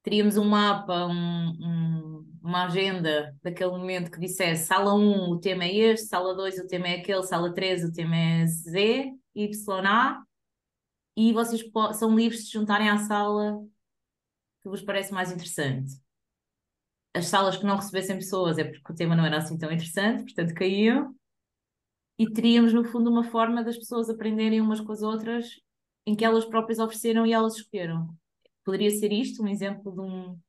teríamos 0.03 0.37
um 0.37 0.45
mapa, 0.45 1.05
um, 1.05 1.49
um, 1.59 2.39
uma 2.43 2.65
agenda 2.65 3.35
daquele 3.41 3.71
momento 3.71 4.11
que 4.11 4.19
dissesse 4.19 4.67
sala 4.67 4.93
1 4.93 5.29
o 5.29 5.39
tema 5.39 5.63
é 5.63 5.75
este, 5.75 6.07
sala 6.07 6.35
2 6.35 6.59
o 6.59 6.67
tema 6.67 6.87
é 6.87 6.99
aquele, 6.99 7.23
sala 7.23 7.53
3 7.53 7.85
o 7.85 7.91
tema 7.91 8.15
é 8.15 8.45
Z, 8.45 9.11
YA, 9.35 10.23
e 11.15 11.33
vocês 11.33 11.63
são 11.95 12.15
livres 12.15 12.45
de 12.45 12.51
juntarem 12.51 12.89
à 12.89 12.97
sala 12.99 13.59
que 14.61 14.69
vos 14.69 14.81
parece 14.81 15.13
mais 15.13 15.31
interessante. 15.31 15.91
As 17.13 17.25
salas 17.25 17.57
que 17.57 17.65
não 17.65 17.77
recebessem 17.77 18.17
pessoas 18.17 18.57
é 18.57 18.63
porque 18.63 18.91
o 18.91 18.95
tema 18.95 19.15
não 19.15 19.25
era 19.25 19.37
assim 19.37 19.57
tão 19.57 19.71
interessante, 19.71 20.23
portanto 20.23 20.53
caíam. 20.53 21.15
E 22.19 22.31
teríamos, 22.31 22.73
no 22.73 22.83
fundo, 22.83 23.09
uma 23.09 23.23
forma 23.23 23.63
das 23.63 23.77
pessoas 23.77 24.09
aprenderem 24.09 24.61
umas 24.61 24.79
com 24.79 24.91
as 24.91 25.01
outras 25.01 25.59
em 26.07 26.15
que 26.15 26.23
elas 26.23 26.45
próprias 26.45 26.79
ofereceram 26.79 27.25
e 27.25 27.33
elas 27.33 27.57
escolheram. 27.57 28.07
Poderia 28.63 28.89
ser 28.89 29.11
isto 29.11 29.43
um 29.43 29.47
exemplo 29.47 29.91
de 29.91 29.99
um, 29.99 30.39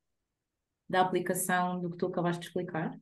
da 0.89 1.01
aplicação 1.01 1.81
do 1.81 1.91
que 1.91 1.97
tu 1.97 2.07
acabaste 2.07 2.41
de 2.41 2.47
explicar? 2.47 2.97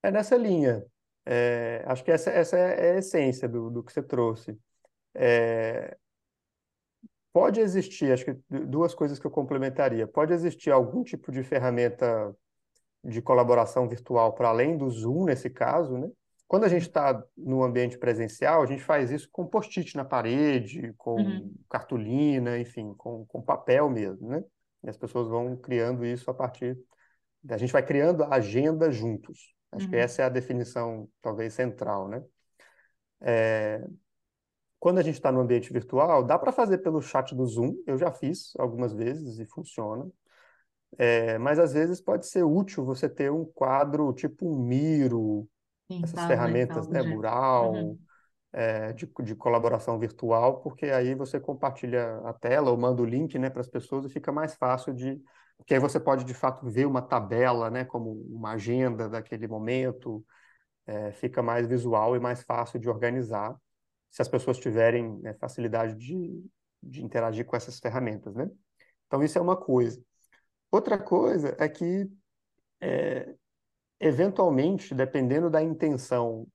É 0.00 0.12
nessa 0.12 0.36
linha. 0.36 0.86
É, 1.26 1.82
acho 1.88 2.04
que 2.04 2.10
essa, 2.12 2.30
essa 2.30 2.56
é 2.56 2.92
a 2.92 2.98
essência 2.98 3.48
do, 3.48 3.68
do 3.68 3.82
que 3.82 3.92
você 3.92 4.00
trouxe. 4.00 4.56
É, 5.12 5.98
pode 7.32 7.58
existir, 7.58 8.12
acho 8.12 8.24
que 8.24 8.34
duas 8.48 8.94
coisas 8.94 9.18
que 9.18 9.26
eu 9.26 9.32
complementaria. 9.32 10.06
Pode 10.06 10.32
existir 10.32 10.70
algum 10.70 11.02
tipo 11.02 11.32
de 11.32 11.42
ferramenta 11.42 12.32
de 13.02 13.20
colaboração 13.20 13.88
virtual 13.88 14.34
para 14.34 14.50
além 14.50 14.78
do 14.78 14.88
Zoom, 14.88 15.24
nesse 15.24 15.50
caso, 15.50 15.98
né? 15.98 16.08
Quando 16.46 16.64
a 16.64 16.68
gente 16.68 16.82
está 16.82 17.22
no 17.36 17.62
ambiente 17.64 17.98
presencial, 17.98 18.62
a 18.62 18.66
gente 18.66 18.82
faz 18.82 19.10
isso 19.10 19.28
com 19.32 19.46
post-it 19.46 19.96
na 19.96 20.04
parede, 20.04 20.92
com 20.98 21.16
uhum. 21.20 21.54
cartolina, 21.68 22.58
enfim, 22.58 22.94
com, 22.94 23.24
com 23.26 23.42
papel 23.42 23.88
mesmo, 23.88 24.28
né? 24.28 24.44
E 24.82 24.90
as 24.90 24.96
pessoas 24.96 25.26
vão 25.28 25.56
criando 25.56 26.04
isso 26.04 26.30
a 26.30 26.34
partir. 26.34 26.78
A 27.48 27.56
gente 27.56 27.72
vai 27.72 27.84
criando 27.84 28.22
a 28.24 28.34
agenda 28.34 28.90
juntos. 28.90 29.54
Acho 29.72 29.86
uhum. 29.86 29.90
que 29.90 29.96
essa 29.96 30.22
é 30.22 30.24
a 30.26 30.28
definição, 30.28 31.08
talvez, 31.20 31.54
central, 31.54 32.08
né? 32.08 32.22
É... 33.20 33.84
Quando 34.78 34.98
a 34.98 35.02
gente 35.02 35.14
está 35.14 35.32
no 35.32 35.40
ambiente 35.40 35.72
virtual, 35.72 36.22
dá 36.22 36.38
para 36.38 36.52
fazer 36.52 36.78
pelo 36.78 37.00
chat 37.00 37.34
do 37.34 37.46
Zoom. 37.46 37.74
Eu 37.86 37.96
já 37.96 38.12
fiz 38.12 38.52
algumas 38.58 38.92
vezes 38.92 39.38
e 39.38 39.46
funciona. 39.46 40.06
É... 40.98 41.38
Mas 41.38 41.58
às 41.58 41.72
vezes 41.72 42.00
pode 42.00 42.26
ser 42.26 42.44
útil 42.44 42.84
você 42.84 43.08
ter 43.08 43.32
um 43.32 43.46
quadro 43.46 44.12
tipo 44.12 44.46
um 44.46 44.58
Miro, 44.58 45.48
essas 46.02 46.24
ferramentas, 46.26 46.88
né, 46.88 47.02
Mural, 47.02 47.72
uhum. 47.72 47.98
é, 48.52 48.92
de, 48.92 49.10
de 49.22 49.34
colaboração 49.34 49.98
virtual, 49.98 50.60
porque 50.60 50.86
aí 50.86 51.14
você 51.14 51.38
compartilha 51.40 52.18
a 52.24 52.32
tela 52.32 52.70
ou 52.70 52.76
manda 52.76 53.02
o 53.02 53.04
link, 53.04 53.38
né, 53.38 53.50
para 53.50 53.60
as 53.60 53.68
pessoas 53.68 54.04
e 54.04 54.08
fica 54.08 54.32
mais 54.32 54.54
fácil 54.54 54.94
de, 54.94 55.20
porque 55.56 55.74
aí 55.74 55.80
você 55.80 56.00
pode 56.00 56.24
de 56.24 56.34
fato 56.34 56.68
ver 56.68 56.86
uma 56.86 57.02
tabela, 57.02 57.70
né, 57.70 57.84
como 57.84 58.12
uma 58.30 58.52
agenda 58.52 59.08
daquele 59.08 59.46
momento, 59.46 60.24
é, 60.86 61.12
fica 61.12 61.42
mais 61.42 61.66
visual 61.66 62.16
e 62.16 62.20
mais 62.20 62.42
fácil 62.42 62.78
de 62.78 62.88
organizar, 62.88 63.56
se 64.10 64.22
as 64.22 64.28
pessoas 64.28 64.58
tiverem 64.58 65.18
né, 65.20 65.34
facilidade 65.34 65.94
de, 65.94 66.44
de 66.82 67.04
interagir 67.04 67.44
com 67.44 67.56
essas 67.56 67.78
ferramentas, 67.78 68.34
né? 68.34 68.48
Então 69.06 69.22
isso 69.22 69.38
é 69.38 69.40
uma 69.40 69.56
coisa. 69.56 70.00
Outra 70.70 70.98
coisa 70.98 71.56
é 71.58 71.68
que 71.68 72.08
é, 72.80 73.34
eventualmente, 74.00 74.94
dependendo 74.94 75.50
da 75.50 75.62
intenção 75.62 76.46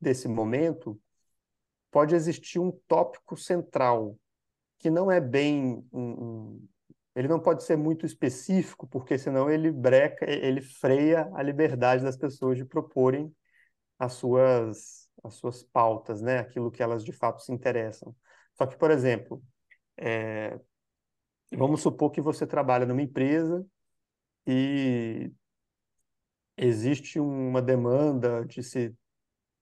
desse 0.00 0.28
momento, 0.28 1.00
pode 1.90 2.14
existir 2.14 2.58
um 2.58 2.70
tópico 2.86 3.36
central 3.36 4.16
que 4.78 4.90
não 4.90 5.10
é 5.10 5.20
bem 5.20 5.86
um, 5.92 6.66
ele 7.14 7.28
não 7.28 7.40
pode 7.40 7.64
ser 7.64 7.76
muito 7.76 8.06
específico, 8.06 8.86
porque 8.86 9.18
senão 9.18 9.50
ele 9.50 9.70
breca, 9.70 10.24
ele 10.30 10.60
freia 10.62 11.30
a 11.34 11.42
liberdade 11.42 12.02
das 12.02 12.16
pessoas 12.16 12.56
de 12.56 12.64
proporem 12.64 13.34
as 13.98 14.14
suas 14.14 15.08
as 15.22 15.34
suas 15.34 15.62
pautas, 15.62 16.22
né? 16.22 16.38
Aquilo 16.38 16.70
que 16.70 16.82
elas 16.82 17.04
de 17.04 17.12
fato 17.12 17.42
se 17.42 17.52
interessam. 17.52 18.16
Só 18.54 18.66
que, 18.66 18.76
por 18.76 18.90
exemplo, 18.90 19.42
é, 19.98 20.58
vamos 21.52 21.82
supor 21.82 22.10
que 22.10 22.22
você 22.22 22.46
trabalha 22.46 22.86
numa 22.86 23.02
empresa 23.02 23.66
e 24.46 25.30
existe 26.60 27.18
uma 27.18 27.62
demanda 27.62 28.44
de 28.44 28.62
se 28.62 28.94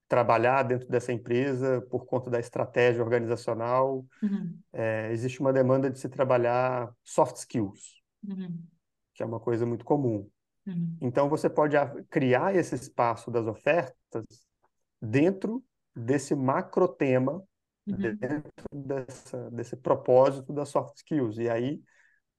trabalhar 0.07 0.63
dentro 0.63 0.87
dessa 0.89 1.13
empresa 1.13 1.81
por 1.89 2.05
conta 2.05 2.29
da 2.29 2.39
estratégia 2.39 3.01
organizacional, 3.03 4.05
uhum. 4.21 4.59
é, 4.73 5.11
existe 5.11 5.39
uma 5.39 5.53
demanda 5.53 5.89
de 5.89 5.99
se 5.99 6.09
trabalhar 6.09 6.91
soft 7.03 7.37
skills, 7.37 8.01
uhum. 8.27 8.59
que 9.13 9.23
é 9.23 9.25
uma 9.25 9.39
coisa 9.39 9.65
muito 9.65 9.85
comum. 9.85 10.27
Uhum. 10.65 10.97
Então, 10.99 11.29
você 11.29 11.49
pode 11.49 11.75
criar 12.09 12.55
esse 12.55 12.75
espaço 12.75 13.31
das 13.31 13.47
ofertas 13.47 14.25
dentro 15.01 15.63
desse 15.95 16.35
macro 16.35 16.87
tema, 16.87 17.43
uhum. 17.87 18.15
dentro 18.15 18.51
dessa, 18.73 19.49
desse 19.51 19.75
propósito 19.77 20.51
das 20.51 20.69
soft 20.69 20.97
skills. 20.97 21.37
E 21.37 21.49
aí, 21.49 21.81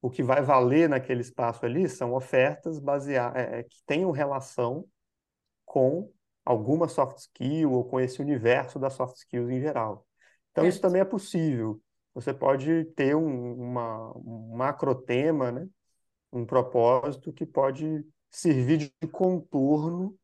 o 0.01 0.09
que 0.09 0.23
vai 0.23 0.41
valer 0.41 0.89
naquele 0.89 1.21
espaço 1.21 1.65
ali 1.65 1.87
são 1.87 2.13
ofertas 2.13 2.79
baseadas, 2.79 3.39
é, 3.39 3.59
é, 3.59 3.63
que 3.63 3.77
tenham 3.85 4.11
relação 4.11 4.85
com 5.63 6.11
alguma 6.43 6.87
soft 6.87 7.17
skill 7.19 7.71
ou 7.71 7.85
com 7.85 7.99
esse 7.99 8.19
universo 8.19 8.79
das 8.79 8.93
soft 8.93 9.17
skills 9.17 9.49
em 9.49 9.61
geral. 9.61 10.05
Então, 10.51 10.65
isso 10.65 10.81
também 10.81 11.01
é 11.01 11.05
possível. 11.05 11.79
você 12.13 12.33
pode 12.33 12.85
ter 12.95 13.15
um, 13.15 13.53
uma, 13.53 14.11
um 14.17 14.55
macrotema, 14.57 15.51
né? 15.51 15.67
um 16.33 16.45
propósito 16.45 17.31
que 17.31 17.45
pode 17.45 18.05
servir 18.29 18.77
de 18.77 19.07
contorno 19.07 20.17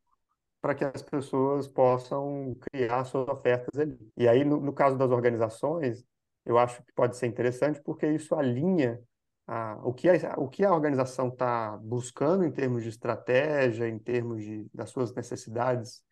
para 0.59 0.73
que 0.73 0.83
as 0.83 1.03
pessoas 1.03 1.67
possam 1.67 2.55
criar 2.71 3.05
suas 3.05 3.27
ofertas 3.27 3.79
ali. 3.79 3.97
E 4.17 4.27
aí, 4.27 4.43
no, 4.43 4.59
no 4.59 4.73
caso 4.73 4.97
das 4.97 5.11
organizações, 5.11 6.03
eu 6.45 6.57
acho 6.57 6.83
que 6.83 6.91
pode 6.93 7.15
ser 7.15 7.27
interessante 7.27 7.81
porque 7.83 8.07
isso 8.07 8.33
alinha 8.35 8.99
a, 9.47 9.79
o, 9.83 9.93
que 9.93 10.09
a, 10.09 10.35
o 10.37 10.49
que 10.49 10.65
a 10.65 10.73
organização 10.73 11.29
está 11.29 11.77
buscando 11.77 12.43
em 12.43 12.51
termos 12.51 12.83
de 12.83 12.89
estratégia, 12.89 13.87
em 13.87 13.97
termos 13.97 14.43
de, 14.43 14.67
das 14.73 14.89
suas 14.89 15.13
necessidades 15.13 16.03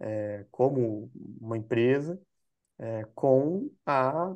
é, 0.00 0.46
como 0.50 1.10
uma 1.40 1.58
empresa, 1.58 2.18
é, 2.78 3.04
com 3.14 3.70
a 3.84 4.34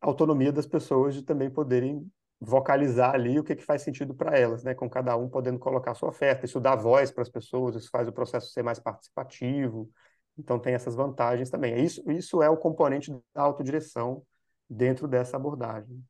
autonomia 0.00 0.52
das 0.52 0.66
pessoas 0.66 1.14
de 1.14 1.22
também 1.22 1.50
poderem 1.50 2.08
vocalizar 2.40 3.14
ali 3.14 3.38
o 3.38 3.44
que, 3.44 3.56
que 3.56 3.64
faz 3.64 3.82
sentido 3.82 4.14
para 4.14 4.38
elas, 4.38 4.62
né? 4.62 4.74
Com 4.74 4.88
cada 4.88 5.16
um 5.16 5.28
podendo 5.28 5.58
colocar 5.58 5.94
sua 5.94 6.10
oferta. 6.10 6.44
Isso 6.44 6.60
dá 6.60 6.76
voz 6.76 7.10
para 7.10 7.22
as 7.22 7.28
pessoas, 7.28 7.74
isso 7.74 7.90
faz 7.90 8.06
o 8.06 8.12
processo 8.12 8.52
ser 8.52 8.62
mais 8.62 8.78
participativo. 8.78 9.90
Então 10.38 10.58
tem 10.58 10.74
essas 10.74 10.94
vantagens 10.94 11.50
também. 11.50 11.82
Isso, 11.82 12.02
isso 12.10 12.42
é 12.42 12.50
o 12.50 12.56
componente 12.56 13.10
da 13.34 13.42
autodireção 13.42 14.22
dentro 14.68 15.08
dessa 15.08 15.36
abordagem. 15.36 16.04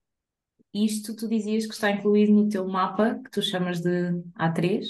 Isto 0.74 1.14
tu 1.14 1.28
dizias 1.28 1.66
que 1.66 1.72
está 1.72 1.90
incluído 1.90 2.32
no 2.32 2.48
teu 2.48 2.66
mapa, 2.66 3.20
que 3.22 3.30
tu 3.30 3.40
chamas 3.40 3.80
de 3.80 4.10
A3? 4.37 4.84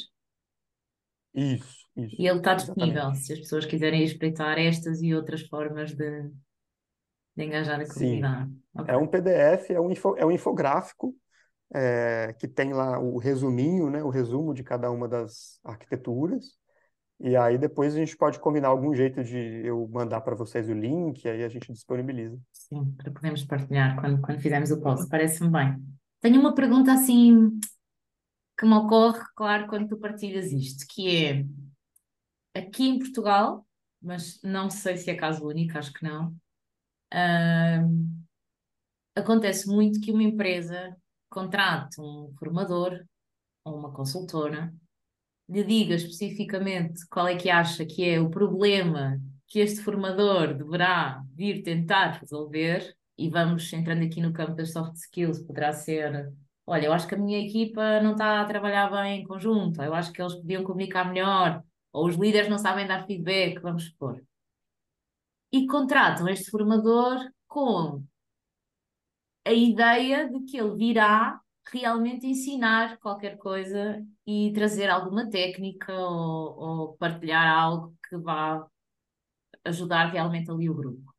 Isso, 1.34 1.86
isso. 1.94 2.16
E 2.18 2.26
ele 2.26 2.38
está 2.38 2.54
disponível, 2.54 2.92
exatamente. 2.92 3.26
se 3.26 3.32
as 3.34 3.38
pessoas 3.40 3.66
quiserem 3.66 4.02
espreitar 4.02 4.58
estas 4.58 5.02
e 5.02 5.14
outras 5.14 5.42
formas 5.42 5.94
de, 5.94 6.30
de 7.36 7.44
engajar 7.44 7.80
a 7.80 7.86
comunidade. 7.86 8.50
Okay. 8.74 8.94
É 8.94 8.96
um 8.96 9.06
PDF, 9.06 9.70
é 9.70 9.80
um, 9.80 9.90
info, 9.90 10.16
é 10.16 10.24
um 10.24 10.30
infográfico 10.30 11.14
é, 11.74 12.34
que 12.38 12.48
tem 12.48 12.72
lá 12.72 12.98
o 12.98 13.18
resuminho, 13.18 13.90
né, 13.90 14.02
o 14.02 14.08
resumo 14.08 14.54
de 14.54 14.62
cada 14.62 14.90
uma 14.90 15.06
das 15.06 15.60
arquiteturas. 15.62 16.56
E 17.20 17.36
aí 17.36 17.56
depois 17.56 17.94
a 17.94 17.98
gente 17.98 18.16
pode 18.16 18.38
combinar 18.40 18.68
algum 18.68 18.94
jeito 18.94 19.22
de 19.22 19.38
eu 19.64 19.88
mandar 19.88 20.20
para 20.20 20.34
vocês 20.34 20.68
o 20.68 20.74
link, 20.74 21.26
aí 21.28 21.44
a 21.44 21.48
gente 21.48 21.72
disponibiliza. 21.72 22.38
Sim, 22.52 22.92
para 22.96 23.10
podermos 23.10 23.44
partilhar 23.44 23.98
quando, 24.00 24.20
quando 24.20 24.40
fizermos 24.40 24.70
o 24.70 24.80
post, 24.80 25.08
parece-me 25.08 25.50
bem. 25.50 25.82
Tenho 26.20 26.40
uma 26.40 26.54
pergunta 26.54 26.92
assim 26.92 27.58
que 28.58 28.66
me 28.66 28.74
ocorre, 28.74 29.20
claro, 29.36 29.66
quando 29.68 29.88
tu 29.88 29.96
partilhas 29.96 30.52
isto, 30.52 30.86
que 30.88 31.26
é 31.26 31.44
aqui 32.54 32.88
em 32.88 32.98
Portugal, 32.98 33.66
mas 34.00 34.40
não 34.42 34.70
sei 34.70 34.96
se 34.96 35.10
é 35.10 35.14
caso 35.14 35.46
único, 35.46 35.76
acho 35.78 35.92
que 35.92 36.04
não, 36.04 36.28
uh, 37.12 38.24
acontece 39.16 39.66
muito 39.68 40.00
que 40.00 40.12
uma 40.12 40.22
empresa 40.22 40.96
contrate 41.30 42.00
um 42.00 42.32
formador 42.38 43.04
ou 43.64 43.76
uma 43.76 43.92
consultora, 43.92 44.72
lhe 45.48 45.64
diga 45.64 45.94
especificamente 45.94 47.06
qual 47.08 47.28
é 47.28 47.36
que 47.36 47.50
acha 47.50 47.84
que 47.84 48.08
é 48.08 48.20
o 48.20 48.30
problema 48.30 49.20
que 49.46 49.60
este 49.60 49.82
formador 49.82 50.54
deverá 50.54 51.22
vir 51.34 51.62
tentar 51.62 52.18
resolver, 52.20 52.94
e 53.16 53.28
vamos 53.28 53.72
entrando 53.72 54.04
aqui 54.04 54.20
no 54.20 54.32
campo 54.32 54.54
das 54.54 54.72
soft 54.72 54.96
skills, 54.96 55.38
poderá 55.40 55.72
ser, 55.72 56.32
olha, 56.66 56.86
eu 56.86 56.92
acho 56.92 57.06
que 57.06 57.14
a 57.14 57.18
minha 57.18 57.38
equipa 57.38 58.00
não 58.00 58.12
está 58.12 58.40
a 58.40 58.44
trabalhar 58.46 58.90
bem 58.90 59.20
em 59.20 59.24
conjunto, 59.24 59.80
eu 59.82 59.94
acho 59.94 60.12
que 60.12 60.20
eles 60.20 60.34
podiam 60.34 60.64
comunicar 60.64 61.04
melhor, 61.04 61.62
ou 61.92 62.08
os 62.08 62.16
líderes 62.16 62.48
não 62.48 62.58
sabem 62.58 62.86
dar 62.86 63.06
feedback, 63.06 63.60
vamos 63.60 63.84
supor. 63.84 64.20
E 65.52 65.66
contratam 65.66 66.28
este 66.28 66.50
formador 66.50 67.30
com 67.46 68.02
a 69.44 69.52
ideia 69.52 70.28
de 70.28 70.40
que 70.40 70.56
ele 70.56 70.74
virá 70.74 71.40
realmente 71.72 72.26
ensinar 72.26 72.98
qualquer 72.98 73.36
coisa 73.38 74.04
e 74.26 74.52
trazer 74.52 74.90
alguma 74.90 75.28
técnica 75.28 75.92
ou, 75.92 76.58
ou 76.58 76.96
partilhar 76.96 77.46
algo 77.46 77.96
que 78.08 78.16
vá 78.16 78.66
ajudar 79.64 80.10
realmente 80.12 80.50
ali 80.50 80.68
o 80.68 80.74
grupo. 80.74 81.14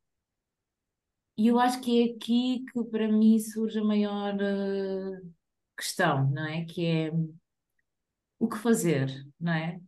E 1.37 1.47
eu 1.47 1.59
acho 1.59 1.81
que 1.81 2.01
é 2.01 2.13
aqui 2.13 2.63
que 2.71 2.83
para 2.85 3.07
mim 3.07 3.37
surge 3.39 3.79
a 3.79 3.83
maior 3.83 4.35
uh, 4.35 5.33
questão, 5.77 6.29
não 6.31 6.45
é? 6.45 6.63
Que 6.63 6.85
é 6.85 7.11
o 8.39 8.47
que 8.47 8.57
fazer, 8.57 9.09
não 9.39 9.53
é? 9.53 9.79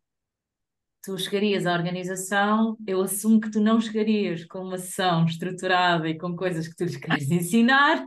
Tu 1.03 1.17
chegarias 1.17 1.65
à 1.65 1.73
organização, 1.73 2.77
eu 2.85 3.01
assumo 3.01 3.39
que 3.39 3.49
tu 3.49 3.61
não 3.61 3.79
chegarias 3.79 4.43
com 4.43 4.59
uma 4.59 4.77
sessão 4.77 5.25
estruturada 5.25 6.09
e 6.09 6.17
com 6.17 6.35
coisas 6.35 6.67
que 6.67 6.75
tu 6.75 6.83
lhes 6.83 6.97
queres 6.97 7.29
ensinar, 7.31 8.05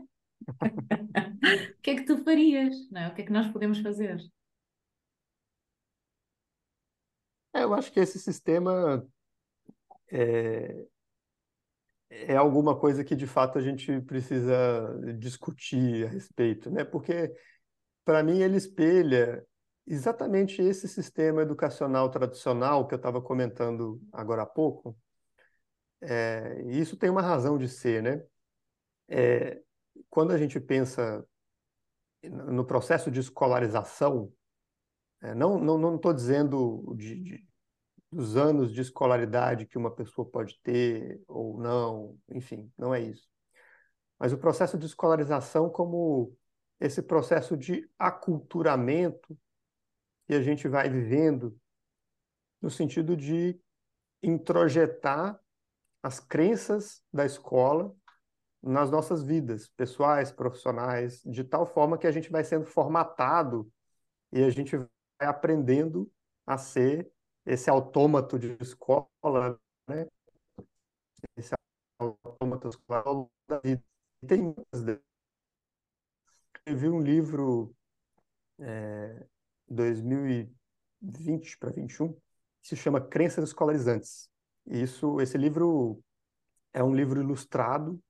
o 1.78 1.82
que 1.82 1.90
é 1.90 1.94
que 1.96 2.04
tu 2.04 2.22
farias? 2.24 2.74
Não 2.90 3.00
é? 3.00 3.08
O 3.08 3.14
que 3.14 3.22
é 3.22 3.24
que 3.24 3.32
nós 3.32 3.48
podemos 3.48 3.78
fazer? 3.80 4.20
É, 7.52 7.64
eu 7.64 7.74
acho 7.74 7.92
que 7.92 8.00
esse 8.00 8.18
sistema 8.18 9.04
é, 10.10 10.86
é 12.10 12.36
alguma 12.36 12.78
coisa 12.78 13.04
que 13.04 13.14
de 13.14 13.26
fato 13.26 13.58
a 13.58 13.62
gente 13.62 14.00
precisa 14.02 15.00
discutir 15.18 16.06
a 16.06 16.10
respeito, 16.10 16.70
né? 16.70 16.84
Porque 16.84 17.32
para 18.04 18.22
mim 18.22 18.40
ele 18.40 18.56
espelha 18.56 19.44
exatamente 19.86 20.62
esse 20.62 20.88
sistema 20.88 21.42
educacional 21.42 22.10
tradicional 22.10 22.86
que 22.86 22.94
eu 22.94 22.96
estava 22.96 23.20
comentando 23.20 24.00
agora 24.12 24.42
há 24.42 24.46
pouco. 24.46 24.96
É, 26.02 26.62
isso 26.68 26.96
tem 26.96 27.10
uma 27.10 27.22
razão 27.22 27.58
de 27.58 27.68
ser, 27.68 28.02
né? 28.02 28.24
É, 29.08 29.60
quando 30.08 30.32
a 30.32 30.38
gente 30.38 30.58
pensa 30.58 31.26
no 32.22 32.64
processo 32.64 33.10
de 33.10 33.20
escolarização, 33.20 34.32
é, 35.22 35.34
não 35.34 35.58
estou 35.58 35.78
não, 35.78 35.90
não 35.92 36.14
dizendo 36.14 36.94
de, 36.96 37.20
de, 37.20 37.48
dos 38.10 38.36
anos 38.36 38.72
de 38.72 38.80
escolaridade 38.80 39.66
que 39.66 39.78
uma 39.78 39.90
pessoa 39.90 40.28
pode 40.28 40.58
ter 40.62 41.22
ou 41.26 41.58
não, 41.58 42.18
enfim, 42.30 42.70
não 42.76 42.94
é 42.94 43.00
isso. 43.00 43.28
Mas 44.18 44.32
o 44.32 44.38
processo 44.38 44.78
de 44.78 44.86
escolarização 44.86 45.70
como 45.70 46.36
esse 46.78 47.02
processo 47.02 47.56
de 47.56 47.88
aculturamento 47.98 49.36
que 50.26 50.34
a 50.34 50.42
gente 50.42 50.68
vai 50.68 50.88
vivendo 50.88 51.58
no 52.60 52.70
sentido 52.70 53.16
de 53.16 53.60
introjetar 54.22 55.40
as 56.02 56.20
crenças 56.20 57.02
da 57.12 57.24
escola 57.24 57.94
nas 58.62 58.90
nossas 58.90 59.22
vidas 59.22 59.68
pessoais, 59.68 60.30
profissionais, 60.30 61.22
de 61.24 61.42
tal 61.44 61.64
forma 61.64 61.96
que 61.96 62.06
a 62.06 62.12
gente 62.12 62.30
vai 62.30 62.44
sendo 62.44 62.66
formatado 62.66 63.70
e 64.32 64.42
a 64.42 64.50
gente 64.50 64.76
vai 64.76 65.28
aprendendo 65.28 66.10
a 66.46 66.58
ser 66.58 67.10
esse 67.46 67.70
autômato 67.70 68.38
de 68.38 68.56
escola, 68.60 69.58
né? 69.88 70.06
Esse 71.36 71.54
autômato 71.98 72.68
escolar 72.68 73.04
da 73.48 73.58
vida. 73.60 73.82
E 74.22 74.26
tem 74.26 74.42
muitas 74.42 75.00
Eu 76.66 76.76
vi 76.76 76.88
um 76.88 77.00
livro 77.00 77.74
é, 78.58 79.26
2020 79.68 81.58
para 81.58 81.70
21 81.70 82.12
que 82.12 82.68
se 82.68 82.76
chama 82.76 83.00
Crenças 83.00 83.44
Escolarizantes. 83.44 84.28
Isso, 84.66 85.18
esse 85.20 85.38
livro 85.38 86.02
é 86.74 86.84
um 86.84 86.94
livro 86.94 87.20
ilustrado 87.20 88.00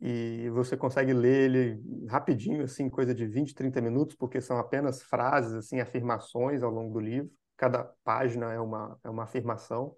e 0.00 0.48
você 0.50 0.76
consegue 0.76 1.12
ler 1.12 1.50
ele 1.50 2.06
rapidinho, 2.08 2.64
assim, 2.64 2.88
coisa 2.88 3.14
de 3.14 3.26
20, 3.26 3.54
30 3.54 3.80
minutos, 3.80 4.16
porque 4.16 4.40
são 4.40 4.58
apenas 4.58 5.02
frases, 5.02 5.52
assim, 5.52 5.80
afirmações 5.80 6.62
ao 6.62 6.70
longo 6.70 6.94
do 6.94 7.00
livro. 7.00 7.30
Cada 7.56 7.84
página 8.02 8.52
é 8.52 8.58
uma, 8.60 8.98
é 9.04 9.10
uma 9.10 9.24
afirmação. 9.24 9.94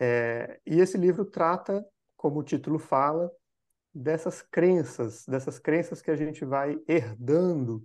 É, 0.00 0.60
e 0.66 0.80
esse 0.80 0.96
livro 0.98 1.24
trata, 1.24 1.84
como 2.16 2.40
o 2.40 2.42
título 2.42 2.78
fala, 2.78 3.30
dessas 3.94 4.42
crenças, 4.42 5.24
dessas 5.26 5.58
crenças 5.58 6.02
que 6.02 6.10
a 6.10 6.16
gente 6.16 6.44
vai 6.44 6.78
herdando 6.88 7.84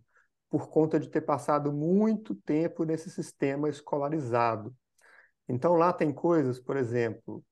por 0.49 0.69
conta 0.69 0.99
de 0.99 1.09
ter 1.09 1.21
passado 1.21 1.71
muito 1.71 2.35
tempo 2.35 2.83
nesse 2.83 3.09
sistema 3.09 3.69
escolarizado. 3.69 4.75
Então 5.47 5.73
lá 5.75 5.91
tem 5.91 6.11
coisas, 6.11 6.59
por 6.59 6.77
exemplo, 6.77 7.43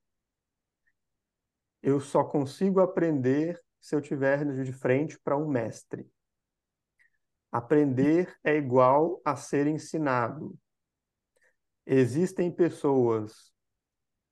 eu 1.81 1.99
só 1.99 2.23
consigo 2.23 2.79
aprender 2.79 3.61
se 3.79 3.95
eu 3.95 4.01
tiver 4.01 4.45
de 4.63 4.71
frente 4.71 5.19
para 5.19 5.37
um 5.37 5.47
mestre. 5.47 6.07
Aprender 7.51 8.33
é 8.43 8.55
igual 8.55 9.21
a 9.25 9.35
ser 9.35 9.67
ensinado. 9.67 10.57
Existem 11.85 12.51
pessoas 12.51 13.51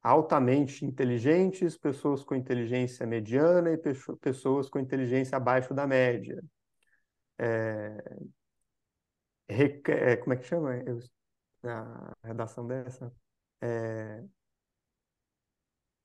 altamente 0.02 0.86
inteligentes, 0.86 1.78
pessoas 1.78 2.24
com 2.24 2.36
inteligência 2.36 3.06
mediana 3.06 3.72
e 3.72 3.78
pessoas 4.22 4.70
com 4.70 4.80
inteligência 4.80 5.36
abaixo 5.36 5.74
da 5.74 5.86
média. 5.86 6.42
É... 7.38 7.98
é 9.48 10.18
como 10.18 10.34
é 10.34 10.38
que 10.38 10.44
chama? 10.44 10.72
A 11.64 12.14
redação 12.24 12.66
dessa? 12.66 13.12
É 13.62 14.24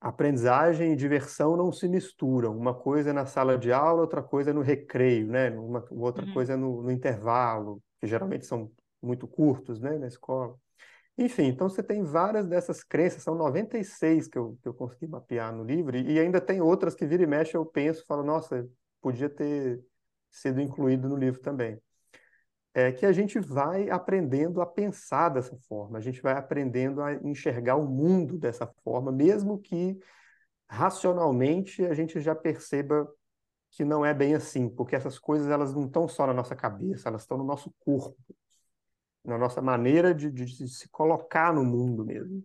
aprendizagem 0.08 0.92
e 0.92 0.96
diversão 0.96 1.56
não 1.56 1.72
se 1.72 1.88
misturam. 1.88 2.56
Uma 2.56 2.74
coisa 2.74 3.10
é 3.10 3.12
na 3.12 3.26
sala 3.26 3.58
de 3.58 3.72
aula, 3.72 4.02
outra 4.02 4.22
coisa 4.22 4.50
é 4.50 4.52
no 4.52 4.60
recreio, 4.62 5.26
né? 5.28 5.50
Uma, 5.50 5.84
outra 5.90 6.26
Uhum. 6.26 6.32
coisa 6.32 6.52
é 6.54 6.56
no, 6.56 6.82
no 6.82 6.90
intervalo, 6.90 7.82
que 8.00 8.06
geralmente 8.06 8.46
são 8.46 8.70
muito 9.02 9.26
curtos, 9.28 9.80
né, 9.80 9.98
na 9.98 10.06
escola. 10.08 10.56
Enfim, 11.16 11.44
então 11.44 11.68
você 11.68 11.82
tem 11.82 12.02
várias 12.02 12.46
dessas 12.46 12.82
crenças, 12.84 13.22
são 13.22 13.34
96 13.36 14.28
que 14.28 14.38
eu, 14.38 14.58
que 14.62 14.68
eu 14.68 14.74
consegui 14.74 15.06
mapear 15.06 15.54
no 15.54 15.64
livro, 15.64 15.96
e 15.96 16.18
ainda 16.18 16.40
tem 16.40 16.60
outras 16.60 16.94
que 16.94 17.06
vira 17.06 17.22
e 17.22 17.26
mexe 17.26 17.56
eu 17.56 17.64
penso, 17.66 18.04
falo, 18.06 18.24
nossa, 18.24 18.68
podia 19.00 19.30
ter 19.30 19.80
sido 20.30 20.60
incluído 20.60 21.08
no 21.08 21.16
livro 21.16 21.40
também. 21.40 21.80
É 22.74 22.90
que 22.90 23.06
a 23.06 23.12
gente 23.12 23.38
vai 23.38 23.88
aprendendo 23.88 24.60
a 24.60 24.66
pensar 24.66 25.28
dessa 25.28 25.56
forma, 25.68 25.96
a 25.96 26.00
gente 26.00 26.20
vai 26.20 26.34
aprendendo 26.34 27.00
a 27.00 27.14
enxergar 27.14 27.76
o 27.76 27.88
mundo 27.88 28.36
dessa 28.36 28.66
forma, 28.82 29.12
mesmo 29.12 29.60
que 29.60 29.96
racionalmente 30.68 31.84
a 31.86 31.94
gente 31.94 32.20
já 32.20 32.34
perceba 32.34 33.08
que 33.70 33.84
não 33.84 34.04
é 34.04 34.12
bem 34.12 34.34
assim, 34.34 34.68
porque 34.68 34.96
essas 34.96 35.18
coisas 35.18 35.48
elas 35.48 35.72
não 35.72 35.86
estão 35.86 36.08
só 36.08 36.26
na 36.26 36.34
nossa 36.34 36.54
cabeça, 36.54 37.08
elas 37.08 37.22
estão 37.22 37.38
no 37.38 37.44
nosso 37.44 37.72
corpo, 37.78 38.16
na 39.24 39.38
nossa 39.38 39.62
maneira 39.62 40.14
de, 40.14 40.30
de, 40.30 40.44
de 40.44 40.68
se 40.68 40.88
colocar 40.88 41.52
no 41.52 41.64
mundo 41.64 42.04
mesmo. 42.04 42.44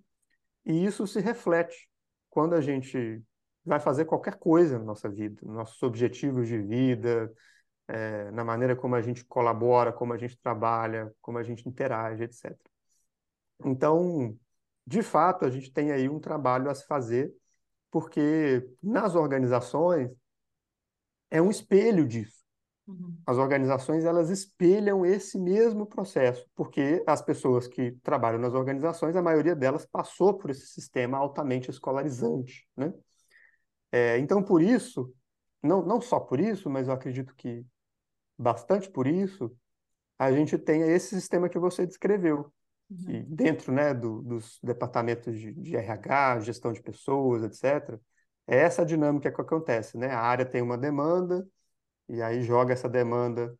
E 0.66 0.86
isso 0.86 1.06
se 1.08 1.20
reflete 1.20 1.90
quando 2.30 2.54
a 2.54 2.62
gente 2.62 3.22
vai 3.66 3.80
fazer 3.80 4.06
qualquer 4.06 4.36
coisa 4.36 4.80
na 4.80 4.86
nossa 4.86 5.10
vida, 5.10 5.42
nos 5.44 5.56
nossos 5.56 5.82
objetivos 5.84 6.48
de 6.48 6.58
vida, 6.58 7.32
é, 7.90 8.30
na 8.32 8.44
maneira 8.44 8.76
como 8.76 8.96
a 8.96 9.02
gente 9.02 9.26
colabora, 9.26 9.92
como 9.92 10.14
a 10.14 10.18
gente 10.18 10.38
trabalha, 10.38 11.12
como 11.22 11.40
a 11.40 11.44
gente 11.44 11.68
interage, 11.68 12.24
etc. 12.24 12.56
Então, 13.66 14.38
de 14.86 15.02
fato, 15.02 15.44
a 15.44 15.50
gente 15.50 15.74
tem 15.74 15.92
aí 15.92 16.08
um 16.08 16.20
trabalho 16.20 16.70
a 16.70 16.76
se 16.76 16.86
fazer, 16.86 17.34
porque 17.90 18.64
nas 18.82 19.16
organizações 19.16 20.12
é 21.32 21.42
um 21.42 21.50
espelho 21.50 22.08
disso. 22.08 22.44
Uhum. 22.88 23.18
As 23.26 23.38
organizações 23.38 24.06
elas 24.06 24.30
espelham 24.30 25.04
esse 25.04 25.40
mesmo 25.40 25.86
processo, 25.88 26.48
porque 26.56 27.04
as 27.08 27.24
pessoas 27.24 27.68
que 27.68 27.94
trabalham 28.04 28.40
nas 28.40 28.54
organizações, 28.54 29.16
a 29.16 29.22
maioria 29.22 29.56
delas 29.56 29.86
passou 29.86 30.36
por 30.36 30.52
esse 30.52 30.68
sistema 30.68 31.18
altamente 31.18 31.72
escolarizante, 31.72 32.68
né? 32.78 32.94
É, 33.92 34.20
então, 34.20 34.44
por 34.44 34.62
isso, 34.62 35.12
não, 35.64 35.84
não 35.84 36.00
só 36.00 36.20
por 36.20 36.40
isso, 36.40 36.70
mas 36.70 36.88
eu 36.88 36.94
acredito 36.94 37.34
que 37.36 37.66
bastante 38.40 38.90
por 38.90 39.06
isso, 39.06 39.54
a 40.18 40.32
gente 40.32 40.58
tem 40.58 40.82
esse 40.82 41.10
sistema 41.10 41.50
que 41.50 41.60
você 41.60 41.86
descreveu. 41.86 42.52
Uhum. 42.90 43.26
Dentro 43.28 43.72
né, 43.72 43.94
do, 43.94 44.22
dos 44.22 44.60
departamentos 44.64 45.38
de, 45.38 45.54
de 45.54 45.76
RH, 45.76 46.40
gestão 46.40 46.72
de 46.72 46.82
pessoas, 46.82 47.44
etc., 47.44 48.00
é 48.48 48.58
essa 48.58 48.86
dinâmica 48.86 49.32
que 49.32 49.42
acontece. 49.42 49.98
Né? 49.98 50.08
A 50.08 50.22
área 50.22 50.46
tem 50.46 50.62
uma 50.62 50.78
demanda, 50.78 51.48
e 52.08 52.22
aí 52.22 52.42
joga 52.42 52.74
essa 52.74 52.90
demanda 52.90 53.54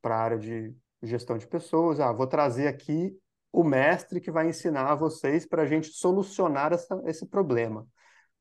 para 0.00 0.14
a 0.14 0.20
área 0.20 0.38
de 0.38 0.74
gestão 1.02 1.36
de 1.36 1.46
pessoas. 1.46 1.98
Ah, 1.98 2.12
vou 2.12 2.26
trazer 2.26 2.68
aqui 2.68 3.18
o 3.50 3.64
mestre 3.64 4.20
que 4.20 4.30
vai 4.30 4.48
ensinar 4.48 4.92
a 4.92 4.94
vocês 4.94 5.44
para 5.44 5.62
a 5.62 5.66
gente 5.66 5.88
solucionar 5.88 6.72
essa, 6.72 7.02
esse 7.06 7.26
problema 7.26 7.88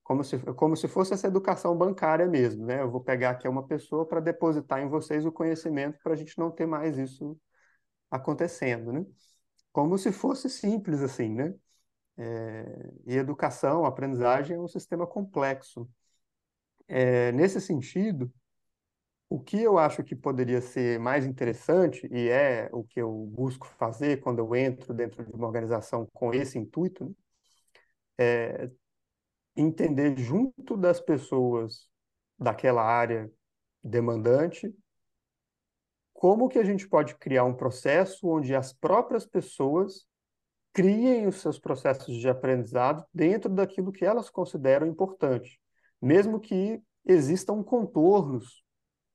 como 0.09 0.23
se, 0.23 0.39
como 0.55 0.75
se 0.75 0.87
fosse 0.87 1.13
essa 1.13 1.27
educação 1.27 1.77
bancária 1.77 2.27
mesmo, 2.27 2.65
né? 2.65 2.81
Eu 2.81 2.89
vou 2.89 2.99
pegar 2.99 3.29
aqui 3.29 3.47
uma 3.47 3.67
pessoa 3.67 4.07
para 4.07 4.19
depositar 4.19 4.79
em 4.81 4.89
vocês 4.89 5.23
o 5.23 5.31
conhecimento 5.31 5.99
para 6.01 6.13
a 6.13 6.15
gente 6.15 6.35
não 6.39 6.49
ter 6.49 6.65
mais 6.65 6.97
isso 6.97 7.39
acontecendo, 8.11 8.93
né? 8.93 9.05
Como 9.71 9.97
se 9.99 10.11
fosse 10.11 10.49
simples 10.49 11.01
assim, 11.01 11.29
né? 11.29 11.55
É, 12.17 12.91
e 13.07 13.17
educação, 13.17 13.85
aprendizagem 13.85 14.57
é 14.57 14.59
um 14.59 14.67
sistema 14.67 15.07
complexo. 15.07 15.89
É, 16.87 17.31
nesse 17.33 17.61
sentido, 17.61 18.33
o 19.29 19.39
que 19.39 19.61
eu 19.61 19.77
acho 19.77 20.03
que 20.03 20.15
poderia 20.15 20.61
ser 20.61 20.99
mais 20.99 21.25
interessante, 21.25 22.07
e 22.11 22.29
é 22.29 22.69
o 22.73 22.83
que 22.83 23.01
eu 23.01 23.11
busco 23.31 23.67
fazer 23.67 24.21
quando 24.21 24.39
eu 24.39 24.55
entro 24.55 24.93
dentro 24.93 25.23
de 25.25 25.33
uma 25.33 25.47
organização 25.47 26.07
com 26.13 26.33
esse 26.33 26.57
intuito, 26.57 27.05
né? 27.05 27.11
é 28.17 28.69
entender 29.55 30.17
junto 30.17 30.77
das 30.77 30.99
pessoas 30.99 31.87
daquela 32.37 32.83
área 32.83 33.31
demandante 33.83 34.73
como 36.19 36.49
que 36.49 36.59
a 36.59 36.65
gente 36.65 36.85
pode 36.85 37.15
criar 37.15 37.45
um 37.45 37.53
processo 37.53 38.27
onde 38.27 38.53
as 38.53 38.73
próprias 38.73 39.25
pessoas 39.25 40.05
criem 40.73 41.27
os 41.27 41.37
seus 41.37 41.57
processos 41.57 42.13
de 42.17 42.27
aprendizado 42.27 43.05
dentro 43.13 43.49
daquilo 43.49 43.91
que 43.91 44.05
elas 44.05 44.29
consideram 44.29 44.85
importante, 44.85 45.59
mesmo 46.01 46.37
que 46.37 46.81
existam 47.05 47.63
contornos 47.63 48.63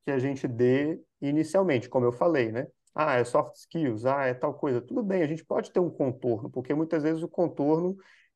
que 0.03 0.09
a 0.09 0.17
gente 0.17 0.47
dê 0.47 0.99
inicialmente, 1.21 1.87
como 1.87 2.07
eu 2.07 2.11
falei, 2.11 2.51
né? 2.51 2.67
Ah, 2.93 3.15
é 3.15 3.23
soft 3.23 3.55
skills, 3.55 4.05
ah, 4.05 4.25
é 4.25 4.33
tal 4.33 4.53
coisa. 4.53 4.81
Tudo 4.81 5.03
bem, 5.03 5.21
a 5.21 5.27
gente 5.27 5.45
pode 5.45 5.71
ter 5.71 5.79
um 5.79 5.89
contorno, 5.89 6.49
porque 6.49 6.73
muitas 6.73 7.03
vezes 7.03 7.21
o 7.21 7.27
contorno 7.27 7.95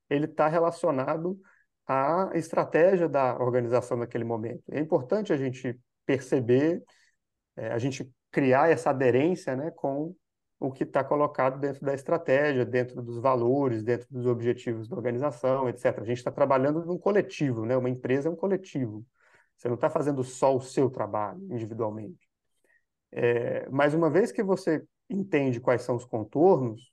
ele 0.10 0.26
está 0.26 0.48
relacionado 0.48 1.40
à 1.90 2.30
estratégia 2.36 3.10
da 3.10 3.36
organização 3.40 3.98
naquele 3.98 4.24
momento. 4.24 4.64
É 4.72 4.80
importante 4.80 5.34
a 5.34 5.38
gente 5.38 5.80
perceber, 6.06 6.84
é, 7.56 7.72
a 7.72 7.80
gente 7.80 8.08
criar 8.32 8.70
essa 8.70 8.92
aderência 8.92 9.56
né, 9.56 9.72
com 9.72 10.16
o 10.60 10.72
que 10.72 10.84
está 10.84 11.04
colocado 11.04 11.60
dentro 11.60 11.84
da 11.84 11.94
estratégia, 11.94 12.64
dentro 12.64 13.02
dos 13.02 13.18
valores, 13.18 13.82
dentro 13.82 14.08
dos 14.12 14.28
objetivos 14.28 14.88
da 14.88 14.96
organização, 14.96 15.68
etc. 15.68 16.02
A 16.02 16.04
gente 16.04 16.18
está 16.18 16.32
trabalhando 16.32 16.86
num 16.86 16.98
coletivo, 16.98 17.66
né? 17.66 17.76
Uma 17.78 17.90
empresa 17.90 18.28
é 18.30 18.32
um 18.32 18.36
coletivo. 18.36 19.06
Você 19.56 19.68
não 19.68 19.76
está 19.76 19.90
fazendo 19.90 20.24
só 20.24 20.56
o 20.56 20.62
seu 20.62 20.90
trabalho 20.90 21.42
individualmente. 21.50 22.30
É, 23.12 23.68
mas 23.70 23.94
uma 23.94 24.10
vez 24.10 24.32
que 24.32 24.44
você 24.44 24.84
entende 25.10 25.60
quais 25.60 25.82
são 25.82 25.96
os 25.96 26.06
contornos, 26.06 26.92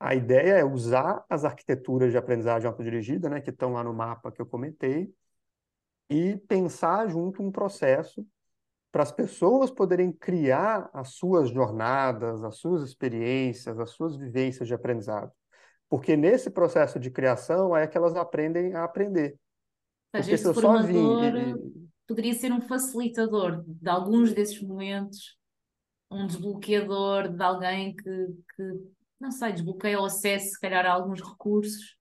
a 0.00 0.14
ideia 0.14 0.54
é 0.54 0.64
usar 0.64 1.22
as 1.28 1.44
arquiteturas 1.44 2.10
de 2.10 2.16
aprendizagem 2.16 2.66
autodirigida, 2.66 3.28
né, 3.28 3.40
que 3.40 3.50
estão 3.50 3.74
lá 3.74 3.84
no 3.84 3.92
mapa 3.92 4.32
que 4.32 4.40
eu 4.40 4.46
comentei, 4.46 5.12
e 6.08 6.36
pensar 6.48 7.08
junto 7.08 7.42
um 7.42 7.52
processo 7.52 8.26
para 8.90 9.02
as 9.02 9.12
pessoas 9.12 9.70
poderem 9.70 10.10
criar 10.10 10.90
as 10.92 11.10
suas 11.10 11.50
jornadas, 11.50 12.42
as 12.42 12.56
suas 12.56 12.82
experiências, 12.82 13.78
as 13.78 13.90
suas 13.90 14.16
vivências 14.16 14.66
de 14.66 14.74
aprendizado. 14.74 15.30
Porque 15.88 16.16
nesse 16.16 16.50
processo 16.50 16.98
de 16.98 17.10
criação 17.10 17.76
é 17.76 17.86
que 17.86 17.96
elas 17.96 18.16
aprendem 18.16 18.74
a 18.74 18.84
aprender. 18.84 19.38
Ou 20.12 20.20
Porque 20.20 20.36
se 20.36 20.46
eu 20.46 20.50
esse 20.52 20.60
só 20.60 20.82
vim 20.82 20.94
formador 20.94 21.60
poderia 22.10 22.34
ser 22.34 22.50
um 22.50 22.60
facilitador 22.60 23.62
de 23.64 23.88
alguns 23.88 24.32
desses 24.32 24.60
momentos, 24.60 25.38
um 26.10 26.26
desbloqueador 26.26 27.28
de 27.28 27.40
alguém 27.40 27.94
que, 27.94 28.26
que, 28.56 28.90
não 29.20 29.30
sei, 29.30 29.52
desbloqueia 29.52 30.00
o 30.00 30.04
acesso, 30.04 30.50
se 30.50 30.60
calhar, 30.60 30.86
a 30.86 30.92
alguns 30.92 31.20
recursos. 31.20 31.96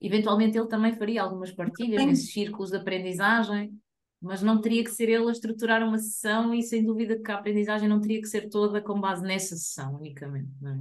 Eventualmente 0.00 0.58
ele 0.58 0.68
também 0.68 0.94
faria 0.96 1.22
algumas 1.22 1.52
partilhas 1.52 2.04
nesses 2.04 2.32
círculos 2.32 2.70
de 2.70 2.76
aprendizagem, 2.76 3.72
mas 4.20 4.42
não 4.42 4.60
teria 4.60 4.82
que 4.82 4.90
ser 4.90 5.08
ele 5.08 5.28
a 5.28 5.32
estruturar 5.32 5.82
uma 5.82 5.98
sessão 5.98 6.52
e 6.52 6.62
sem 6.62 6.84
dúvida 6.84 7.18
que 7.20 7.30
a 7.30 7.36
aprendizagem 7.36 7.88
não 7.88 8.00
teria 8.00 8.20
que 8.20 8.28
ser 8.28 8.48
toda 8.48 8.82
com 8.82 9.00
base 9.00 9.22
nessa 9.22 9.56
sessão 9.56 9.94
unicamente, 9.94 10.50
não 10.60 10.72
é? 10.72 10.80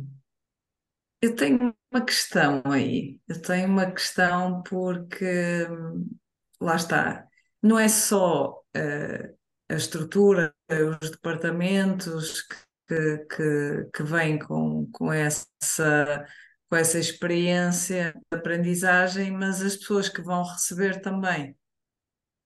Eu 1.19 1.35
tenho 1.35 1.75
uma 1.91 2.05
questão 2.05 2.61
aí. 2.65 3.19
Eu 3.27 3.41
tenho 3.41 3.67
uma 3.67 3.91
questão 3.91 4.61
porque 4.61 5.67
hum, 5.69 6.15
lá 6.61 6.75
está. 6.75 7.27
Não 7.61 7.79
é 7.79 7.87
só 7.87 8.61
eh, 8.75 9.33
a 9.67 9.73
estrutura, 9.75 10.53
os 11.01 11.09
departamentos 11.09 12.45
que, 12.87 13.17
que, 13.25 13.89
que 13.93 14.03
vêm 14.03 14.39
com, 14.39 14.89
com 14.91 15.11
essa, 15.11 16.25
com 16.69 16.75
essa 16.75 16.99
experiência 16.99 18.13
de 18.31 18.37
aprendizagem, 18.37 19.31
mas 19.31 19.61
as 19.61 19.75
pessoas 19.75 20.09
que 20.09 20.21
vão 20.21 20.43
receber 20.43 21.01
também. 21.01 21.55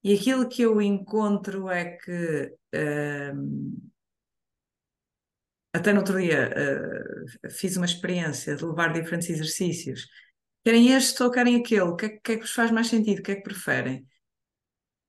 E 0.04 0.14
aquilo 0.16 0.50
que 0.50 0.64
eu 0.64 0.82
encontro 0.82 1.70
é 1.70 1.98
que 1.98 2.56
hum, 3.34 3.92
até 5.74 5.94
no 5.94 6.00
outro 6.00 6.20
dia 6.20 6.50
eh, 6.54 7.50
fiz 7.50 7.78
uma 7.78 7.86
experiência 7.86 8.56
de 8.56 8.66
levar 8.66 8.92
diferentes 8.94 9.30
exercícios. 9.30 10.08
Querem 10.64 10.90
este 10.94 11.22
ou 11.24 11.32
querem 11.32 11.58
aquele? 11.58 11.82
O 11.82 11.96
que 11.96 12.06
é, 12.06 12.10
que 12.10 12.32
é 12.34 12.36
que 12.36 12.42
vos 12.42 12.52
faz 12.52 12.72
mais 12.72 12.88
sentido? 12.88 13.20
O 13.20 13.24
que 13.24 13.32
é 13.32 13.36
que 13.36 13.44
preferem? 13.44 14.06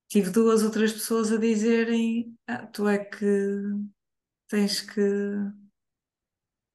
Tive 0.09 0.31
duas 0.31 0.63
ou 0.63 0.71
três 0.71 0.93
pessoas 0.93 1.33
a 1.33 1.37
dizerem: 1.39 2.37
ah, 2.47 2.67
tu 2.67 2.89
é 2.89 2.99
que 2.99 3.27
tens 4.53 4.83
que 4.83 5.01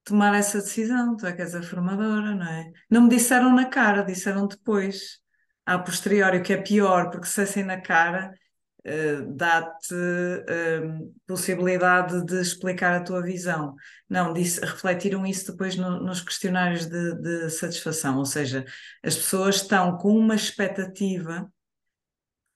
tomar 0.04 0.36
essa 0.36 0.58
decisão, 0.58 1.16
tu 1.16 1.28
é 1.28 1.34
que 1.34 1.44
és 1.44 1.54
a 1.54 1.62
formadora, 1.62 2.34
não 2.34 2.48
é? 2.48 2.72
Não 2.90 3.04
me 3.04 3.10
disseram 3.10 3.54
na 3.54 3.66
cara, 3.66 4.02
disseram 4.02 4.48
depois, 4.48 5.20
a 5.64 5.78
posteriori, 5.78 6.40
o 6.40 6.44
que 6.44 6.54
é 6.54 6.58
pior, 6.58 7.12
porque 7.12 7.28
se 7.28 7.42
dissessem 7.42 7.64
na 7.64 7.80
cara, 7.80 8.34
uh, 8.80 9.32
dá-te 9.36 9.94
uh, 9.94 11.16
possibilidade 11.28 12.26
de 12.26 12.42
explicar 12.42 12.96
a 12.96 13.04
tua 13.04 13.22
visão. 13.22 13.76
Não, 14.10 14.34
disse, 14.34 14.60
refletiram 14.60 15.24
isso 15.24 15.52
depois 15.52 15.76
no, 15.76 16.02
nos 16.02 16.22
questionários 16.22 16.88
de, 16.88 17.14
de 17.22 17.50
satisfação, 17.52 18.18
ou 18.18 18.26
seja, 18.26 18.66
as 19.04 19.16
pessoas 19.16 19.58
estão 19.58 19.98
com 19.98 20.18
uma 20.18 20.34
expectativa 20.34 21.48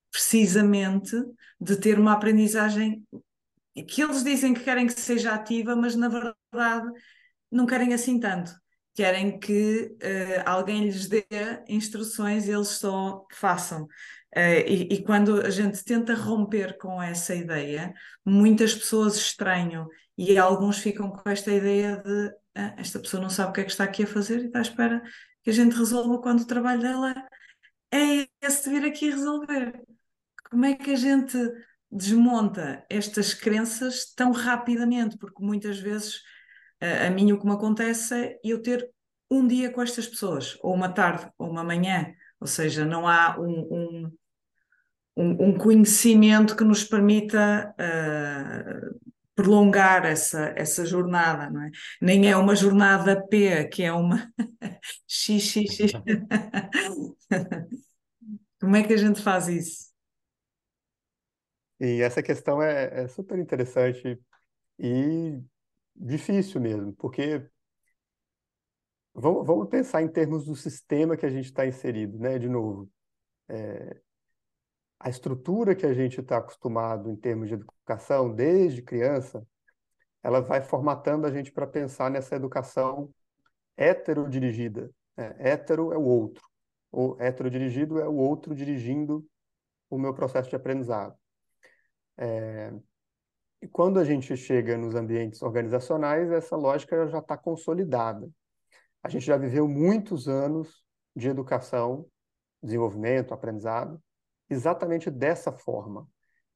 precisamente 0.09 1.15
de 1.59 1.75
ter 1.75 1.99
uma 1.99 2.13
aprendizagem 2.13 3.05
que 3.83 4.01
eles 4.01 4.23
dizem 4.23 4.53
que 4.53 4.63
querem 4.63 4.87
que 4.87 4.93
seja 4.93 5.33
ativa, 5.33 5.75
mas 5.75 5.95
na 5.95 6.07
verdade 6.07 6.91
não 7.51 7.65
querem 7.65 7.93
assim 7.93 8.19
tanto. 8.19 8.51
Querem 8.93 9.39
que 9.39 9.95
uh, 10.03 10.43
alguém 10.45 10.83
lhes 10.83 11.07
dê 11.07 11.25
instruções 11.67 12.47
e 12.47 12.51
eles 12.51 12.69
só 12.69 13.25
façam. 13.31 13.83
Uh, 14.35 14.63
e, 14.67 14.93
e, 14.93 15.03
quando 15.03 15.41
a 15.41 15.49
gente 15.49 15.83
tenta 15.83 16.13
romper 16.13 16.77
com 16.77 17.01
essa 17.01 17.35
ideia, 17.35 17.93
muitas 18.25 18.73
pessoas 18.73 19.17
estranham 19.17 19.87
e 20.17 20.37
alguns 20.37 20.79
ficam 20.79 21.09
com 21.09 21.29
esta 21.29 21.51
ideia 21.51 21.97
de 21.97 22.31
ah, 22.55 22.75
esta 22.77 22.99
pessoa 22.99 23.21
não 23.21 23.29
sabe 23.29 23.51
o 23.51 23.53
que 23.53 23.61
é 23.61 23.63
que 23.63 23.71
está 23.71 23.83
aqui 23.85 24.03
a 24.03 24.07
fazer 24.07 24.41
e 24.41 24.45
está 24.47 24.59
à 24.59 24.61
espera 24.61 25.01
que 25.43 25.49
a 25.49 25.53
gente 25.53 25.75
resolva 25.75 26.21
quando 26.21 26.41
o 26.41 26.47
trabalho 26.47 26.81
dela 26.81 27.13
é 27.91 28.27
esse 28.41 28.63
de 28.69 28.69
vir 28.79 28.85
aqui 28.87 29.09
resolver. 29.09 29.81
Como 30.49 30.65
é 30.65 30.75
que 30.75 30.91
a 30.91 30.95
gente 30.95 31.37
desmonta 31.91 32.85
estas 32.89 33.33
crenças 33.33 34.13
tão 34.15 34.31
rapidamente? 34.31 35.17
Porque 35.17 35.43
muitas 35.43 35.79
vezes 35.79 36.21
a, 36.79 37.07
a 37.07 37.09
mim 37.09 37.31
o 37.31 37.39
que 37.39 37.45
me 37.45 37.53
acontece 37.53 38.13
é 38.15 38.39
eu 38.43 38.61
ter 38.61 38.89
um 39.29 39.47
dia 39.47 39.71
com 39.71 39.81
estas 39.81 40.07
pessoas, 40.07 40.57
ou 40.61 40.73
uma 40.73 40.89
tarde, 40.89 41.29
ou 41.37 41.49
uma 41.49 41.63
manhã, 41.63 42.13
ou 42.39 42.47
seja, 42.47 42.83
não 42.83 43.07
há 43.07 43.39
um, 43.39 44.11
um, 45.15 45.47
um, 45.47 45.57
conhecimento 45.57 46.55
que 46.55 46.65
nos 46.65 46.83
permita 46.83 47.73
uh, 47.79 48.99
prolongar 49.33 50.05
essa, 50.05 50.53
essa 50.57 50.85
jornada, 50.85 51.49
não 51.49 51.63
é? 51.63 51.71
Nem 52.01 52.29
é 52.29 52.35
uma 52.35 52.55
jornada 52.55 53.25
P, 53.27 53.65
que 53.69 53.83
é 53.83 53.93
uma 53.93 54.29
XXX. 55.07 55.93
Como 58.59 58.75
é 58.75 58.83
que 58.83 58.93
a 58.93 58.97
gente 58.97 59.21
faz 59.21 59.47
isso? 59.47 59.90
E 61.81 61.99
essa 62.03 62.21
questão 62.21 62.61
é, 62.61 63.05
é 63.05 63.07
super 63.07 63.39
interessante 63.39 64.21
e 64.77 65.41
difícil 65.95 66.61
mesmo, 66.61 66.93
porque 66.93 67.43
vamos, 69.15 69.47
vamos 69.47 69.67
pensar 69.67 70.03
em 70.03 70.07
termos 70.07 70.45
do 70.45 70.55
sistema 70.55 71.17
que 71.17 71.25
a 71.25 71.29
gente 71.29 71.45
está 71.45 71.65
inserido, 71.65 72.19
né? 72.19 72.37
De 72.37 72.47
novo, 72.47 72.87
é, 73.49 73.99
a 74.99 75.09
estrutura 75.09 75.75
que 75.75 75.83
a 75.87 75.91
gente 75.91 76.21
está 76.21 76.37
acostumado 76.37 77.09
em 77.09 77.15
termos 77.15 77.47
de 77.47 77.55
educação 77.55 78.31
desde 78.31 78.83
criança, 78.83 79.43
ela 80.21 80.39
vai 80.39 80.61
formatando 80.61 81.25
a 81.25 81.31
gente 81.31 81.51
para 81.51 81.65
pensar 81.65 82.11
nessa 82.11 82.35
educação 82.35 83.11
heterodirigida. 83.75 84.91
Né? 85.17 85.35
É 85.39 85.57
o 85.97 86.03
outro, 86.03 86.47
o 86.91 87.17
heterodirigido 87.19 87.99
é 87.99 88.07
o 88.07 88.15
outro 88.15 88.53
dirigindo 88.53 89.25
o 89.89 89.97
meu 89.97 90.13
processo 90.13 90.47
de 90.47 90.55
aprendizado. 90.55 91.19
É, 92.21 92.71
e 93.63 93.67
quando 93.67 93.99
a 93.99 94.03
gente 94.03 94.37
chega 94.37 94.77
nos 94.77 94.93
ambientes 94.93 95.41
organizacionais, 95.41 96.29
essa 96.31 96.55
lógica 96.55 97.07
já 97.07 97.17
está 97.17 97.35
consolidada. 97.35 98.29
A 99.01 99.09
gente 99.09 99.25
já 99.25 99.37
viveu 99.37 99.67
muitos 99.67 100.27
anos 100.27 100.85
de 101.15 101.27
educação, 101.27 102.05
desenvolvimento, 102.61 103.33
aprendizado, 103.33 103.99
exatamente 104.47 105.09
dessa 105.09 105.51
forma. 105.51 106.07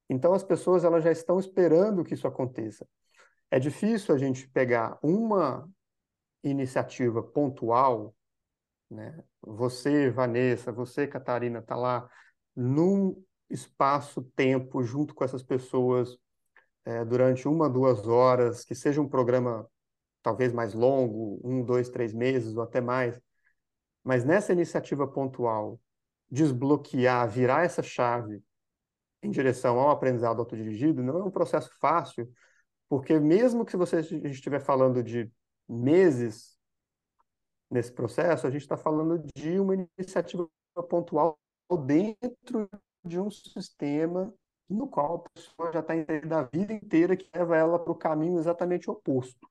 Então 0.08 0.32
as 0.32 0.44
pessoas 0.44 0.84
elas 0.84 1.02
já 1.02 1.10
estão 1.10 1.36
esperando 1.40 2.04
que 2.04 2.14
isso 2.14 2.28
aconteça. 2.28 2.86
É 3.50 3.58
difícil 3.58 4.14
a 4.14 4.18
gente 4.18 4.48
pegar 4.48 5.00
uma 5.02 5.68
iniciativa 6.44 7.24
pontual, 7.24 8.14
né? 8.88 9.20
Você, 9.42 10.10
Vanessa, 10.10 10.70
você, 10.70 11.08
Catarina, 11.08 11.58
está 11.58 11.74
lá 11.74 12.08
num 12.54 13.20
espaço-tempo 13.50 14.82
junto 14.82 15.14
com 15.14 15.24
essas 15.24 15.42
pessoas 15.42 16.18
é, 16.84 17.04
durante 17.04 17.48
uma, 17.48 17.68
duas 17.68 18.06
horas, 18.06 18.64
que 18.64 18.74
seja 18.74 19.00
um 19.00 19.08
programa 19.08 19.68
talvez 20.22 20.52
mais 20.52 20.74
longo, 20.74 21.40
um, 21.44 21.64
dois, 21.64 21.88
três 21.88 22.12
meses 22.12 22.56
ou 22.56 22.62
até 22.62 22.80
mais. 22.80 23.20
Mas 24.02 24.24
nessa 24.24 24.52
iniciativa 24.52 25.06
pontual, 25.06 25.80
desbloquear, 26.30 27.28
virar 27.28 27.64
essa 27.64 27.82
chave 27.82 28.42
em 29.22 29.30
direção 29.30 29.78
ao 29.78 29.90
aprendizado 29.90 30.38
autodirigido 30.40 31.02
não 31.02 31.18
é 31.18 31.24
um 31.24 31.30
processo 31.30 31.70
fácil, 31.80 32.30
porque 32.88 33.18
mesmo 33.18 33.64
que 33.64 33.76
você 33.76 34.00
estiver 34.00 34.60
falando 34.60 35.02
de 35.02 35.30
meses 35.68 36.56
nesse 37.70 37.92
processo, 37.92 38.46
a 38.46 38.50
gente 38.50 38.62
está 38.62 38.76
falando 38.76 39.24
de 39.34 39.58
uma 39.58 39.74
iniciativa 39.74 40.48
pontual 40.88 41.38
dentro 41.84 42.68
de 43.06 43.18
um 43.20 43.30
sistema 43.30 44.32
no 44.68 44.88
qual 44.88 45.16
a 45.16 45.30
pessoa 45.30 45.72
já 45.72 45.80
está 45.80 45.96
inserida 45.96 46.38
a 46.38 46.42
vida 46.42 46.72
inteira 46.72 47.16
que 47.16 47.28
leva 47.32 47.56
ela 47.56 47.78
para 47.78 47.92
o 47.92 47.96
caminho 47.96 48.38
exatamente 48.38 48.90
oposto. 48.90 49.48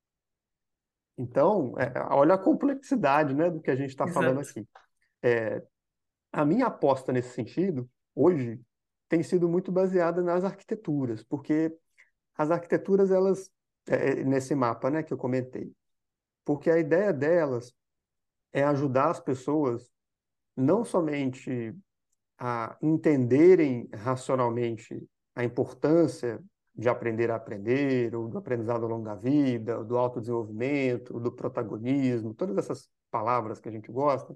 Então, 1.17 1.73
é, 1.79 1.91
olha 2.13 2.35
a 2.35 2.37
complexidade 2.37 3.33
né, 3.33 3.49
do 3.49 3.61
que 3.61 3.71
a 3.71 3.75
gente 3.75 3.91
está 3.91 4.05
falando 4.07 4.41
aqui. 4.41 4.67
É, 5.23 5.63
a 6.31 6.43
minha 6.43 6.67
aposta 6.67 7.13
nesse 7.13 7.29
sentido, 7.29 7.89
hoje, 8.13 8.59
tem 9.07 9.23
sido 9.23 9.47
muito 9.47 9.71
baseada 9.71 10.21
nas 10.21 10.43
arquiteturas, 10.43 11.23
porque 11.23 11.73
as 12.37 12.51
arquiteturas, 12.51 13.11
elas, 13.11 13.49
é, 13.87 14.23
nesse 14.23 14.53
mapa 14.53 14.89
né, 14.89 15.01
que 15.03 15.13
eu 15.13 15.17
comentei, 15.17 15.71
porque 16.43 16.69
a 16.69 16.77
ideia 16.77 17.13
delas 17.13 17.73
é 18.51 18.63
ajudar 18.63 19.11
as 19.11 19.19
pessoas 19.19 19.89
não 20.55 20.83
somente 20.83 21.73
a 22.37 22.77
entenderem 22.81 23.89
racionalmente 23.93 25.01
a 25.35 25.43
importância 25.43 26.41
de 26.73 26.89
aprender 26.89 27.31
a 27.31 27.35
aprender, 27.35 28.13
ou 28.15 28.27
do 28.27 28.37
aprendizado 28.37 28.83
ao 28.83 28.89
longo 28.89 29.05
da 29.05 29.15
vida, 29.15 29.83
do 29.83 29.97
autodesenvolvimento, 29.97 31.19
do 31.19 31.31
protagonismo, 31.31 32.33
todas 32.33 32.57
essas 32.57 32.89
palavras 33.09 33.59
que 33.59 33.69
a 33.69 33.71
gente 33.71 33.89
gosta, 33.89 34.35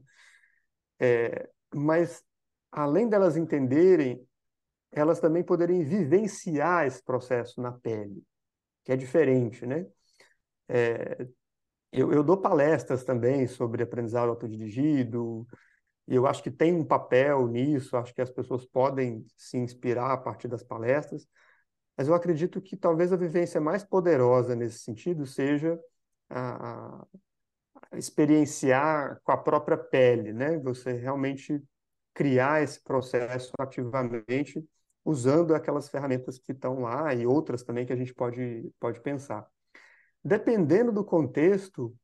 é, 1.00 1.50
mas 1.74 2.24
além 2.72 3.10
delas 3.10 3.36
entenderem, 3.36 4.26
elas 4.92 5.20
também 5.20 5.44
poderem 5.44 5.84
vivenciar 5.84 6.88
esse 6.88 7.04
processo 7.04 7.62
na 7.62 7.72
pele, 7.72 8.24
que 8.84 8.92
é 8.92 8.96
diferente, 8.96 9.66
né? 9.66 9.86
É, 10.68 11.28
eu, 11.92 12.12
eu 12.14 12.24
dou 12.24 12.38
palestras 12.38 13.04
também 13.04 13.48
sobre 13.48 13.84
aprendizado 13.84 14.30
autodirigido, 14.30 15.48
e 16.10 16.16
eu 16.16 16.26
acho 16.26 16.42
que 16.42 16.50
tem 16.50 16.74
um 16.74 16.84
papel 16.84 17.48
nisso, 17.48 17.96
acho 17.96 18.14
que 18.16 18.22
as 18.22 18.32
pessoas 18.32 18.66
podem 18.66 19.24
se 19.38 19.58
inspirar 19.58 20.12
a 20.12 20.18
partir 20.18 20.48
das 20.48 20.64
palestras, 20.64 21.28
mas 21.96 22.08
eu 22.08 22.16
acredito 22.16 22.60
que 22.60 22.76
talvez 22.76 23.14
a 23.14 23.16
vivência 23.16 23.62
mais 23.62 23.84
poderosa 23.84 24.56
nesse 24.56 24.80
sentido 24.80 25.28
seja 25.28 25.80
a, 26.28 27.06
a 27.92 27.98
experienciar 27.98 29.22
com 29.24 29.32
a 29.32 29.38
própria 29.38 29.78
pele, 29.78 30.34
né? 30.34 30.58
Você 30.60 30.94
realmente 30.94 31.64
criar 32.12 32.64
esse 32.64 32.82
processo 32.84 33.52
ativamente 33.60 34.68
usando 35.06 35.54
aquelas 35.54 35.90
ferramentas 35.90 36.40
que 36.40 36.54
estão 36.54 36.82
lá 36.82 37.14
e 37.14 37.28
outras 37.28 37.64
também 37.64 37.86
que 37.86 37.94
a 37.94 37.96
gente 37.96 38.16
pode, 38.16 38.72
pode 38.80 39.00
pensar. 39.02 39.48
Dependendo 40.24 40.92
do 40.92 41.04
contexto, 41.06 41.96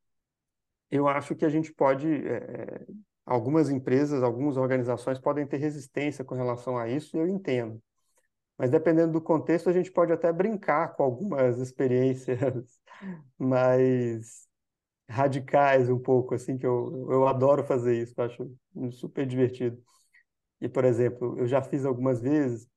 eu 0.90 1.08
acho 1.08 1.34
que 1.34 1.44
a 1.44 1.48
gente 1.48 1.72
pode 1.72 2.08
é, 2.08 2.86
Algumas 3.26 3.70
empresas, 3.70 4.22
algumas 4.22 4.56
organizações 4.56 5.18
podem 5.20 5.46
ter 5.46 5.58
resistência 5.58 6.24
com 6.24 6.34
relação 6.36 6.78
a 6.78 6.88
isso, 6.88 7.16
e 7.16 7.20
eu 7.20 7.28
entendo. 7.28 7.82
Mas 8.58 8.70
dependendo 8.70 9.12
do 9.12 9.20
contexto, 9.20 9.68
a 9.68 9.72
gente 9.72 9.92
pode 9.92 10.12
até 10.12 10.32
brincar 10.32 10.94
com 10.96 11.02
algumas 11.02 11.58
experiências 11.60 12.80
mais 13.38 14.48
radicais 15.10 15.90
um 15.90 15.98
pouco, 15.98 16.34
assim, 16.34 16.58
que 16.58 16.66
eu, 16.66 17.08
eu 17.10 17.28
adoro 17.28 17.64
fazer 17.64 18.00
isso, 18.02 18.20
acho 18.22 18.50
super 18.92 19.26
divertido. 19.26 19.82
E, 20.60 20.68
por 20.68 20.84
exemplo, 20.84 21.38
eu 21.38 21.46
já 21.46 21.62
fiz 21.62 21.84
algumas 21.84 22.20
vezes 22.20 22.68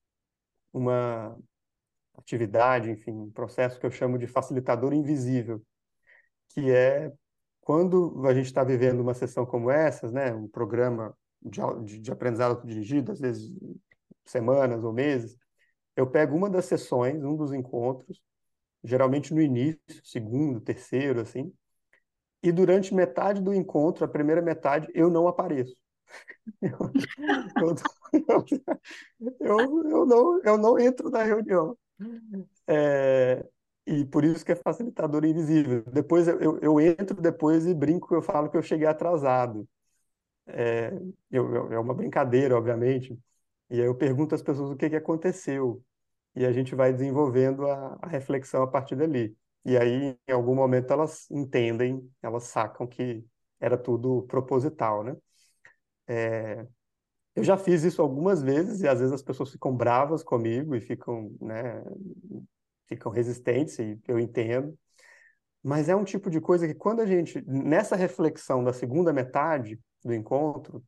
uma 0.73 1.37
atividade, 2.17 2.91
enfim, 2.91 3.11
um 3.11 3.31
processo 3.31 3.79
que 3.79 3.85
eu 3.85 3.91
chamo 3.91 4.17
de 4.19 4.27
facilitador 4.27 4.93
invisível, 4.93 5.63
que 6.49 6.71
é 6.71 7.11
quando 7.69 8.25
a 8.25 8.33
gente 8.33 8.47
está 8.47 8.63
vivendo 8.63 8.99
uma 8.99 9.13
sessão 9.13 9.45
como 9.45 9.69
essas, 9.69 10.11
né, 10.11 10.33
um 10.33 10.47
programa 10.47 11.15
de, 11.39 11.99
de, 11.99 12.11
aprendizado 12.11 12.65
dirigido, 12.65 13.11
às 13.11 13.19
vezes 13.19 13.53
semanas 14.25 14.83
ou 14.83 14.91
meses, 14.91 15.37
eu 15.95 16.09
pego 16.09 16.35
uma 16.35 16.49
das 16.49 16.65
sessões, 16.65 17.23
um 17.23 17.35
dos 17.35 17.53
encontros, 17.53 18.19
geralmente 18.83 19.35
no 19.35 19.39
início, 19.39 19.79
segundo, 20.03 20.59
terceiro, 20.59 21.21
assim, 21.21 21.53
e 22.41 22.51
durante 22.51 22.91
metade 22.91 23.39
do 23.39 23.53
encontro, 23.53 24.03
a 24.03 24.07
primeira 24.07 24.41
metade, 24.41 24.87
eu 24.95 25.11
não 25.11 25.27
apareço. 25.27 25.75
Eu, 26.61 27.75
eu, 28.27 28.45
eu, 29.39 29.89
eu 29.89 30.05
não, 30.07 30.41
eu 30.43 30.57
não 30.57 30.79
entro 30.79 31.11
na 31.11 31.21
reunião. 31.21 31.77
É, 32.67 33.45
e 34.01 34.05
por 34.05 34.23
isso 34.25 34.45
que 34.45 34.51
é 34.51 34.55
facilitador 34.55 35.25
invisível. 35.25 35.83
Depois 35.91 36.27
eu, 36.27 36.59
eu, 36.59 36.79
entro 36.81 37.21
depois 37.21 37.65
e 37.67 37.73
brinco, 37.73 38.13
eu 38.15 38.21
falo 38.21 38.49
que 38.49 38.57
eu 38.57 38.61
cheguei 38.63 38.87
atrasado. 38.87 39.67
É, 40.47 40.91
eu, 41.31 41.53
eu- 41.55 41.73
é 41.73 41.79
uma 41.79 41.93
brincadeira, 41.93 42.57
obviamente. 42.57 43.17
E 43.69 43.75
aí 43.81 43.87
eu 43.87 43.95
pergunto 43.95 44.35
às 44.35 44.41
pessoas 44.43 44.71
o 44.71 44.75
que 44.77 44.89
que 44.89 44.95
aconteceu. 44.95 45.83
E 46.35 46.45
a 46.45 46.51
gente 46.53 46.75
vai 46.75 46.93
desenvolvendo 46.93 47.67
a, 47.67 47.97
a 48.01 48.07
reflexão 48.07 48.63
a 48.63 48.67
partir 48.67 48.95
dali. 48.97 49.37
E 49.65 49.77
aí, 49.77 50.17
em 50.27 50.33
algum 50.33 50.55
momento, 50.55 50.91
elas 50.93 51.29
entendem, 51.31 52.09
elas 52.23 52.43
sacam 52.45 52.87
que 52.87 53.25
era 53.59 53.77
tudo 53.77 54.23
proposital, 54.23 55.03
né? 55.03 55.15
Eu 57.35 57.43
já 57.43 57.57
fiz 57.57 57.83
isso 57.83 58.01
algumas 58.01 58.41
vezes 58.41 58.81
e 58.81 58.87
às 58.87 58.99
vezes 58.99 59.13
as 59.13 59.21
pessoas 59.21 59.51
ficam 59.51 59.75
bravas 59.75 60.23
comigo 60.23 60.75
e 60.75 60.81
ficam, 60.81 61.31
né, 61.41 61.83
ficam 62.89 63.11
resistentes, 63.11 63.79
e 63.79 63.97
eu 64.07 64.19
entendo. 64.19 64.77
Mas 65.63 65.89
é 65.89 65.95
um 65.95 66.03
tipo 66.03 66.29
de 66.29 66.41
coisa 66.41 66.67
que 66.67 66.73
quando 66.73 67.01
a 67.01 67.05
gente, 67.05 67.41
nessa 67.47 67.95
reflexão 67.95 68.63
da 68.63 68.73
segunda 68.73 69.13
metade 69.13 69.79
do 70.03 70.13
encontro, 70.13 70.83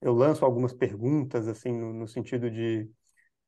eu 0.00 0.12
lanço 0.14 0.44
algumas 0.44 0.72
perguntas, 0.72 1.48
assim, 1.48 1.72
no, 1.72 1.92
no 1.92 2.08
sentido 2.08 2.50
de 2.50 2.90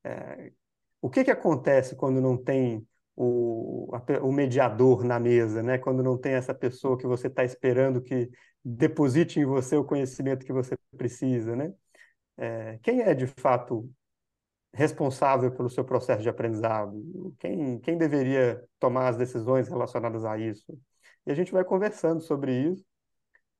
é, 0.04 0.52
o 1.00 1.10
que 1.10 1.24
que 1.24 1.30
acontece 1.30 1.96
quando 1.96 2.20
não 2.20 2.36
tem 2.36 2.86
o, 3.16 3.90
a 3.92 4.24
o 4.24 4.32
mediador 4.32 5.04
na 5.04 5.20
mesa, 5.20 5.62
né? 5.62 5.78
Quando 5.78 6.02
não 6.02 6.18
tem 6.18 6.34
essa 6.34 6.54
pessoa 6.54 6.98
que 6.98 7.06
você 7.06 7.28
está 7.28 7.44
esperando 7.44 8.02
que 8.02 8.30
deposite 8.64 9.38
em 9.40 9.44
você 9.44 9.76
o 9.76 9.84
conhecimento 9.84 10.46
que 10.46 10.52
você 10.52 10.76
precisa, 10.96 11.54
né? 11.56 11.72
É, 12.36 12.78
quem 12.82 13.02
é 13.02 13.14
de 13.14 13.26
fato 13.26 13.90
responsável 14.74 15.50
pelo 15.52 15.70
seu 15.70 15.84
processo 15.84 16.22
de 16.22 16.28
aprendizado? 16.28 17.34
Quem, 17.38 17.78
quem 17.78 17.96
deveria 17.96 18.62
tomar 18.78 19.08
as 19.08 19.16
decisões 19.16 19.68
relacionadas 19.68 20.24
a 20.24 20.36
isso? 20.36 20.76
E 21.26 21.30
a 21.30 21.34
gente 21.34 21.52
vai 21.52 21.64
conversando 21.64 22.20
sobre 22.20 22.72
isso, 22.72 22.84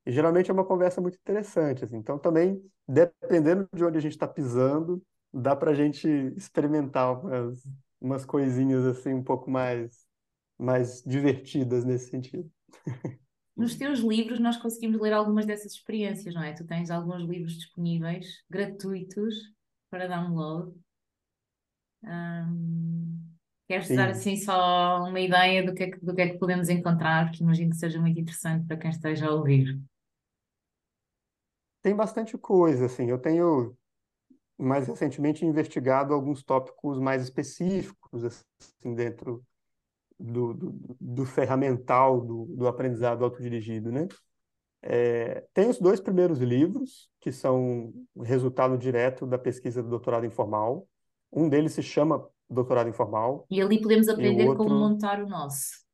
e 0.05 0.11
geralmente 0.11 0.51
é 0.51 0.53
uma 0.53 0.65
conversa 0.65 1.01
muito 1.01 1.17
interessante, 1.17 1.83
assim. 1.83 1.97
Então, 1.97 2.19
também, 2.19 2.61
dependendo 2.87 3.67
de 3.73 3.83
onde 3.83 3.97
a 3.97 4.01
gente 4.01 4.11
está 4.11 4.27
pisando, 4.27 5.01
dá 5.33 5.55
para 5.55 5.71
a 5.71 5.73
gente 5.73 6.07
experimentar 6.37 7.19
umas, 7.19 7.63
umas 7.99 8.25
coisinhas 8.25 8.85
assim 8.85 9.13
um 9.13 9.23
pouco 9.23 9.49
mais, 9.49 10.05
mais 10.59 11.01
divertidas 11.03 11.83
nesse 11.83 12.09
sentido. 12.11 12.49
Nos 13.57 13.75
teus 13.75 13.99
livros 13.99 14.37
nós 14.37 14.57
conseguimos 14.57 14.99
ler 14.99 15.13
algumas 15.13 15.45
dessas 15.45 15.71
experiências, 15.71 16.35
não 16.35 16.43
é? 16.43 16.51
Tu 16.51 16.65
tens 16.65 16.91
alguns 16.91 17.23
livros 17.23 17.53
disponíveis, 17.53 18.43
gratuitos, 18.49 19.33
para 19.89 20.07
download. 20.07 20.77
Ahm, 22.05 23.19
queres 23.67 23.87
dar 23.89 24.05
Sim. 24.05 24.11
assim 24.11 24.35
só 24.37 25.03
uma 25.03 25.19
ideia 25.19 25.65
do 25.65 25.73
que 25.73 25.83
é 25.83 25.91
que, 25.91 25.99
do 25.99 26.13
que 26.13 26.21
é 26.21 26.29
que 26.29 26.37
podemos 26.37 26.69
encontrar, 26.69 27.31
que 27.31 27.43
imagino 27.43 27.71
que 27.71 27.77
seja 27.77 27.99
muito 27.99 28.19
interessante 28.19 28.65
para 28.67 28.77
quem 28.77 28.89
esteja 28.89 29.27
a 29.27 29.31
ouvir. 29.31 29.79
Tem 31.81 31.95
bastante 31.95 32.37
coisa, 32.37 32.85
assim. 32.85 33.09
Eu 33.09 33.19
tenho 33.19 33.75
mais 34.57 34.87
recentemente 34.87 35.45
investigado 35.45 36.13
alguns 36.13 36.43
tópicos 36.43 36.99
mais 36.99 37.23
específicos, 37.23 38.23
assim, 38.23 38.95
dentro 38.95 39.43
do, 40.19 40.53
do, 40.53 40.97
do 40.99 41.25
ferramental 41.25 42.21
do, 42.21 42.45
do 42.55 42.67
aprendizado 42.67 43.23
autodirigido, 43.23 43.91
né? 43.91 44.07
É, 44.81 45.43
tem 45.53 45.67
os 45.69 45.79
dois 45.79 45.99
primeiros 45.99 46.39
livros, 46.39 47.09
que 47.19 47.31
são 47.31 47.91
resultado 48.23 48.77
direto 48.77 49.25
da 49.25 49.37
pesquisa 49.37 49.81
do 49.81 49.89
doutorado 49.89 50.25
informal. 50.25 50.87
Um 51.35 51.49
deles 51.49 51.73
se 51.73 51.83
chama 51.83 52.27
Doutorado 52.49 52.89
Informal, 52.89 53.45
E 53.49 53.61
ali 53.61 53.81
podemos 53.81 54.07
aprender 54.07 54.45
como 54.55 54.69
outro, 54.69 54.75
montar 54.75 55.21
o 55.21 55.27
nosso, 55.27 55.85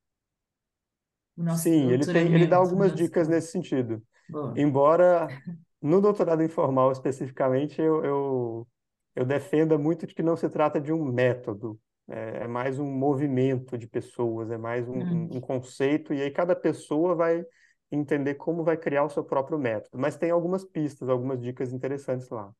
o 1.37 1.43
nosso 1.43 1.63
sim, 1.63 1.89
ele 1.91 2.05
tem, 2.05 2.33
ele 2.33 2.47
dá 2.47 2.57
algumas 2.57 2.91
nosso... 2.91 3.03
dicas 3.03 3.27
nesse 3.27 3.51
sentido. 3.51 4.01
Boa. 4.29 4.53
Embora 4.55 5.27
no 5.81 5.99
doutorado 6.01 6.43
informal 6.43 6.91
especificamente 6.91 7.81
eu, 7.81 8.03
eu, 8.05 8.67
eu 9.15 9.25
defenda 9.25 9.77
muito 9.77 10.05
de 10.07 10.13
que 10.13 10.23
não 10.23 10.35
se 10.37 10.49
trata 10.49 10.79
de 10.79 10.93
um 10.93 11.03
método, 11.03 11.79
é, 12.07 12.43
é 12.43 12.47
mais 12.47 12.79
um 12.79 12.85
movimento 12.85 13.77
de 13.77 13.87
pessoas, 13.87 14.51
é 14.51 14.57
mais 14.57 14.87
um, 14.87 14.93
Hum. 14.93 15.29
um, 15.31 15.37
um 15.37 15.41
conceito, 15.41 16.13
e 16.13 16.21
aí 16.21 16.31
cada 16.31 16.55
pessoa 16.55 17.15
vai 17.15 17.45
entender 17.91 18.35
como 18.35 18.63
vai 18.63 18.77
criar 18.77 19.03
o 19.03 19.09
seu 19.09 19.23
próprio 19.23 19.57
método. 19.59 19.97
Mas 19.97 20.15
tem 20.17 20.31
algumas 20.31 20.63
pistas, 20.63 21.09
algumas 21.09 21.41
dicas 21.41 21.73
interessantes 21.73 22.29
lá. 22.29 22.53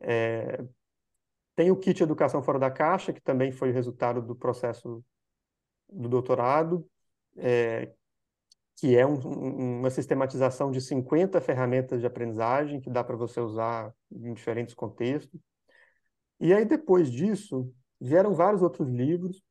É, 0.00 0.62
tem 1.56 1.70
o 1.70 1.76
kit 1.76 2.02
Educação 2.02 2.42
Fora 2.42 2.58
da 2.58 2.70
Caixa, 2.70 3.12
que 3.12 3.20
também 3.20 3.52
foi 3.52 3.70
resultado 3.72 4.22
do 4.22 4.34
processo 4.34 5.04
do 5.92 6.08
doutorado, 6.08 6.88
é, 7.36 7.92
que 8.76 8.96
é 8.96 9.06
um- 9.06 9.78
uma 9.80 9.90
sistematização 9.90 10.70
de 10.70 10.80
50 10.80 11.40
ferramentas 11.40 12.00
de 12.00 12.06
aprendizagem 12.06 12.80
que 12.80 12.90
dá 12.90 13.04
para 13.04 13.16
você 13.16 13.40
usar 13.40 13.94
em 14.12 14.34
diferentes 14.34 14.74
contextos. 14.74 15.40
E 16.40 16.52
aí, 16.52 16.64
depois 16.64 17.10
disso, 17.10 17.72
vieram 18.00 18.34
vários 18.34 18.62
outros 18.62 18.88
livros. 18.88 19.42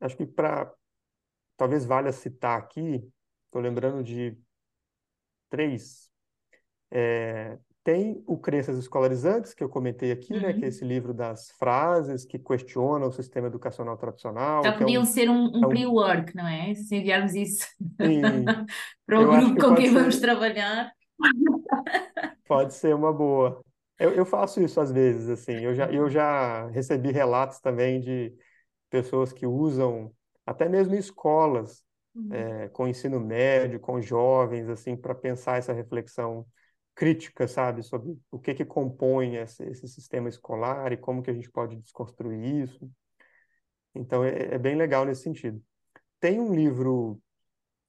Acho 0.00 0.16
que 0.16 0.26
para 0.26 0.72
talvez 1.56 1.84
valha 1.86 2.12
citar 2.12 2.58
aqui, 2.58 3.10
estou 3.46 3.62
lembrando 3.62 4.02
de 4.04 4.38
três. 5.48 6.10
É, 6.90 7.58
tem 7.88 8.22
o 8.26 8.36
Crenças 8.36 8.76
Escolarizantes, 8.76 9.54
que 9.54 9.64
eu 9.64 9.68
comentei 9.68 10.12
aqui, 10.12 10.34
né, 10.34 10.52
que 10.52 10.58
é 10.58 10.62
Uhum. 10.64 10.68
esse 10.68 10.84
livro 10.84 11.14
das 11.14 11.50
frases 11.52 12.26
que 12.26 12.38
questiona 12.38 13.06
o 13.06 13.10
sistema 13.10 13.46
educacional 13.46 13.96
tradicional, 13.96 14.62
Já 14.62 14.72
que 14.72 14.76
é 14.76 14.78
podiam 14.80 15.02
um, 15.02 15.06
ser 15.06 15.30
um, 15.30 15.50
um 15.56 15.64
é 15.64 15.66
um 15.66 15.70
pre-work, 15.70 16.36
não 16.36 16.46
é? 16.46 16.74
Se 16.74 16.96
enviarmos 16.96 17.34
isso 17.34 17.66
para 19.06 19.20
o 19.20 19.26
grupo 19.26 19.54
que 19.54 19.60
com 19.62 19.74
quem 19.74 19.90
vamos 19.90 20.16
ser, 20.16 20.20
trabalhar. 20.20 20.92
Pode 22.46 22.74
ser 22.74 22.94
uma 22.94 23.10
boa. 23.10 23.64
Eu, 23.98 24.10
eu 24.12 24.26
faço 24.26 24.60
isso 24.60 24.78
às 24.82 24.92
vezes, 24.92 25.30
assim. 25.30 25.54
Eu 25.54 25.74
já, 25.74 25.90
eu 25.90 26.10
já 26.10 26.66
recebi 26.68 27.10
relatos 27.10 27.58
também 27.58 28.02
de 28.02 28.34
pessoas 28.90 29.32
que 29.32 29.46
usam, 29.46 30.12
até 30.44 30.68
mesmo 30.68 30.94
em 30.94 30.98
escolas, 30.98 31.82
é, 32.32 32.68
com 32.68 32.86
ensino 32.86 33.18
médio, 33.18 33.80
com 33.80 33.98
jovens, 33.98 34.68
assim, 34.68 34.94
para 34.94 35.14
pensar 35.14 35.56
essa 35.56 35.72
reflexão 35.72 36.44
crítica, 36.98 37.46
sabe, 37.46 37.84
sobre 37.84 38.18
o 38.28 38.40
que 38.40 38.52
que 38.52 38.64
compõe 38.64 39.36
esse, 39.36 39.62
esse 39.62 39.86
sistema 39.86 40.28
escolar 40.28 40.92
e 40.92 40.96
como 40.96 41.22
que 41.22 41.30
a 41.30 41.32
gente 41.32 41.48
pode 41.48 41.76
desconstruir 41.76 42.64
isso. 42.64 42.90
Então, 43.94 44.24
é, 44.24 44.54
é 44.54 44.58
bem 44.58 44.74
legal 44.74 45.04
nesse 45.04 45.22
sentido. 45.22 45.62
Tem 46.18 46.40
um 46.40 46.52
livro 46.52 47.22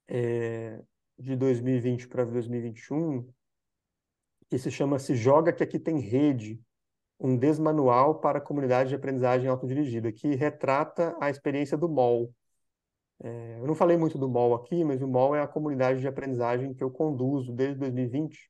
é, 0.08 0.80
de 1.18 1.36
2020 1.36 2.08
para 2.08 2.24
2021 2.24 3.28
que 4.48 4.60
se 4.60 4.70
chama 4.70 5.00
Se 5.00 5.16
Joga 5.16 5.52
que 5.54 5.64
Aqui 5.64 5.80
Tem 5.80 6.00
Rede, 6.00 6.62
um 7.20 7.36
desmanual 7.36 8.20
para 8.20 8.38
a 8.38 8.42
comunidade 8.42 8.90
de 8.90 8.96
aprendizagem 8.96 9.50
autodirigida, 9.50 10.12
que 10.12 10.36
retrata 10.36 11.18
a 11.20 11.32
experiência 11.32 11.76
do 11.76 11.90
MOL. 11.90 12.32
É, 13.24 13.58
eu 13.60 13.66
não 13.66 13.74
falei 13.74 13.98
muito 13.98 14.20
do 14.20 14.30
MOL 14.30 14.54
aqui, 14.54 14.84
mas 14.84 15.02
o 15.02 15.08
MOL 15.08 15.36
é 15.36 15.42
a 15.42 15.48
comunidade 15.48 16.00
de 16.00 16.08
aprendizagem 16.08 16.76
que 16.76 16.84
eu 16.84 16.92
conduzo 16.92 17.52
desde 17.52 17.80
2020, 17.80 18.50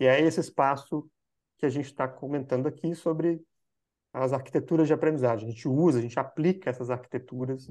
e 0.00 0.06
é 0.06 0.20
esse 0.22 0.40
espaço 0.40 1.10
que 1.58 1.66
a 1.66 1.70
gente 1.70 1.86
está 1.86 2.08
comentando 2.08 2.68
aqui 2.68 2.94
sobre 2.96 3.42
as 4.12 4.32
arquiteturas 4.32 4.86
de 4.88 4.94
aprendizagem. 4.94 5.48
A 5.48 5.52
gente 5.52 5.68
usa, 5.68 5.98
a 5.98 6.02
gente 6.02 6.18
aplica 6.18 6.70
essas 6.70 6.90
arquiteturas 6.90 7.70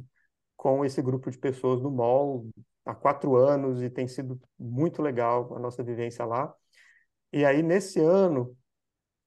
com 0.58 0.86
esse 0.86 1.02
grupo 1.02 1.32
de 1.32 1.38
pessoas 1.38 1.82
no 1.82 1.92
MOL 1.92 2.50
há 2.86 2.96
quatro 2.96 3.36
anos 3.36 3.82
e 3.82 3.90
tem 3.90 4.08
sido 4.08 4.40
muito 4.60 5.02
legal 5.02 5.56
a 5.56 5.60
nossa 5.60 5.84
vivência 5.84 6.26
lá. 6.26 6.54
E 7.34 7.46
aí, 7.46 7.64
nesse 7.64 8.00
ano, 8.00 8.56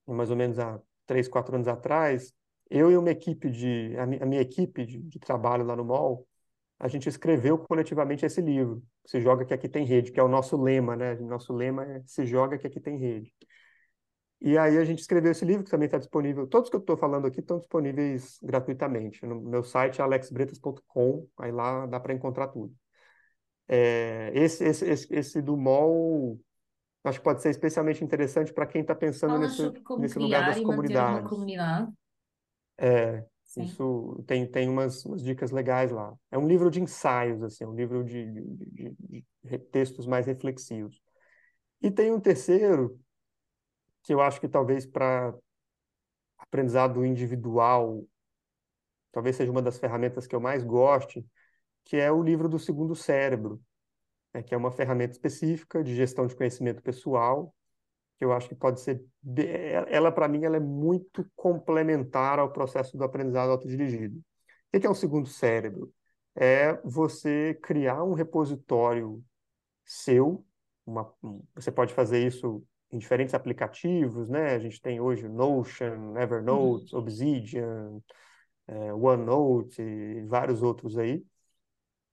mais 0.06 0.30
ou 0.30 0.36
menos 0.36 0.58
há 0.58 0.80
três, 1.06 1.28
quatro 1.28 1.54
anos 1.54 1.68
atrás, 1.68 2.32
eu 2.70 2.90
e 2.90 2.96
uma 2.96 3.10
equipe 3.10 3.50
de, 3.50 3.96
a, 3.98 4.06
mi- 4.06 4.18
a 4.22 4.26
minha 4.26 4.40
equipe 4.40 4.84
de, 4.86 4.98
de 5.02 5.18
trabalho 5.18 5.64
lá 5.64 5.76
no 5.76 5.84
MOL, 5.84 6.26
a 6.82 6.88
gente 6.88 7.08
escreveu 7.08 7.56
coletivamente 7.56 8.26
esse 8.26 8.40
livro, 8.40 8.82
Se 9.06 9.20
Joga 9.20 9.44
Que 9.44 9.54
Aqui 9.54 9.68
Tem 9.68 9.84
Rede, 9.84 10.10
que 10.10 10.18
é 10.18 10.22
o 10.22 10.26
nosso 10.26 10.60
lema, 10.60 10.96
né? 10.96 11.14
Nosso 11.14 11.52
lema 11.52 11.84
é 11.84 12.02
Se 12.04 12.26
Joga 12.26 12.58
Que 12.58 12.66
Aqui 12.66 12.80
Tem 12.80 12.98
Rede. 12.98 13.32
E 14.40 14.58
aí 14.58 14.76
a 14.76 14.84
gente 14.84 14.98
escreveu 14.98 15.30
esse 15.30 15.44
livro, 15.44 15.62
que 15.62 15.70
também 15.70 15.86
está 15.86 15.96
disponível, 15.96 16.44
todos 16.44 16.68
que 16.68 16.74
eu 16.74 16.80
estou 16.80 16.96
falando 16.96 17.28
aqui 17.28 17.38
estão 17.38 17.60
disponíveis 17.60 18.36
gratuitamente. 18.42 19.24
No 19.24 19.40
meu 19.40 19.62
site 19.62 20.00
é 20.00 20.04
alexbretas.com, 20.04 21.28
aí 21.38 21.52
lá 21.52 21.86
dá 21.86 22.00
para 22.00 22.14
encontrar 22.14 22.48
tudo. 22.48 22.74
É, 23.68 24.32
esse, 24.34 24.64
esse, 24.64 24.84
esse, 24.84 25.14
esse 25.14 25.40
do 25.40 25.56
MOL 25.56 26.36
acho 27.04 27.18
que 27.20 27.24
pode 27.24 27.42
ser 27.42 27.50
especialmente 27.50 28.02
interessante 28.02 28.52
para 28.52 28.66
quem 28.66 28.80
está 28.80 28.94
pensando 28.94 29.34
Falas 29.34 29.50
nesse, 29.50 29.62
sobre 29.62 29.80
como 29.82 30.00
nesse 30.00 30.18
lugar 30.18 30.46
das 30.46 30.60
comunidades. 30.60 31.28
comunidade. 31.28 31.92
É, 32.76 33.24
Sim. 33.54 33.64
isso 33.64 34.22
tem, 34.26 34.46
tem 34.50 34.68
umas, 34.68 35.04
umas 35.04 35.22
dicas 35.22 35.50
legais 35.50 35.90
lá. 35.90 36.14
É 36.30 36.38
um 36.38 36.46
livro 36.48 36.70
de 36.70 36.80
ensaios, 36.80 37.42
assim, 37.42 37.64
um 37.64 37.74
livro 37.74 38.04
de, 38.04 38.24
de, 38.32 38.44
de- 38.66 39.24
de- 39.44 39.58
textos 39.58 40.06
mais 40.06 40.26
reflexivos. 40.26 41.00
E 41.82 41.90
tem 41.90 42.12
um 42.12 42.20
terceiro, 42.20 42.98
que 44.02 44.12
eu 44.14 44.20
acho 44.20 44.40
que 44.40 44.48
talvez 44.48 44.86
para 44.86 45.34
aprendizado 46.38 47.04
individual, 47.06 48.06
talvez 49.12 49.36
seja 49.36 49.50
uma 49.50 49.62
das 49.62 49.78
ferramentas 49.78 50.26
que 50.26 50.34
eu 50.34 50.40
mais 50.40 50.62
goste, 50.64 51.24
que 51.84 51.96
é 51.96 52.12
o 52.12 52.22
livro 52.22 52.48
do 52.48 52.58
Segundo 52.58 52.94
Cérebro, 52.96 53.62
né, 54.34 54.42
que 54.42 54.54
é 54.54 54.58
uma 54.58 54.72
ferramenta 54.72 55.12
específica 55.12 55.82
de 55.84 55.94
gestão 55.96 56.26
de 56.26 56.36
conhecimento 56.36 56.82
pessoal, 56.82 57.54
eu 58.24 58.32
acho 58.32 58.48
que 58.48 58.54
pode 58.54 58.80
ser, 58.80 59.04
ela 59.88 60.12
para 60.12 60.28
mim 60.28 60.44
ela 60.44 60.56
é 60.56 60.60
muito 60.60 61.28
complementar 61.34 62.38
ao 62.38 62.52
processo 62.52 62.96
do 62.96 63.04
aprendizado 63.04 63.50
autodirigido. 63.50 64.20
O 64.74 64.80
que 64.80 64.86
é 64.86 64.90
o 64.90 64.94
segundo 64.94 65.28
cérebro? 65.28 65.92
É 66.34 66.74
você 66.84 67.58
criar 67.62 68.02
um 68.04 68.14
repositório 68.14 69.22
seu, 69.84 70.44
uma, 70.86 71.12
você 71.54 71.70
pode 71.70 71.92
fazer 71.92 72.26
isso 72.26 72.64
em 72.90 72.98
diferentes 72.98 73.34
aplicativos, 73.34 74.28
né? 74.28 74.54
A 74.54 74.58
gente 74.58 74.80
tem 74.80 75.00
hoje 75.00 75.28
Notion, 75.28 76.16
Evernote, 76.16 76.94
uhum. 76.94 77.00
Obsidian, 77.00 78.00
é, 78.66 78.92
OneNote 78.94 79.82
e 79.82 80.22
vários 80.26 80.62
outros 80.62 80.98
aí. 80.98 81.24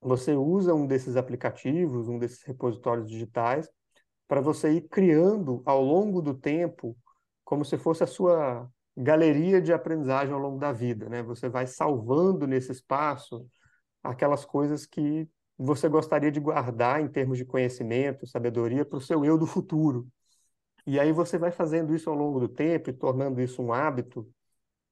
Você 0.00 0.34
usa 0.34 0.74
um 0.74 0.86
desses 0.86 1.16
aplicativos, 1.16 2.08
um 2.08 2.18
desses 2.18 2.42
repositórios 2.42 3.08
digitais, 3.08 3.68
para 4.30 4.40
você 4.40 4.70
ir 4.74 4.82
criando 4.82 5.60
ao 5.66 5.82
longo 5.82 6.22
do 6.22 6.32
tempo, 6.32 6.96
como 7.44 7.64
se 7.64 7.76
fosse 7.76 8.04
a 8.04 8.06
sua 8.06 8.70
galeria 8.96 9.60
de 9.60 9.72
aprendizagem 9.72 10.32
ao 10.32 10.38
longo 10.38 10.56
da 10.56 10.70
vida, 10.70 11.08
né? 11.08 11.20
Você 11.20 11.48
vai 11.48 11.66
salvando 11.66 12.46
nesse 12.46 12.70
espaço 12.70 13.44
aquelas 14.04 14.44
coisas 14.44 14.86
que 14.86 15.28
você 15.58 15.88
gostaria 15.88 16.30
de 16.30 16.38
guardar 16.38 17.00
em 17.00 17.08
termos 17.08 17.38
de 17.38 17.44
conhecimento, 17.44 18.24
sabedoria 18.24 18.84
para 18.84 18.98
o 18.98 19.00
seu 19.00 19.24
eu 19.24 19.36
do 19.36 19.48
futuro. 19.48 20.06
E 20.86 21.00
aí 21.00 21.10
você 21.10 21.36
vai 21.36 21.50
fazendo 21.50 21.92
isso 21.92 22.08
ao 22.08 22.14
longo 22.14 22.38
do 22.38 22.48
tempo 22.48 22.88
e 22.88 22.92
tornando 22.92 23.40
isso 23.40 23.60
um 23.60 23.72
hábito, 23.72 24.32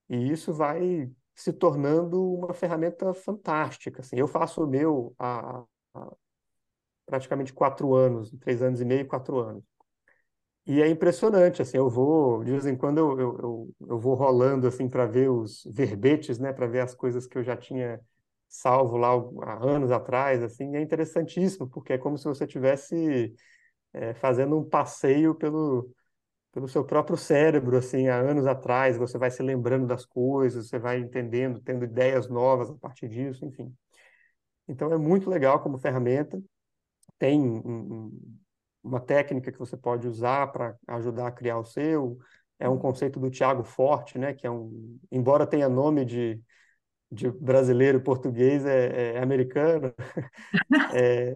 e 0.09 0.33
isso 0.33 0.53
vai 0.53 1.09
se 1.37 1.53
tornando 1.53 2.21
uma 2.35 2.53
ferramenta 2.53 3.15
fantástica. 3.15 4.01
Assim, 4.01 4.17
eu 4.17 4.27
faço 4.27 4.65
o 4.65 4.67
meu 4.67 5.15
há, 5.17 5.63
praticamente 7.09 7.53
quatro 7.55 7.95
anos, 7.95 8.31
três 8.41 8.63
anos 8.63 8.81
e 8.83 8.87
meio, 8.87 9.09
quatro 9.09 9.39
anos. 9.41 9.65
E 10.67 10.83
é 10.83 10.89
impressionante, 10.89 11.63
assim, 11.63 11.79
eu 11.79 11.89
vou, 11.89 12.45
de 12.45 12.51
vez 12.51 12.67
em 12.67 12.77
quando 12.77 12.99
eu, 12.99 13.19
eu, 13.19 13.39
eu, 13.39 13.75
eu 13.89 13.99
vou 13.99 14.15
rolando, 14.15 14.67
assim, 14.69 14.87
para 14.89 15.07
ver 15.07 15.31
os 15.31 15.63
verbetes, 15.71 16.39
né, 16.39 16.53
para 16.53 16.67
ver 16.67 16.81
as 16.81 16.95
coisas 16.95 17.27
que 17.27 17.39
eu 17.39 17.43
já 17.43 17.57
tinha 17.57 17.99
salvo 18.49 18.99
lá 18.99 19.09
há 19.45 19.65
anos 19.67 19.91
atrás, 19.91 20.43
assim, 20.43 20.77
é 20.77 20.81
interessantíssimo, 20.83 21.69
porque 21.71 21.95
é 21.95 21.99
como 21.99 22.19
se 22.19 22.25
você 22.27 22.47
tivesse 22.47 23.35
é, 23.95 24.15
fazendo 24.15 24.59
um 24.59 24.65
passeio 24.65 25.35
pelo, 25.35 25.91
pelo 26.53 26.69
seu 26.69 26.85
próprio 26.85 27.17
cérebro, 27.17 27.77
assim, 27.79 28.09
há 28.09 28.17
anos 28.19 28.47
atrás, 28.47 28.97
você 28.99 29.19
vai 29.19 29.31
se 29.31 29.43
lembrando 29.43 29.87
das 29.87 30.07
coisas, 30.07 30.69
você 30.69 30.79
vai 30.79 30.99
entendendo, 31.01 31.61
tendo 31.61 31.85
ideias 31.85 32.29
novas 32.29 32.71
a 32.71 32.75
partir 32.77 33.09
disso, 33.09 33.45
enfim. 33.47 33.75
Então 34.69 34.93
é 34.93 34.99
muito 34.99 35.31
legal 35.31 35.63
como 35.63 35.79
ferramenta. 35.79 36.43
Tem 37.19 37.41
um, 37.41 38.13
uma 38.83 39.01
técnica 39.01 39.53
que 39.53 39.59
você 39.59 39.77
pode 39.77 40.07
usar 40.07 40.49
para 40.49 40.77
ajudar 40.87 41.29
a 41.29 41.33
criar 41.33 41.59
o 41.59 41.65
seu. 41.65 42.19
É 42.59 42.69
um 42.69 42.79
conceito 42.79 43.21
do 43.21 43.31
Tiago 43.31 43.63
Forte, 43.63 44.19
né, 44.19 44.35
que 44.35 44.47
é 44.47 44.51
um, 44.51 44.99
embora 45.11 45.47
tenha 45.47 45.69
nome 45.69 46.05
de, 46.05 46.41
de 47.11 47.31
brasileiro 47.31 48.01
português, 48.01 48.65
é, 48.67 49.15
é 49.15 49.23
americano. 49.23 49.95
é, 50.95 51.35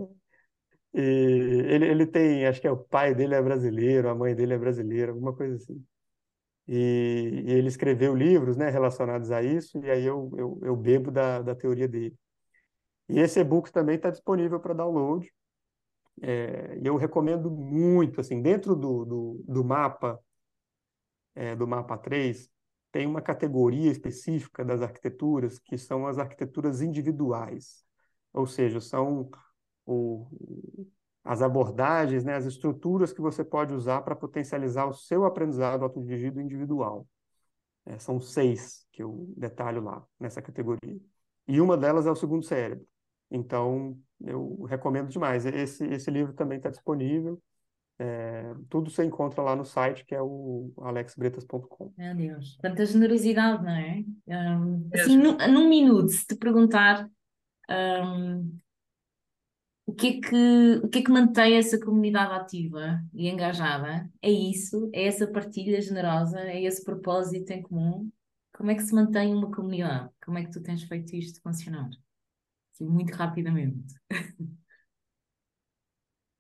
e 0.95 1.01
ele, 1.01 1.87
ele 1.87 2.07
tem, 2.07 2.47
acho 2.47 2.61
que 2.61 2.67
é 2.67 2.71
o 2.71 2.77
pai 2.77 3.15
dele 3.15 3.35
é 3.35 3.43
brasileiro, 3.43 4.09
a 4.09 4.15
mãe 4.15 4.35
dele 4.35 4.55
é 4.55 4.59
brasileira, 4.59 5.13
alguma 5.13 5.35
coisa 5.35 5.57
assim. 5.57 5.83
E, 6.69 7.45
e 7.47 7.53
ele 7.53 7.69
escreveu 7.69 8.15
livros 8.15 8.57
né, 8.57 8.71
relacionados 8.71 9.31
a 9.31 9.43
isso, 9.43 9.79
e 9.85 9.91
aí 9.91 10.05
eu, 10.05 10.31
eu, 10.37 10.61
eu 10.63 10.77
bebo 10.77 11.11
da, 11.11 11.43
da 11.43 11.55
teoria 11.55 11.89
dele. 11.89 12.17
E 13.09 13.21
esse 13.21 13.41
e-book 13.41 13.73
também 13.73 13.97
está 13.97 14.11
disponível 14.11 14.61
para 14.61 14.75
download. 14.75 15.31
É, 16.25 16.79
eu 16.85 16.97
recomendo 16.97 17.51
muito, 17.51 18.21
assim, 18.21 18.41
dentro 18.41 18.77
do, 18.77 19.05
do, 19.05 19.45
do 19.45 19.65
mapa, 19.65 20.21
é, 21.35 21.57
do 21.57 21.67
mapa 21.67 21.99
3, 21.99 22.49
tem 22.93 23.07
uma 23.07 23.21
categoria 23.21 23.91
específica 23.91 24.65
das 24.65 24.83
arquiteturas 24.83 25.59
que 25.59 25.77
são 25.77 26.07
as 26.07 26.19
arquiteturas 26.19 26.81
individuais. 26.81 27.85
Ou 28.33 28.47
seja, 28.47 28.81
são 28.81 29.29
o, 29.85 30.29
as 31.25 31.43
abordagens, 31.43 32.25
né, 32.25 32.37
as 32.37 32.47
estruturas 32.47 33.13
que 33.13 33.21
você 33.21 33.45
pode 33.45 33.75
usar 33.75 34.03
para 34.03 34.15
potencializar 34.15 34.87
o 34.87 34.95
seu 34.95 35.25
aprendizado 35.25 35.83
autodirigido 35.83 36.41
individual. 36.41 37.07
É, 37.85 37.99
são 37.99 38.21
seis 38.21 38.87
que 38.93 39.03
eu 39.03 39.27
detalho 39.37 39.83
lá 39.83 40.07
nessa 40.21 40.41
categoria. 40.41 41.01
E 41.49 41.61
uma 41.61 41.77
delas 41.77 42.07
é 42.07 42.11
o 42.11 42.17
segundo 42.17 42.45
cérebro. 42.45 42.87
Então, 43.31 43.99
eu 44.25 44.63
recomendo 44.65 45.09
demais. 45.09 45.47
Esse, 45.47 45.85
esse 45.87 46.11
livro 46.11 46.33
também 46.33 46.59
está 46.59 46.71
disponível. 46.71 47.41
É, 47.99 48.55
tudo 48.69 48.91
você 48.91 49.05
encontra 49.05 49.43
lá 49.43 49.55
no 49.55 49.65
site, 49.65 50.05
que 50.05 50.15
é 50.15 50.21
o 50.21 50.73
alexbretas.com. 50.79 51.93
Meu 51.97 52.15
Deus, 52.15 52.57
quanta 52.61 52.85
generosidade, 52.85 53.63
não 53.63 53.71
é? 53.71 54.05
Um, 54.27 54.89
assim, 54.93 55.17
num, 55.17 55.37
num 55.37 55.69
minuto, 55.69 56.09
se 56.09 56.27
te 56.27 56.35
perguntar 56.35 57.09
um, 57.71 58.59
o 59.87 59.95
que 59.95 60.07
é 60.09 60.21
que, 60.21 60.81
o 60.83 60.89
que 60.89 60.99
é 61.01 61.03
que 61.03 61.11
mantém 61.11 61.57
essa 61.57 61.79
comunidade 61.79 62.33
ativa 62.33 63.01
e 63.13 63.29
engajada? 63.29 64.11
É 64.21 64.31
isso? 64.31 64.91
É 64.93 65.07
essa 65.07 65.27
partilha 65.27 65.81
generosa? 65.81 66.41
É 66.41 66.63
esse 66.63 66.83
propósito 66.85 67.51
em 67.51 67.63
comum? 67.63 68.11
Como 68.57 68.71
é 68.71 68.75
que 68.75 68.83
se 68.83 68.95
mantém 68.95 69.35
uma 69.35 69.51
comunidade? 69.51 70.11
Como 70.25 70.39
é 70.39 70.45
que 70.45 70.51
tu 70.51 70.63
tens 70.63 70.83
feito 70.83 71.15
isto 71.15 71.41
funcionar? 71.43 71.91
Assim, 72.83 72.85
muito 72.85 73.15
rapidamente. 73.15 73.95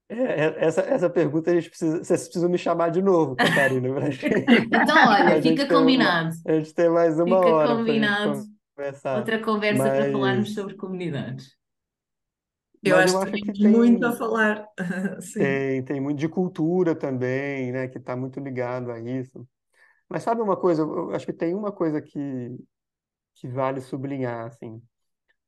É, 0.08 0.14
é 0.14 0.64
essa, 0.64 0.82
essa 0.82 1.08
pergunta 1.08 1.50
a 1.50 1.54
gente 1.54 1.70
precisa, 1.70 2.04
vocês 2.04 2.24
precisam 2.24 2.50
me 2.50 2.58
chamar 2.58 2.90
de 2.90 3.00
novo, 3.00 3.36
Catarina. 3.36 3.88
então, 4.66 4.96
olha, 5.08 5.40
fica 5.40 5.66
combinado. 5.66 6.34
Uma, 6.44 6.54
a 6.54 6.58
gente 6.58 6.74
tem 6.74 6.90
mais 6.90 7.18
uma 7.18 7.24
fica 7.38 7.54
hora. 7.54 7.76
combinado. 7.76 8.42
Outra 9.16 9.40
conversa 9.42 9.84
Mas... 9.84 9.98
para 9.98 10.12
falarmos 10.12 10.54
sobre 10.54 10.74
comunidades. 10.74 11.56
Eu 12.84 12.96
acho, 12.96 13.14
eu 13.14 13.22
acho 13.22 13.32
que 13.32 13.52
tem 13.52 13.68
muito 13.68 14.04
a 14.04 14.10
falar. 14.10 14.66
Tem, 15.34 15.84
tem 15.84 16.00
muito 16.00 16.18
de 16.18 16.28
cultura 16.28 16.96
também, 16.96 17.70
né, 17.70 17.86
que 17.86 17.96
está 17.96 18.16
muito 18.16 18.40
ligado 18.40 18.90
a 18.90 18.98
isso. 18.98 19.46
Mas 20.08 20.24
sabe 20.24 20.42
uma 20.42 20.56
coisa, 20.56 20.82
eu 20.82 21.12
acho 21.12 21.24
que 21.24 21.32
tem 21.32 21.54
uma 21.54 21.70
coisa 21.70 22.02
que, 22.02 22.58
que 23.36 23.46
vale 23.46 23.80
sublinhar, 23.80 24.46
assim. 24.46 24.82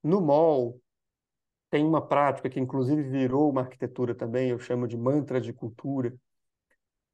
No 0.01 0.21
mall, 0.21 0.81
tem 1.75 1.85
uma 1.85 2.01
prática 2.01 2.49
que 2.49 2.61
inclusive 2.61 3.03
virou 3.03 3.51
uma 3.51 3.63
arquitetura 3.63 4.15
também, 4.15 4.49
eu 4.49 4.61
chamo 4.61 4.87
de 4.87 4.97
mantra 4.97 5.41
de 5.41 5.53
cultura, 5.53 6.15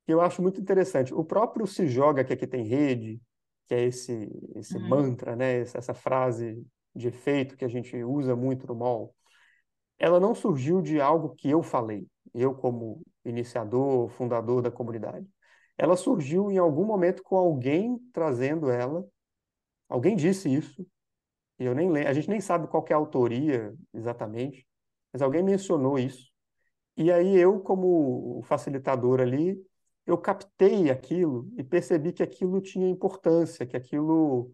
que 0.05 0.13
eu 0.13 0.21
acho 0.21 0.43
muito 0.43 0.61
interessante. 0.61 1.15
O 1.15 1.25
próprio 1.25 1.67
Se 1.67 1.89
Joga, 1.89 2.23
que 2.23 2.35
aqui 2.35 2.47
tem 2.47 2.65
rede, 2.65 3.23
que 3.67 3.75
é 3.75 3.85
esse, 3.87 4.31
esse 4.57 4.77
uhum. 4.77 4.87
mantra, 4.87 5.35
né, 5.35 5.61
essa 5.61 5.95
frase 5.95 6.63
de 6.95 7.09
efeito 7.09 7.57
que 7.57 7.65
a 7.65 7.69
gente 7.69 7.97
usa 8.05 8.37
muito 8.37 8.67
no 8.67 8.75
mall, 8.75 9.15
ela 9.99 10.21
não 10.21 10.35
surgiu 10.35 10.83
de 10.83 11.01
algo 11.01 11.31
que 11.31 11.49
eu 11.49 11.63
falei, 11.63 12.07
eu 12.35 12.55
como 12.55 13.01
iniciador, 13.25 14.11
fundador 14.11 14.61
da 14.61 14.71
comunidade. 14.71 15.27
Ela 15.79 15.97
surgiu 15.97 16.51
em 16.51 16.59
algum 16.59 16.85
momento 16.85 17.23
com 17.23 17.39
alguém 17.39 17.99
trazendo 18.13 18.71
ela. 18.71 19.09
Alguém 19.89 20.15
disse 20.15 20.55
isso. 20.55 20.87
E 21.61 21.65
eu 21.67 21.75
nem 21.75 21.91
a 22.07 22.13
gente 22.15 22.29
nem 22.29 22.41
sabe 22.41 22.67
qual 22.67 22.85
é 22.89 22.95
a 22.95 22.97
autoria 22.97 23.75
exatamente, 23.93 24.67
mas 25.13 25.21
alguém 25.21 25.43
mencionou 25.43 25.99
isso. 25.99 26.31
E 26.97 27.13
aí 27.13 27.37
eu, 27.37 27.61
como 27.61 28.43
facilitador 28.45 29.21
ali, 29.21 29.63
eu 30.07 30.19
captei 30.19 30.91
aquilo 30.91 31.49
e 31.57 31.63
percebi 31.63 32.13
que 32.13 32.23
aquilo 32.23 32.61
tinha 32.61 32.89
importância, 32.89 33.67
que 33.67 33.77
aquilo 33.77 34.51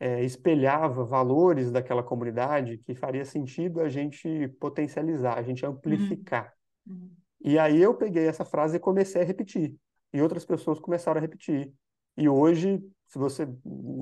é, 0.00 0.24
espelhava 0.24 1.04
valores 1.04 1.70
daquela 1.70 2.02
comunidade 2.02 2.78
que 2.78 2.94
faria 2.94 3.24
sentido 3.24 3.80
a 3.80 3.88
gente 3.88 4.48
potencializar, 4.60 5.38
a 5.38 5.42
gente 5.42 5.64
amplificar. 5.64 6.52
Uhum. 6.86 6.94
Uhum. 6.94 7.10
E 7.42 7.58
aí 7.58 7.80
eu 7.80 7.94
peguei 7.94 8.26
essa 8.26 8.44
frase 8.44 8.76
e 8.76 8.80
comecei 8.80 9.22
a 9.22 9.24
repetir. 9.24 9.76
E 10.12 10.20
outras 10.20 10.44
pessoas 10.44 10.80
começaram 10.80 11.18
a 11.18 11.22
repetir. 11.22 11.72
E 12.16 12.28
hoje, 12.28 12.82
se 13.06 13.18
você 13.18 13.46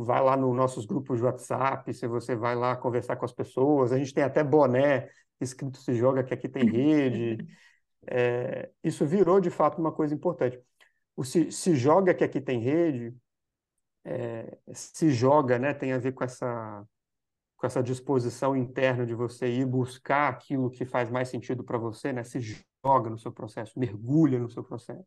vai 0.05 0.23
lá 0.23 0.37
nos 0.37 0.55
nossos 0.55 0.87
grupos 0.87 1.19
de 1.19 1.25
WhatsApp, 1.25 1.93
se 1.95 2.07
você 2.07 2.35
vai 2.35 2.55
lá 2.55 2.77
conversar 2.77 3.17
com 3.17 3.25
as 3.25 3.33
pessoas, 3.33 3.93
a 3.93 3.99
gente 3.99 4.13
tem 4.13 4.25
até 4.25 4.43
boné 4.43 5.09
escrito 5.41 5.79
se 5.79 5.95
joga 5.95 6.25
que 6.25 6.35
aqui 6.35 6.49
tem 6.49 6.69
rede. 6.69 7.47
É, 8.11 8.71
isso 8.83 9.05
virou 9.05 9.39
de 9.39 9.51
fato 9.51 9.79
uma 9.79 9.93
coisa 9.93 10.15
importante. 10.15 10.59
O 11.15 11.25
se, 11.25 11.53
se 11.53 11.77
joga 11.77 12.15
que 12.15 12.25
aqui 12.25 12.41
tem 12.41 12.59
rede 12.59 13.15
é, 14.05 14.57
se 14.73 15.11
joga, 15.11 15.59
né, 15.59 15.75
tem 15.75 15.93
a 15.93 15.99
ver 15.99 16.13
com 16.13 16.25
essa, 16.25 16.87
com 17.57 17.67
essa 17.67 17.83
disposição 17.83 18.57
interna 18.57 19.05
de 19.05 19.15
você 19.15 19.49
ir 19.49 19.67
buscar 19.67 20.29
aquilo 20.29 20.71
que 20.71 20.87
faz 20.87 21.11
mais 21.11 21.29
sentido 21.29 21.63
para 21.63 21.77
você, 21.77 22.13
né, 22.13 22.25
se 22.25 22.41
joga 22.85 23.11
no 23.11 23.19
seu 23.19 23.33
processo, 23.33 23.79
mergulha 23.79 24.39
no 24.39 24.49
seu 24.51 24.65
processo. 24.65 25.05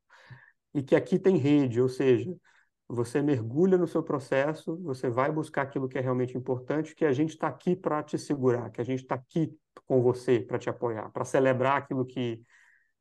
e 0.73 0.83
que 0.83 0.95
aqui 0.95 1.19
tem 1.19 1.37
rede, 1.37 1.81
ou 1.81 1.89
seja, 1.89 2.33
você 2.91 3.21
mergulha 3.21 3.77
no 3.77 3.87
seu 3.87 4.03
processo, 4.03 4.77
você 4.83 5.09
vai 5.09 5.31
buscar 5.31 5.61
aquilo 5.61 5.87
que 5.87 5.97
é 5.97 6.01
realmente 6.01 6.37
importante, 6.37 6.93
que 6.93 7.05
a 7.05 7.13
gente 7.13 7.29
está 7.29 7.47
aqui 7.47 7.75
para 7.75 8.03
te 8.03 8.17
segurar, 8.17 8.69
que 8.69 8.81
a 8.81 8.83
gente 8.83 9.01
está 9.03 9.15
aqui 9.15 9.55
com 9.85 10.01
você 10.01 10.41
para 10.41 10.59
te 10.59 10.69
apoiar, 10.69 11.09
para 11.11 11.23
celebrar 11.23 11.77
aquilo 11.77 12.05
que 12.05 12.41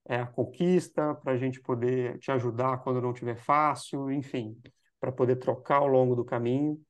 é 0.09 0.21
a 0.21 0.27
conquista, 0.27 1.15
para 1.17 1.33
a 1.33 1.37
gente 1.37 1.61
poder 1.61 2.19
te 2.19 2.31
ajudar 2.31 2.79
quando 2.79 3.03
não 3.03 3.11
estiver 3.11 3.37
fácil, 3.37 4.11
enfim, 4.13 4.57
para 5.01 5.11
poder 5.11 5.37
trocar 5.37 5.79
ao 5.79 5.89
longo 5.89 6.15
do 6.15 6.25
caminho. 6.25 6.81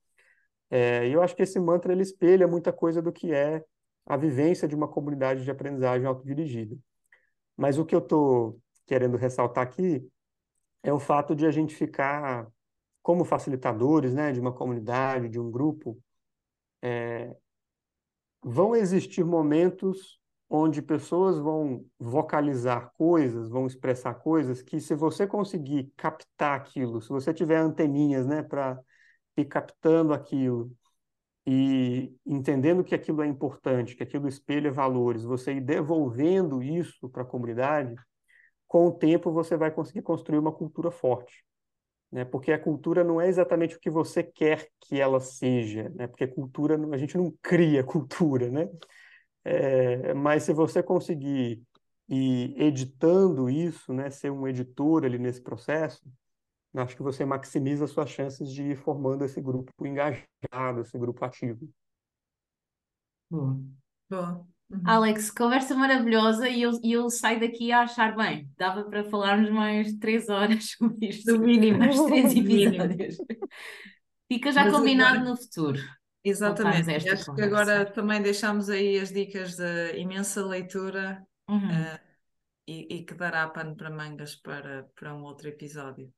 É, 0.68 1.08
e 1.08 1.12
eu 1.12 1.22
acho 1.22 1.34
que 1.34 1.42
esse 1.42 1.58
mantra 1.58 1.92
ele 1.92 2.02
espelha 2.02 2.46
muita 2.46 2.72
coisa 2.72 3.00
do 3.00 3.10
que 3.10 3.32
é 3.32 3.64
a 4.06 4.16
vivência 4.16 4.68
de 4.68 4.74
uma 4.74 4.86
comunidade 4.86 5.42
de 5.42 5.50
aprendizagem 5.50 6.06
autodirigida. 6.06 6.76
Mas 7.56 7.78
o 7.78 7.84
que 7.84 7.94
eu 7.94 8.00
estou 8.00 8.60
querendo 8.86 9.16
ressaltar 9.16 9.64
aqui 9.64 10.06
é 10.82 10.92
o 10.92 10.98
fato 10.98 11.34
de 11.34 11.46
a 11.46 11.50
gente 11.50 11.74
ficar 11.74 12.46
como 13.10 13.24
facilitadores, 13.24 14.14
né, 14.14 14.30
de 14.30 14.38
uma 14.38 14.52
comunidade, 14.52 15.28
de 15.28 15.40
um 15.40 15.50
grupo, 15.50 15.98
é, 16.80 17.34
vão 18.40 18.76
existir 18.76 19.24
momentos 19.24 20.20
onde 20.48 20.80
pessoas 20.80 21.36
vão 21.36 21.84
vocalizar 21.98 22.92
coisas, 22.96 23.48
vão 23.48 23.66
expressar 23.66 24.14
coisas 24.14 24.62
que 24.62 24.80
se 24.80 24.94
você 24.94 25.26
conseguir 25.26 25.92
captar 25.96 26.56
aquilo, 26.56 27.02
se 27.02 27.08
você 27.08 27.34
tiver 27.34 27.56
anteninhas, 27.56 28.28
né, 28.28 28.44
para 28.44 28.78
ir 29.36 29.46
captando 29.46 30.14
aquilo 30.14 30.70
e 31.44 32.14
entendendo 32.24 32.84
que 32.84 32.94
aquilo 32.94 33.22
é 33.22 33.26
importante, 33.26 33.96
que 33.96 34.04
aquilo 34.04 34.28
espelha 34.28 34.70
valores, 34.70 35.24
você 35.24 35.54
ir 35.54 35.60
devolvendo 35.60 36.62
isso 36.62 37.08
para 37.08 37.22
a 37.22 37.26
comunidade, 37.26 37.96
com 38.68 38.86
o 38.86 38.92
tempo 38.92 39.32
você 39.32 39.56
vai 39.56 39.72
conseguir 39.72 40.02
construir 40.02 40.38
uma 40.38 40.52
cultura 40.52 40.92
forte. 40.92 41.44
Né? 42.10 42.24
Porque 42.24 42.52
a 42.52 42.58
cultura 42.58 43.04
não 43.04 43.20
é 43.20 43.28
exatamente 43.28 43.76
o 43.76 43.80
que 43.80 43.90
você 43.90 44.22
quer 44.22 44.68
que 44.80 45.00
ela 45.00 45.20
seja, 45.20 45.88
né? 45.90 46.06
porque 46.06 46.26
cultura, 46.26 46.76
a 46.92 46.96
gente 46.98 47.16
não 47.16 47.32
cria 47.42 47.82
cultura, 47.84 48.50
né? 48.50 48.68
É, 49.44 50.12
mas 50.14 50.42
se 50.44 50.52
você 50.52 50.82
conseguir 50.82 51.62
ir 52.08 52.54
editando 52.60 53.48
isso, 53.48 53.92
né, 53.92 54.10
ser 54.10 54.30
um 54.30 54.46
editor 54.46 55.04
ali 55.04 55.18
nesse 55.18 55.40
processo, 55.42 56.02
acho 56.74 56.96
que 56.96 57.02
você 57.02 57.24
maximiza 57.24 57.84
as 57.84 57.90
suas 57.90 58.10
chances 58.10 58.50
de 58.52 58.62
ir 58.72 58.76
formando 58.76 59.24
esse 59.24 59.40
grupo 59.40 59.72
engajado, 59.86 60.82
esse 60.82 60.98
grupo 60.98 61.24
ativo. 61.24 61.68
Boa. 63.30 63.56
Boa. 64.08 64.59
Uhum. 64.70 64.82
Alex, 64.84 65.32
conversa 65.32 65.74
maravilhosa 65.74 66.48
e 66.48 66.62
eu, 66.62 66.70
eu 66.84 67.10
saio 67.10 67.40
daqui 67.40 67.72
a 67.72 67.80
achar 67.80 68.14
bem. 68.14 68.48
Dava 68.56 68.84
para 68.84 69.02
falarmos 69.04 69.50
mais 69.50 69.92
três 69.94 70.28
horas 70.28 70.70
sobre 70.78 71.08
isto. 71.08 71.32
Do 71.32 71.40
mínimo. 71.40 71.78
Mais 71.78 72.00
três 72.00 72.32
episódios. 72.36 73.16
Fica 74.30 74.52
já 74.52 74.64
Mas 74.64 74.74
combinado 74.74 75.16
agora... 75.16 75.30
no 75.30 75.36
futuro. 75.36 75.80
Exatamente. 76.22 76.88
Acho 76.88 77.26
conversa. 77.26 77.34
que 77.34 77.42
agora 77.42 77.86
também 77.86 78.22
deixamos 78.22 78.68
aí 78.68 78.98
as 78.98 79.10
dicas 79.10 79.56
de 79.56 79.98
imensa 79.98 80.46
leitura 80.46 81.26
uhum. 81.48 81.56
uh, 81.56 81.98
e, 82.68 82.96
e, 82.96 83.04
que 83.04 83.14
dará 83.14 83.48
pano 83.48 83.74
para 83.74 83.90
mangas 83.90 84.36
para, 84.36 84.88
para 84.94 85.14
um 85.14 85.22
outro 85.24 85.48
episódio. 85.48 86.12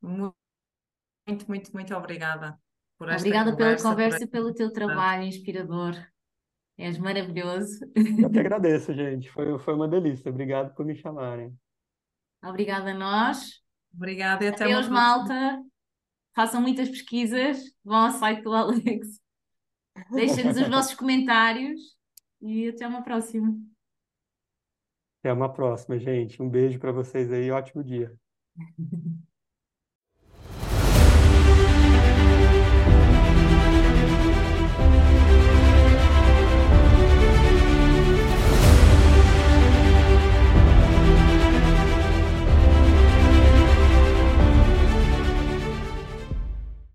Muito, 0.00 1.48
muito, 1.48 1.72
muito 1.72 1.94
obrigada 1.96 2.56
por 2.96 3.08
esta 3.08 3.22
Obrigada 3.22 3.50
conversa, 3.50 3.82
pela 3.82 3.94
conversa 3.94 4.24
e 4.24 4.26
pelo 4.28 4.54
teu 4.54 4.72
trabalho 4.72 5.24
inspirador. 5.24 5.96
És 6.78 6.98
maravilhoso. 6.98 7.80
Eu 8.18 8.30
que 8.30 8.38
agradeço, 8.38 8.92
gente. 8.92 9.30
Foi, 9.30 9.58
foi 9.58 9.74
uma 9.74 9.88
delícia. 9.88 10.30
Obrigado 10.30 10.74
por 10.74 10.84
me 10.84 10.94
chamarem. 10.94 11.56
Obrigada 12.44 12.90
a 12.90 12.94
nós. 12.94 13.62
Obrigada 13.94 14.44
e 14.44 14.48
até 14.48 14.64
Adeus, 14.64 14.88
malta. 14.88 15.62
Façam 16.34 16.60
muitas 16.60 16.88
pesquisas. 16.88 17.58
Vão 17.82 17.96
ao 17.96 18.10
site 18.10 18.42
do 18.42 18.52
Alex. 18.52 19.20
Deixem-nos 20.12 20.58
os 20.58 20.68
vossos 20.68 20.94
comentários 20.94 21.80
e 22.42 22.68
até 22.68 22.86
uma 22.86 23.02
próxima. 23.02 23.56
Até 25.20 25.32
uma 25.32 25.52
próxima, 25.52 25.98
gente. 25.98 26.42
Um 26.42 26.48
beijo 26.48 26.78
para 26.78 26.92
vocês 26.92 27.32
aí. 27.32 27.50
Ótimo 27.50 27.82
dia. 27.82 28.14